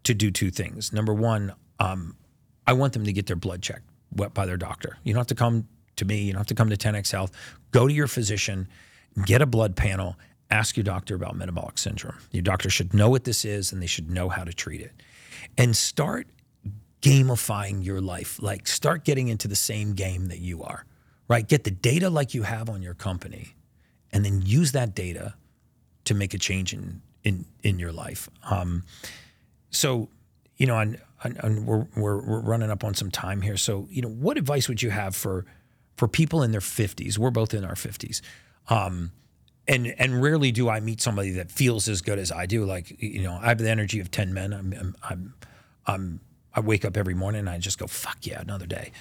to 0.04 0.12
do 0.12 0.30
two 0.30 0.50
things. 0.50 0.92
Number 0.92 1.14
one, 1.14 1.54
um, 1.80 2.16
I 2.66 2.74
want 2.74 2.92
them 2.92 3.04
to 3.04 3.12
get 3.12 3.26
their 3.26 3.36
blood 3.36 3.62
checked 3.62 3.87
by 4.12 4.46
their 4.46 4.56
doctor. 4.56 4.98
You 5.04 5.12
don't 5.12 5.20
have 5.20 5.26
to 5.28 5.34
come 5.34 5.68
to 5.96 6.04
me. 6.04 6.22
You 6.22 6.32
don't 6.32 6.40
have 6.40 6.46
to 6.48 6.54
come 6.54 6.70
to 6.70 6.76
10x 6.76 7.12
Health. 7.12 7.32
Go 7.70 7.86
to 7.86 7.92
your 7.92 8.08
physician, 8.08 8.68
get 9.24 9.42
a 9.42 9.46
blood 9.46 9.76
panel, 9.76 10.16
ask 10.50 10.76
your 10.76 10.84
doctor 10.84 11.14
about 11.14 11.36
metabolic 11.36 11.78
syndrome. 11.78 12.16
Your 12.30 12.42
doctor 12.42 12.70
should 12.70 12.94
know 12.94 13.10
what 13.10 13.24
this 13.24 13.44
is 13.44 13.72
and 13.72 13.82
they 13.82 13.86
should 13.86 14.10
know 14.10 14.28
how 14.28 14.44
to 14.44 14.52
treat 14.52 14.80
it. 14.80 14.92
And 15.56 15.76
start 15.76 16.26
gamifying 17.02 17.84
your 17.84 18.00
life. 18.00 18.40
Like 18.42 18.66
start 18.66 19.04
getting 19.04 19.28
into 19.28 19.48
the 19.48 19.56
same 19.56 19.94
game 19.94 20.26
that 20.26 20.40
you 20.40 20.62
are, 20.62 20.84
right? 21.28 21.46
Get 21.46 21.64
the 21.64 21.70
data 21.70 22.10
like 22.10 22.34
you 22.34 22.42
have 22.42 22.68
on 22.68 22.82
your 22.82 22.94
company 22.94 23.54
and 24.12 24.24
then 24.24 24.42
use 24.42 24.72
that 24.72 24.94
data 24.94 25.34
to 26.04 26.14
make 26.14 26.34
a 26.34 26.38
change 26.38 26.72
in 26.72 27.02
in 27.24 27.44
in 27.62 27.78
your 27.78 27.92
life. 27.92 28.28
Um, 28.50 28.84
so, 29.70 30.08
you 30.56 30.66
know, 30.66 30.78
and, 30.78 30.98
and, 31.22 31.66
we're, 31.66 31.86
we're 31.96 32.20
we're 32.20 32.40
running 32.40 32.70
up 32.70 32.84
on 32.84 32.94
some 32.94 33.10
time 33.10 33.42
here. 33.42 33.56
So, 33.56 33.86
you 33.90 34.02
know, 34.02 34.08
what 34.08 34.38
advice 34.38 34.68
would 34.68 34.82
you 34.82 34.90
have 34.90 35.16
for 35.16 35.46
for 35.96 36.08
people 36.08 36.42
in 36.42 36.52
their 36.52 36.60
fifties? 36.60 37.18
We're 37.18 37.30
both 37.30 37.54
in 37.54 37.64
our 37.64 37.76
fifties, 37.76 38.22
um, 38.68 39.12
and 39.66 39.86
and 39.98 40.22
rarely 40.22 40.52
do 40.52 40.68
I 40.68 40.80
meet 40.80 41.00
somebody 41.00 41.30
that 41.32 41.50
feels 41.50 41.88
as 41.88 42.02
good 42.02 42.18
as 42.18 42.30
I 42.30 42.46
do. 42.46 42.64
Like 42.64 42.94
you 43.02 43.22
know, 43.22 43.38
I 43.42 43.48
have 43.48 43.58
the 43.58 43.70
energy 43.70 44.00
of 44.00 44.10
ten 44.10 44.32
men. 44.32 44.52
I'm 44.52 44.72
I'm 44.72 44.96
I'm, 45.02 45.34
I'm 45.86 46.20
I 46.54 46.60
wake 46.60 46.84
up 46.84 46.96
every 46.96 47.14
morning 47.14 47.40
and 47.40 47.50
I 47.50 47.58
just 47.58 47.78
go 47.78 47.86
fuck 47.86 48.18
yeah, 48.22 48.40
another 48.40 48.66
day. 48.66 48.92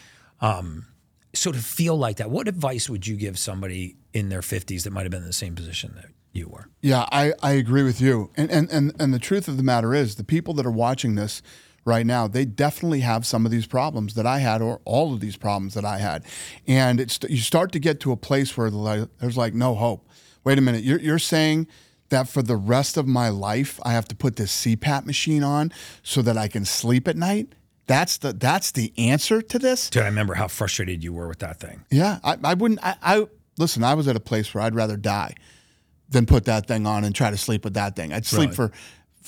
Um, 0.41 0.87
so 1.33 1.51
to 1.51 1.59
feel 1.59 1.97
like 1.97 2.17
that, 2.17 2.29
what 2.29 2.47
advice 2.47 2.89
would 2.89 3.05
you 3.05 3.15
give 3.15 3.37
somebody 3.37 3.95
in 4.13 4.29
their 4.29 4.41
fifties 4.41 4.83
that 4.83 4.91
might 4.91 5.03
have 5.03 5.11
been 5.11 5.21
in 5.21 5.27
the 5.27 5.33
same 5.33 5.55
position 5.55 5.93
that 5.95 6.07
you 6.33 6.47
were? 6.47 6.67
Yeah, 6.81 7.05
I, 7.11 7.33
I 7.41 7.53
agree 7.53 7.83
with 7.83 8.01
you. 8.01 8.31
And, 8.35 8.49
and 8.49 8.69
and 8.71 8.93
and 8.99 9.13
the 9.13 9.19
truth 9.19 9.47
of 9.47 9.57
the 9.57 9.63
matter 9.63 9.93
is, 9.93 10.15
the 10.15 10.23
people 10.23 10.53
that 10.55 10.65
are 10.65 10.71
watching 10.71 11.15
this 11.15 11.41
right 11.87 12.05
now, 12.05 12.27
they 12.27 12.45
definitely 12.45 12.99
have 12.99 13.25
some 13.25 13.45
of 13.45 13.51
these 13.51 13.65
problems 13.65 14.13
that 14.15 14.27
I 14.27 14.39
had, 14.39 14.61
or 14.61 14.81
all 14.85 15.13
of 15.13 15.21
these 15.21 15.37
problems 15.37 15.73
that 15.73 15.85
I 15.85 15.97
had. 15.97 16.23
And 16.67 16.99
it's 16.99 17.19
you 17.27 17.37
start 17.37 17.71
to 17.71 17.79
get 17.79 17.99
to 18.01 18.11
a 18.11 18.17
place 18.17 18.55
where 18.57 18.69
there's 18.69 19.37
like 19.37 19.53
no 19.53 19.73
hope. 19.73 20.07
Wait 20.43 20.57
a 20.57 20.61
minute, 20.61 20.83
you're 20.83 20.99
you're 20.99 21.19
saying 21.19 21.67
that 22.09 22.29
for 22.29 22.41
the 22.41 22.55
rest 22.55 22.97
of 22.97 23.07
my 23.07 23.29
life 23.29 23.79
I 23.83 23.93
have 23.93 24.07
to 24.09 24.15
put 24.15 24.35
this 24.35 24.65
CPAP 24.65 25.05
machine 25.05 25.43
on 25.43 25.71
so 26.03 26.21
that 26.21 26.37
I 26.37 26.47
can 26.47 26.65
sleep 26.65 27.07
at 27.07 27.15
night? 27.15 27.53
That's 27.87 28.17
the 28.17 28.33
that's 28.33 28.71
the 28.71 28.93
answer 28.97 29.41
to 29.41 29.57
this. 29.59 29.89
Dude, 29.89 30.03
I 30.03 30.07
remember 30.07 30.33
how 30.35 30.49
frustrated 30.49 31.03
you 31.03 31.13
were 31.13 31.27
with 31.27 31.39
that 31.39 31.59
thing. 31.59 31.85
Yeah, 31.89 32.19
I, 32.23 32.37
I 32.43 32.53
wouldn't. 32.53 32.83
I, 32.83 32.95
I 33.01 33.27
listen. 33.57 33.83
I 33.83 33.93
was 33.93 34.07
at 34.09 34.15
a 34.17 34.19
place 34.19 34.53
where 34.53 34.63
I'd 34.63 34.75
rather 34.75 34.97
die 34.97 35.35
than 36.09 36.25
put 36.25 36.45
that 36.45 36.67
thing 36.67 36.85
on 36.85 37.03
and 37.03 37.13
try 37.13 37.29
to 37.31 37.37
sleep 37.37 37.63
with 37.63 37.73
that 37.73 37.95
thing. 37.95 38.13
I'd 38.13 38.25
sleep 38.25 38.53
for 38.53 38.71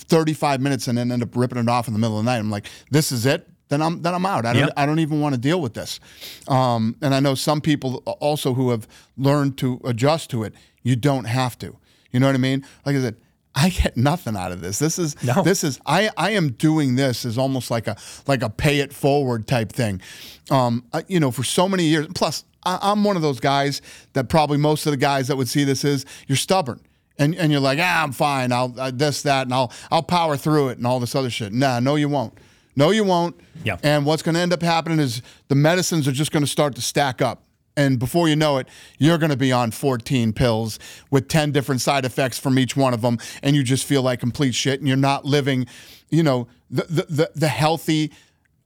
35 0.04 0.62
minutes 0.62 0.88
and 0.88 0.98
then 0.98 1.12
end 1.12 1.24
up 1.24 1.36
ripping 1.36 1.58
it 1.58 1.70
off 1.70 1.88
in 1.88 1.94
the 1.94 2.00
middle 2.00 2.20
of 2.20 2.26
the 2.26 2.32
night. 2.32 2.40
I'm 2.40 2.52
like, 2.52 2.68
this 2.92 3.12
is 3.12 3.26
it. 3.26 3.48
Then 3.70 3.84
I'm 3.84 4.02
then 4.02 4.16
I'm 4.16 4.26
out. 4.26 4.46
I 4.46 4.54
don't 4.54 4.64
yep. 4.64 4.74
I 4.76 4.86
don't 4.86 5.00
even 5.00 5.22
want 5.22 5.36
to 5.36 5.42
deal 5.42 5.62
with 5.62 5.76
this. 5.76 6.00
Um, 6.48 6.96
and 7.02 7.14
I 7.14 7.20
know 7.20 7.36
some 7.36 7.62
people 7.62 7.98
also 8.20 8.56
who 8.56 8.72
have 8.72 8.88
learned 9.16 9.58
to 9.60 9.80
adjust 9.86 10.32
to 10.32 10.44
it. 10.44 10.54
You 10.82 10.96
don't 10.96 11.26
have 11.26 11.58
to. 11.60 11.78
You 12.12 12.20
know 12.20 12.26
what 12.26 12.36
I 12.36 12.40
mean? 12.40 12.66
Like 12.84 12.96
I 12.96 13.02
said, 13.02 13.18
I 13.54 13.70
get 13.70 13.96
nothing 13.96 14.36
out 14.36 14.52
of 14.52 14.62
this. 14.62 14.80
This 14.80 14.98
is 14.98 15.22
no. 15.24 15.44
this 15.44 15.64
is 15.64 15.80
I 15.86 16.10
I 16.18 16.32
am 16.32 16.54
doing 16.54 16.96
this 16.96 17.26
as 17.26 17.38
almost 17.38 17.70
like 17.70 17.88
a 17.88 17.96
like 18.28 18.42
a 18.42 18.50
pay 18.50 18.80
it 18.80 18.94
forward 18.94 19.48
type 19.48 19.72
thing. 19.72 20.02
Um, 20.50 20.86
I, 20.92 21.04
you 21.08 21.20
know, 21.20 21.30
for 21.30 21.44
so 21.44 21.70
many 21.70 21.84
years. 21.84 22.08
Plus, 22.16 22.46
I, 22.64 22.92
am 22.92 23.04
one 23.04 23.16
of 23.16 23.22
those 23.22 23.40
guys 23.40 23.82
that 24.14 24.30
probably 24.30 24.58
most 24.58 24.86
of 24.86 24.92
the 24.92 24.98
guys 24.98 25.28
that 25.28 25.36
would 25.36 25.50
see 25.50 25.64
this 25.64 25.84
is 25.84 26.06
you're 26.28 26.38
stubborn. 26.38 26.80
And, 27.20 27.36
and 27.36 27.52
you're 27.52 27.62
like, 27.62 27.78
ah, 27.80 28.04
I'm 28.04 28.14
fine. 28.14 28.52
I'll 28.52 28.74
uh, 28.80 28.92
this 28.92 29.22
that, 29.24 29.46
and 29.46 29.54
I'll 29.54 29.72
I'll 29.92 30.02
power 30.02 30.38
through 30.38 30.70
it 30.70 30.78
and 30.78 30.88
all 30.88 31.00
this 31.00 31.14
other 31.14 31.30
shit. 31.30 31.54
Nah, 31.54 31.80
no, 31.80 31.96
you 31.96 32.10
won't. 32.10 32.34
No, 32.76 32.92
you 32.92 33.04
won't. 33.04 33.40
Yeah. 33.64 33.78
And 33.84 34.06
what's 34.06 34.24
going 34.24 34.36
to 34.36 34.42
end 34.42 34.54
up 34.54 34.62
happening 34.62 35.00
is 35.00 35.22
the 35.50 35.56
medicines 35.56 36.08
are 36.08 36.14
just 36.14 36.32
going 36.32 36.44
to 36.44 36.50
start 36.50 36.76
to 36.76 36.82
stack 36.82 37.22
up. 37.22 37.44
And 37.76 38.00
before 38.00 38.28
you 38.28 38.36
know 38.36 38.58
it, 38.58 38.68
you're 38.98 39.18
going 39.18 39.32
to 39.32 39.38
be 39.38 39.52
on 39.52 39.72
14 39.72 40.34
pills 40.34 40.80
with 41.12 41.28
10 41.28 41.52
different 41.52 41.82
side 41.82 42.06
effects 42.06 42.40
from 42.40 42.58
each 42.60 42.76
one 42.76 42.94
of 42.94 43.02
them. 43.02 43.18
And 43.44 43.56
you 43.56 43.64
just 43.64 43.86
feel 43.86 44.02
like 44.02 44.20
complete 44.20 44.56
shit. 44.56 44.80
And 44.80 44.88
you're 44.88 44.98
not 44.98 45.26
living, 45.26 45.66
you 46.10 46.24
know, 46.24 46.48
the, 46.70 46.84
the, 46.84 47.06
the, 47.10 47.32
the 47.36 47.48
healthy, 47.48 48.12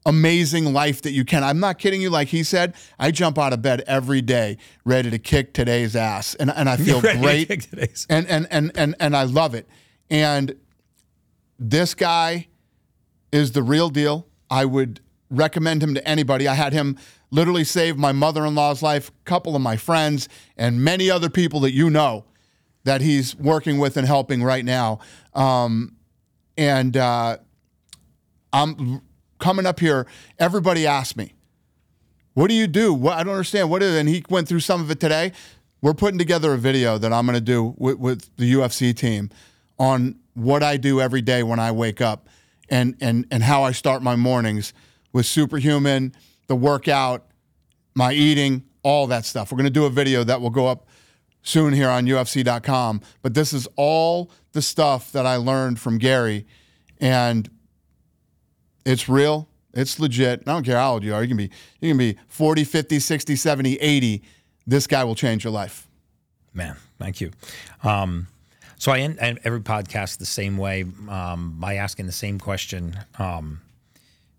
amazing 0.06 0.74
life 0.74 1.02
that 1.04 1.12
you 1.12 1.26
can. 1.26 1.44
I'm 1.44 1.60
not 1.60 1.80
kidding 1.80 2.02
you. 2.02 2.10
Like 2.10 2.30
he 2.30 2.44
said, 2.44 2.76
I 3.00 3.12
jump 3.12 3.38
out 3.38 3.54
of 3.54 3.62
bed 3.62 3.84
every 3.88 4.22
day 4.22 4.58
ready 4.86 5.10
to 5.10 5.20
kick 5.20 5.54
today's 5.54 5.96
ass, 5.96 6.36
and 6.36 6.52
and 6.52 6.70
I 6.70 6.78
feel 6.78 7.02
great, 7.02 7.68
and, 8.10 8.28
and 8.28 8.48
and 8.50 8.72
and 8.76 8.96
and 9.00 9.16
I 9.16 9.24
love 9.24 9.56
it. 9.56 9.68
And 10.10 10.56
this 11.60 11.94
guy 11.94 12.48
is 13.32 13.54
the 13.54 13.64
real 13.64 13.90
deal. 13.90 14.28
I 14.50 14.66
would 14.66 15.00
recommend 15.30 15.82
him 15.82 15.94
to 15.96 16.08
anybody. 16.08 16.48
I 16.48 16.54
had 16.54 16.74
him 16.74 16.98
literally 17.32 17.64
save 17.64 17.98
my 17.98 18.12
mother-in-law's 18.12 18.84
life, 18.84 19.10
a 19.10 19.12
couple 19.26 19.56
of 19.56 19.62
my 19.62 19.76
friends, 19.76 20.30
and 20.56 20.84
many 20.84 21.10
other 21.10 21.30
people 21.30 21.60
that 21.62 21.72
you 21.72 21.90
know 21.90 22.26
that 22.84 23.02
he's 23.02 23.36
working 23.36 23.80
with 23.80 23.98
and 23.98 24.06
helping 24.06 24.44
right 24.44 24.64
now. 24.64 25.00
Um, 25.34 25.96
and 26.58 26.96
uh, 26.96 27.38
I'm 28.52 29.02
coming 29.44 29.66
up 29.66 29.82
here, 29.82 30.08
everybody 30.40 30.88
asked 30.88 31.18
me, 31.18 31.34
what 32.34 32.48
do 32.48 32.54
you 32.54 32.66
do? 32.66 32.94
What, 32.94 33.18
I 33.18 33.24
don't 33.24 33.34
understand. 33.34 33.70
What 33.70 33.84
is 33.84 33.94
it? 33.94 34.00
And 34.00 34.08
he 34.08 34.24
went 34.30 34.48
through 34.48 34.62
some 34.62 34.80
of 34.80 34.90
it 34.90 35.02
today. 35.02 35.34
We're 35.82 35.94
putting 35.94 36.18
together 36.18 36.54
a 36.54 36.58
video 36.58 36.98
that 36.98 37.12
I'm 37.12 37.26
going 37.26 37.36
to 37.36 37.42
do 37.42 37.76
with, 37.78 38.00
with 38.00 38.36
the 38.38 38.54
UFC 38.54 38.96
team 38.96 39.30
on 39.78 40.16
what 40.34 40.64
I 40.64 40.78
do 40.78 41.02
every 41.02 41.22
day 41.22 41.44
when 41.44 41.60
I 41.60 41.74
wake 41.74 42.00
up 42.00 42.30
and, 42.70 42.96
and, 43.02 43.28
and 43.30 43.44
how 43.44 43.64
I 43.64 43.74
start 43.74 44.02
my 44.02 44.16
mornings 44.16 44.74
with 45.12 45.26
Superhuman, 45.26 46.16
the 46.48 46.56
workout, 46.56 47.28
my 47.96 48.14
eating, 48.14 48.64
all 48.82 49.08
that 49.08 49.26
stuff. 49.26 49.52
We're 49.52 49.58
going 49.58 49.66
to 49.66 49.72
do 49.72 49.86
a 49.86 49.90
video 49.90 50.24
that 50.24 50.40
will 50.40 50.52
go 50.52 50.68
up 50.68 50.88
soon 51.42 51.74
here 51.74 51.90
on 51.90 52.06
UFC.com. 52.06 53.02
But 53.22 53.34
this 53.34 53.52
is 53.52 53.68
all 53.76 54.32
the 54.54 54.62
stuff 54.62 55.12
that 55.12 55.26
I 55.26 55.36
learned 55.36 55.82
from 55.82 55.98
Gary. 55.98 56.48
And 57.02 57.50
it's 58.86 59.08
real. 59.10 59.48
It's 59.74 60.00
legit. 60.00 60.44
I 60.46 60.52
don't 60.52 60.64
care 60.64 60.78
how 60.78 60.94
old 60.94 61.04
you 61.04 61.14
are. 61.16 61.22
You 61.22 61.28
can 61.28 61.38
be 61.38 61.50
you 61.82 61.90
can 61.90 61.98
be 61.98 62.18
40, 62.28 62.64
50, 62.64 63.00
60, 63.00 63.36
70, 63.36 63.76
80. 63.78 64.24
This 64.68 64.88
guy 64.88 65.04
will 65.04 65.16
change 65.16 65.44
your 65.44 65.54
life. 65.54 65.88
Man, 66.54 66.76
thank 67.00 67.20
you. 67.20 67.32
Um, 67.84 68.28
so 68.78 68.92
I 68.92 69.00
end 69.00 69.18
every 69.20 69.62
podcast 69.62 70.18
the 70.18 70.26
same 70.26 70.58
way 70.58 70.86
um, 71.10 71.56
by 71.60 71.76
asking 71.76 72.06
the 72.06 72.12
same 72.12 72.40
question. 72.40 73.00
Um, 73.18 73.62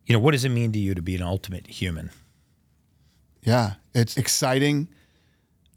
you 0.07 0.13
know, 0.13 0.21
what 0.21 0.33
does 0.33 0.45
it 0.45 0.51
mean 0.51 0.71
to 0.73 0.79
you 0.79 0.95
to 0.95 1.03
be 1.03 1.17
an 1.17 1.23
ultimate 1.23 1.67
human? 1.67 2.11
Yeah, 3.43 3.75
it's 3.95 4.17
exciting. 4.17 4.89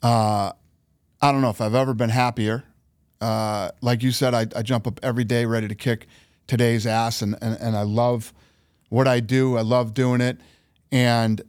Uh, 0.03 0.51
I 1.21 1.32
don't 1.32 1.41
know 1.41 1.49
if 1.49 1.62
I've 1.62 1.73
ever 1.73 1.93
been 1.93 2.10
happier. 2.10 2.63
Uh, 3.19 3.71
like 3.82 4.03
you 4.03 4.12
said, 4.12 4.34
I, 4.36 4.41
I, 4.56 4.62
jump 4.62 4.86
up 4.86 4.99
every 5.01 5.23
day 5.23 5.45
ready 5.45 5.67
to 5.67 5.73
kick 5.73 6.06
today's 6.45 6.86
ass, 6.86 7.23
and, 7.23 7.36
and, 7.41 7.60
and 7.60 7.75
I 7.75 7.82
love– 7.82 8.32
what 8.89 9.08
I 9.08 9.19
do. 9.19 9.58
I 9.58 9.62
love 9.62 9.93
doing 9.93 10.21
it, 10.21 10.39
and 10.91 11.41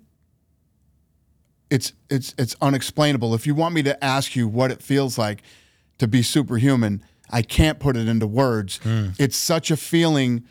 it's 1.71 1.93
it's 2.11 2.35
it's 2.39 2.57
unexplainable. 2.61 3.35
If 3.35 3.47
you 3.47 3.55
want 3.55 3.75
me 3.75 3.83
to 3.85 4.05
ask 4.05 4.37
you 4.37 4.49
what 4.49 4.71
it 4.71 4.83
feels 4.83 5.19
like 5.19 5.43
to 5.99 6.09
be 6.09 6.23
superhuman, 6.23 7.03
I 7.31 7.43
can't 7.43 7.79
put 7.79 7.97
it 7.97 8.09
into 8.09 8.27
words. 8.27 8.81
Mm. 8.85 9.19
It's 9.19 9.37
such 9.37 9.71
a 9.71 9.77
feeling 9.77 10.45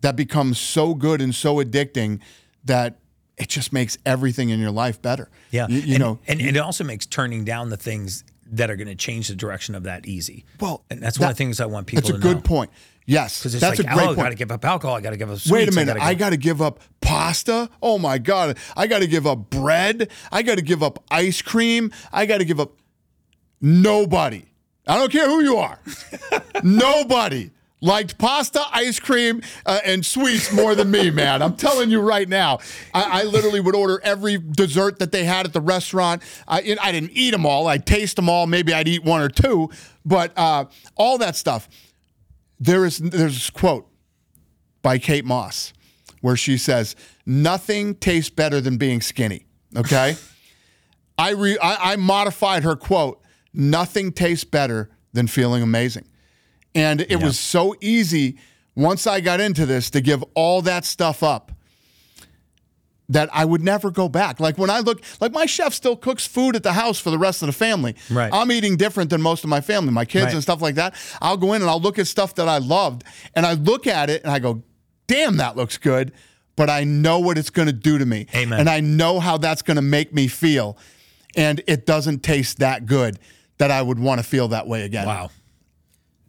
that 0.00 0.16
becomes 0.16 0.58
so 0.58 0.94
good 0.94 1.20
and 1.20 1.34
so 1.34 1.56
addicting 1.56 2.20
that 2.64 2.98
it 3.36 3.48
just 3.48 3.72
makes 3.72 3.98
everything 4.04 4.50
in 4.50 4.60
your 4.60 4.70
life 4.70 5.00
better. 5.00 5.30
Yeah, 5.50 5.66
you, 5.68 5.80
you 5.80 5.94
and, 5.94 6.02
know, 6.02 6.18
and, 6.26 6.40
and 6.40 6.56
it 6.56 6.60
also 6.60 6.84
makes 6.84 7.06
turning 7.06 7.44
down 7.44 7.70
the 7.70 7.76
things 7.76 8.24
that 8.52 8.70
are 8.70 8.76
going 8.76 8.88
to 8.88 8.94
change 8.94 9.28
the 9.28 9.34
direction 9.34 9.74
of 9.74 9.84
that 9.84 10.06
easy. 10.06 10.44
Well, 10.60 10.84
and 10.90 11.02
that's 11.02 11.16
that, 11.16 11.24
one 11.24 11.30
of 11.30 11.36
the 11.36 11.38
things 11.38 11.60
I 11.60 11.66
want 11.66 11.86
people. 11.86 12.10
That's 12.10 12.18
a 12.18 12.20
good 12.20 12.44
point. 12.44 12.70
Yes, 13.06 13.38
because 13.38 13.60
that's 13.60 13.78
like, 13.78 13.88
a 13.88 13.94
great 13.94 14.08
oh, 14.10 14.14
point. 14.14 14.20
I 14.20 14.22
got 14.22 14.28
to 14.30 14.34
give 14.36 14.52
up 14.52 14.64
alcohol. 14.64 14.96
I 14.96 15.00
got 15.00 15.10
to 15.10 15.16
give 15.16 15.30
up. 15.30 15.38
Sweets, 15.38 15.50
Wait 15.50 15.68
a 15.68 15.72
minute. 15.72 15.96
I 16.00 16.14
got 16.14 16.30
to 16.30 16.36
give 16.36 16.62
up 16.62 16.80
pasta. 17.00 17.68
Oh 17.82 17.98
my 17.98 18.18
god. 18.18 18.58
I 18.76 18.86
got 18.86 19.00
to 19.00 19.06
give 19.06 19.26
up 19.26 19.50
bread. 19.50 20.10
I 20.30 20.42
got 20.42 20.56
to 20.56 20.62
give 20.62 20.82
up 20.82 21.02
ice 21.10 21.42
cream. 21.42 21.90
I 22.12 22.26
got 22.26 22.38
to 22.38 22.44
give 22.44 22.60
up. 22.60 22.72
Nobody. 23.60 24.44
I 24.86 24.96
don't 24.96 25.12
care 25.12 25.28
who 25.28 25.42
you 25.42 25.56
are. 25.56 25.78
Nobody 26.62 27.50
liked 27.80 28.16
pasta, 28.16 28.62
ice 28.72 28.98
cream, 28.98 29.42
uh, 29.66 29.80
and 29.84 30.06
sweets 30.06 30.52
more 30.52 30.74
than 30.74 30.90
me, 30.90 31.10
man. 31.10 31.42
I'm 31.42 31.56
telling 31.56 31.90
you 31.90 32.00
right 32.00 32.28
now. 32.28 32.58
I, 32.94 33.22
I, 33.22 33.24
literally 33.24 33.60
would 33.60 33.74
order 33.74 34.00
every 34.04 34.38
dessert 34.38 35.00
that 35.00 35.12
they 35.12 35.24
had 35.24 35.46
at 35.46 35.52
the 35.52 35.60
restaurant. 35.60 36.22
I, 36.46 36.76
I 36.80 36.92
didn't 36.92 37.10
eat 37.12 37.32
them 37.32 37.44
all. 37.44 37.66
I'd 37.66 37.84
taste 37.84 38.16
them 38.16 38.28
all. 38.28 38.46
Maybe 38.46 38.72
I'd 38.72 38.88
eat 38.88 39.04
one 39.04 39.20
or 39.20 39.28
two, 39.28 39.70
but 40.04 40.32
uh, 40.36 40.66
all 40.96 41.18
that 41.18 41.36
stuff 41.36 41.68
there 42.62 42.84
is 42.84 42.98
there's 42.98 43.34
this 43.34 43.50
quote 43.50 43.88
by 44.82 44.98
Kate 44.98 45.24
Moss 45.24 45.72
where 46.20 46.36
she 46.36 46.56
says, 46.56 46.94
"Nothing 47.26 47.94
tastes 47.96 48.30
better 48.30 48.60
than 48.60 48.76
being 48.76 49.00
skinny." 49.00 49.46
Okay, 49.76 50.16
I, 51.18 51.30
re, 51.30 51.58
I 51.58 51.92
I 51.92 51.96
modified 51.96 52.62
her 52.62 52.76
quote. 52.76 53.20
Nothing 53.52 54.12
tastes 54.12 54.44
better 54.44 54.90
than 55.12 55.26
feeling 55.26 55.62
amazing, 55.62 56.06
and 56.74 57.00
it 57.00 57.10
yeah. 57.10 57.16
was 57.16 57.38
so 57.38 57.74
easy 57.80 58.38
once 58.76 59.06
I 59.06 59.20
got 59.20 59.40
into 59.40 59.66
this 59.66 59.90
to 59.90 60.00
give 60.00 60.22
all 60.34 60.62
that 60.62 60.84
stuff 60.84 61.22
up 61.22 61.52
that 63.12 63.28
I 63.32 63.44
would 63.44 63.62
never 63.62 63.90
go 63.90 64.08
back. 64.08 64.40
Like 64.40 64.58
when 64.58 64.70
I 64.70 64.80
look, 64.80 65.02
like 65.20 65.32
my 65.32 65.46
chef 65.46 65.74
still 65.74 65.96
cooks 65.96 66.26
food 66.26 66.56
at 66.56 66.62
the 66.62 66.72
house 66.72 66.98
for 66.98 67.10
the 67.10 67.18
rest 67.18 67.42
of 67.42 67.46
the 67.46 67.52
family. 67.52 67.94
Right. 68.10 68.30
I'm 68.32 68.50
eating 68.50 68.76
different 68.76 69.10
than 69.10 69.22
most 69.22 69.44
of 69.44 69.50
my 69.50 69.60
family, 69.60 69.92
my 69.92 70.04
kids 70.04 70.26
right. 70.26 70.34
and 70.34 70.42
stuff 70.42 70.62
like 70.62 70.76
that. 70.76 70.94
I'll 71.20 71.36
go 71.36 71.52
in 71.52 71.62
and 71.62 71.70
I'll 71.70 71.80
look 71.80 71.98
at 71.98 72.06
stuff 72.06 72.34
that 72.36 72.48
I 72.48 72.58
loved 72.58 73.04
and 73.34 73.46
I 73.46 73.54
look 73.54 73.86
at 73.86 74.10
it 74.10 74.22
and 74.22 74.32
I 74.32 74.38
go, 74.38 74.62
damn, 75.06 75.36
that 75.36 75.56
looks 75.56 75.78
good. 75.78 76.12
But 76.56 76.68
I 76.68 76.84
know 76.84 77.18
what 77.18 77.38
it's 77.38 77.50
going 77.50 77.66
to 77.66 77.72
do 77.72 77.98
to 77.98 78.04
me. 78.04 78.26
Amen. 78.34 78.60
And 78.60 78.68
I 78.68 78.80
know 78.80 79.20
how 79.20 79.38
that's 79.38 79.62
going 79.62 79.76
to 79.76 79.82
make 79.82 80.12
me 80.12 80.28
feel. 80.28 80.76
And 81.34 81.62
it 81.66 81.86
doesn't 81.86 82.22
taste 82.22 82.58
that 82.58 82.84
good 82.84 83.18
that 83.58 83.70
I 83.70 83.80
would 83.80 83.98
want 83.98 84.20
to 84.20 84.22
feel 84.22 84.48
that 84.48 84.66
way 84.66 84.82
again. 84.82 85.06
Wow. 85.06 85.30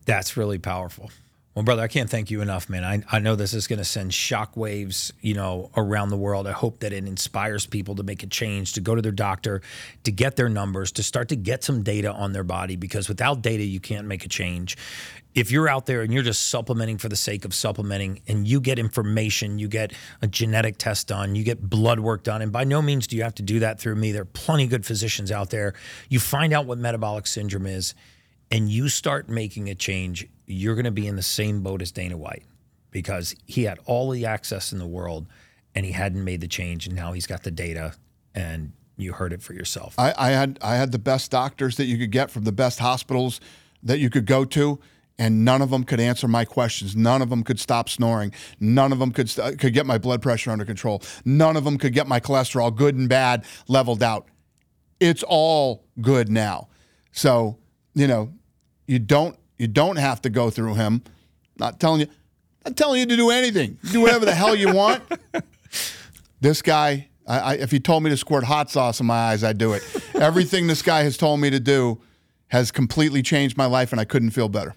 That's 0.05 0.37
really 0.37 0.59
powerful. 0.59 1.11
Well, 1.55 1.63
brother, 1.63 1.83
I 1.83 1.87
can't 1.87 2.09
thank 2.09 2.31
you 2.31 2.41
enough, 2.41 2.67
man. 2.67 2.83
I, 2.83 3.03
I 3.15 3.19
know 3.19 3.35
this 3.35 3.53
is 3.53 3.67
going 3.67 3.77
to 3.77 3.85
send 3.85 4.09
shockwaves, 4.09 5.11
you 5.21 5.35
know, 5.35 5.69
around 5.77 6.09
the 6.09 6.17
world. 6.17 6.47
I 6.47 6.51
hope 6.51 6.79
that 6.79 6.91
it 6.93 7.05
inspires 7.05 7.67
people 7.67 7.93
to 7.95 8.01
make 8.01 8.23
a 8.23 8.27
change, 8.27 8.73
to 8.73 8.81
go 8.81 8.95
to 8.95 9.03
their 9.03 9.11
doctor, 9.11 9.61
to 10.03 10.11
get 10.11 10.35
their 10.35 10.49
numbers, 10.49 10.91
to 10.93 11.03
start 11.03 11.29
to 11.29 11.35
get 11.35 11.63
some 11.63 11.83
data 11.83 12.11
on 12.11 12.33
their 12.33 12.43
body 12.43 12.75
because 12.75 13.07
without 13.07 13.43
data, 13.43 13.63
you 13.63 13.79
can't 13.79 14.07
make 14.07 14.25
a 14.25 14.29
change. 14.29 14.77
If 15.35 15.51
you're 15.51 15.69
out 15.69 15.85
there 15.85 16.01
and 16.01 16.11
you're 16.11 16.23
just 16.23 16.47
supplementing 16.47 16.97
for 16.97 17.07
the 17.07 17.15
sake 17.15 17.45
of 17.45 17.53
supplementing 17.53 18.21
and 18.27 18.47
you 18.47 18.59
get 18.59 18.79
information, 18.79 19.59
you 19.59 19.67
get 19.67 19.93
a 20.23 20.27
genetic 20.27 20.79
test 20.79 21.07
done, 21.07 21.35
you 21.35 21.43
get 21.43 21.69
blood 21.69 21.99
work 21.99 22.23
done, 22.23 22.41
and 22.41 22.51
by 22.51 22.63
no 22.63 22.81
means 22.81 23.05
do 23.05 23.15
you 23.15 23.21
have 23.21 23.35
to 23.35 23.43
do 23.43 23.59
that 23.59 23.79
through 23.79 23.95
me. 23.95 24.11
There 24.11 24.23
are 24.23 24.25
plenty 24.25 24.65
good 24.65 24.87
physicians 24.87 25.31
out 25.31 25.51
there. 25.51 25.75
You 26.09 26.19
find 26.19 26.51
out 26.51 26.65
what 26.65 26.79
metabolic 26.79 27.27
syndrome 27.27 27.67
is 27.67 27.93
and 28.51 28.69
you 28.69 28.89
start 28.89 29.29
making 29.29 29.69
a 29.69 29.75
change, 29.75 30.27
you're 30.45 30.75
going 30.75 30.85
to 30.85 30.91
be 30.91 31.07
in 31.07 31.15
the 31.15 31.23
same 31.23 31.61
boat 31.61 31.81
as 31.81 31.91
Dana 31.91 32.17
White 32.17 32.43
because 32.91 33.35
he 33.45 33.63
had 33.63 33.79
all 33.85 34.09
the 34.11 34.25
access 34.25 34.71
in 34.71 34.79
the 34.79 34.87
world 34.87 35.27
and 35.75 35.85
he 35.85 35.91
hadn't 35.91 36.23
made 36.23 36.41
the 36.41 36.47
change. 36.47 36.85
And 36.85 36.95
now 36.95 37.13
he's 37.13 37.25
got 37.25 37.43
the 37.43 37.51
data 37.51 37.95
and 38.35 38.73
you 38.97 39.13
heard 39.13 39.33
it 39.33 39.41
for 39.41 39.53
yourself. 39.53 39.95
I, 39.97 40.13
I 40.17 40.29
had 40.31 40.59
I 40.61 40.75
had 40.75 40.91
the 40.91 40.99
best 40.99 41.31
doctors 41.31 41.77
that 41.77 41.85
you 41.85 41.97
could 41.97 42.11
get 42.11 42.29
from 42.29 42.43
the 42.43 42.51
best 42.51 42.79
hospitals 42.79 43.39
that 43.81 43.99
you 43.99 44.09
could 44.09 44.25
go 44.25 44.45
to, 44.45 44.79
and 45.17 45.43
none 45.43 45.61
of 45.61 45.69
them 45.69 45.83
could 45.83 45.99
answer 45.99 46.27
my 46.27 46.45
questions. 46.45 46.95
None 46.95 47.21
of 47.21 47.29
them 47.29 47.43
could 47.43 47.59
stop 47.59 47.89
snoring. 47.89 48.31
None 48.59 48.91
of 48.91 48.99
them 48.99 49.11
could 49.11 49.29
st- 49.29 49.53
uh, 49.53 49.57
could 49.57 49.73
get 49.73 49.85
my 49.85 49.97
blood 49.97 50.21
pressure 50.21 50.51
under 50.51 50.65
control. 50.65 51.01
None 51.25 51.57
of 51.57 51.63
them 51.63 51.77
could 51.77 51.93
get 51.93 52.07
my 52.07 52.19
cholesterol, 52.19 52.75
good 52.75 52.95
and 52.95 53.09
bad, 53.09 53.45
leveled 53.67 54.03
out. 54.03 54.27
It's 54.99 55.23
all 55.27 55.83
good 55.99 56.29
now. 56.29 56.69
So 57.11 57.57
you 57.95 58.07
know, 58.07 58.33
you 58.87 58.99
don't 58.99 59.37
you 59.57 59.67
don't 59.67 59.97
have 59.97 60.21
to 60.23 60.29
go 60.29 60.49
through 60.49 60.75
him. 60.75 61.03
Not 61.57 61.79
telling 61.79 62.01
you, 62.01 62.07
not 62.65 62.75
telling 62.75 62.99
you 62.99 63.05
to 63.05 63.15
do 63.15 63.29
anything. 63.29 63.77
Do 63.91 64.01
whatever 64.01 64.25
the 64.25 64.33
hell 64.33 64.55
you 64.55 64.73
want. 64.73 65.03
This 66.41 66.61
guy, 66.61 67.07
I, 67.25 67.39
I, 67.39 67.53
if 67.53 67.71
he 67.71 67.79
told 67.79 68.03
me 68.03 68.09
to 68.09 68.17
squirt 68.17 68.43
hot 68.43 68.69
sauce 68.69 68.99
in 68.99 69.05
my 69.05 69.15
eyes, 69.15 69.43
I'd 69.45 69.57
do 69.57 69.71
it. 69.73 69.83
Everything 70.15 70.67
this 70.67 70.81
guy 70.81 71.03
has 71.03 71.15
told 71.15 71.39
me 71.39 71.49
to 71.49 71.59
do 71.59 72.01
has 72.47 72.69
completely 72.69 73.21
changed 73.21 73.57
my 73.57 73.65
life, 73.65 73.93
and 73.93 74.01
I 74.01 74.05
couldn't 74.05 74.31
feel 74.31 74.49
better. 74.49 74.75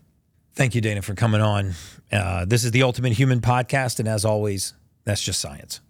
Thank 0.54 0.74
you, 0.74 0.80
Dana, 0.80 1.02
for 1.02 1.14
coming 1.14 1.40
on. 1.40 1.74
Uh, 2.12 2.44
this 2.44 2.64
is 2.64 2.70
the 2.70 2.84
Ultimate 2.84 3.14
Human 3.14 3.40
Podcast, 3.40 3.98
and 3.98 4.08
as 4.08 4.24
always, 4.24 4.74
that's 5.04 5.22
just 5.22 5.40
science. 5.40 5.80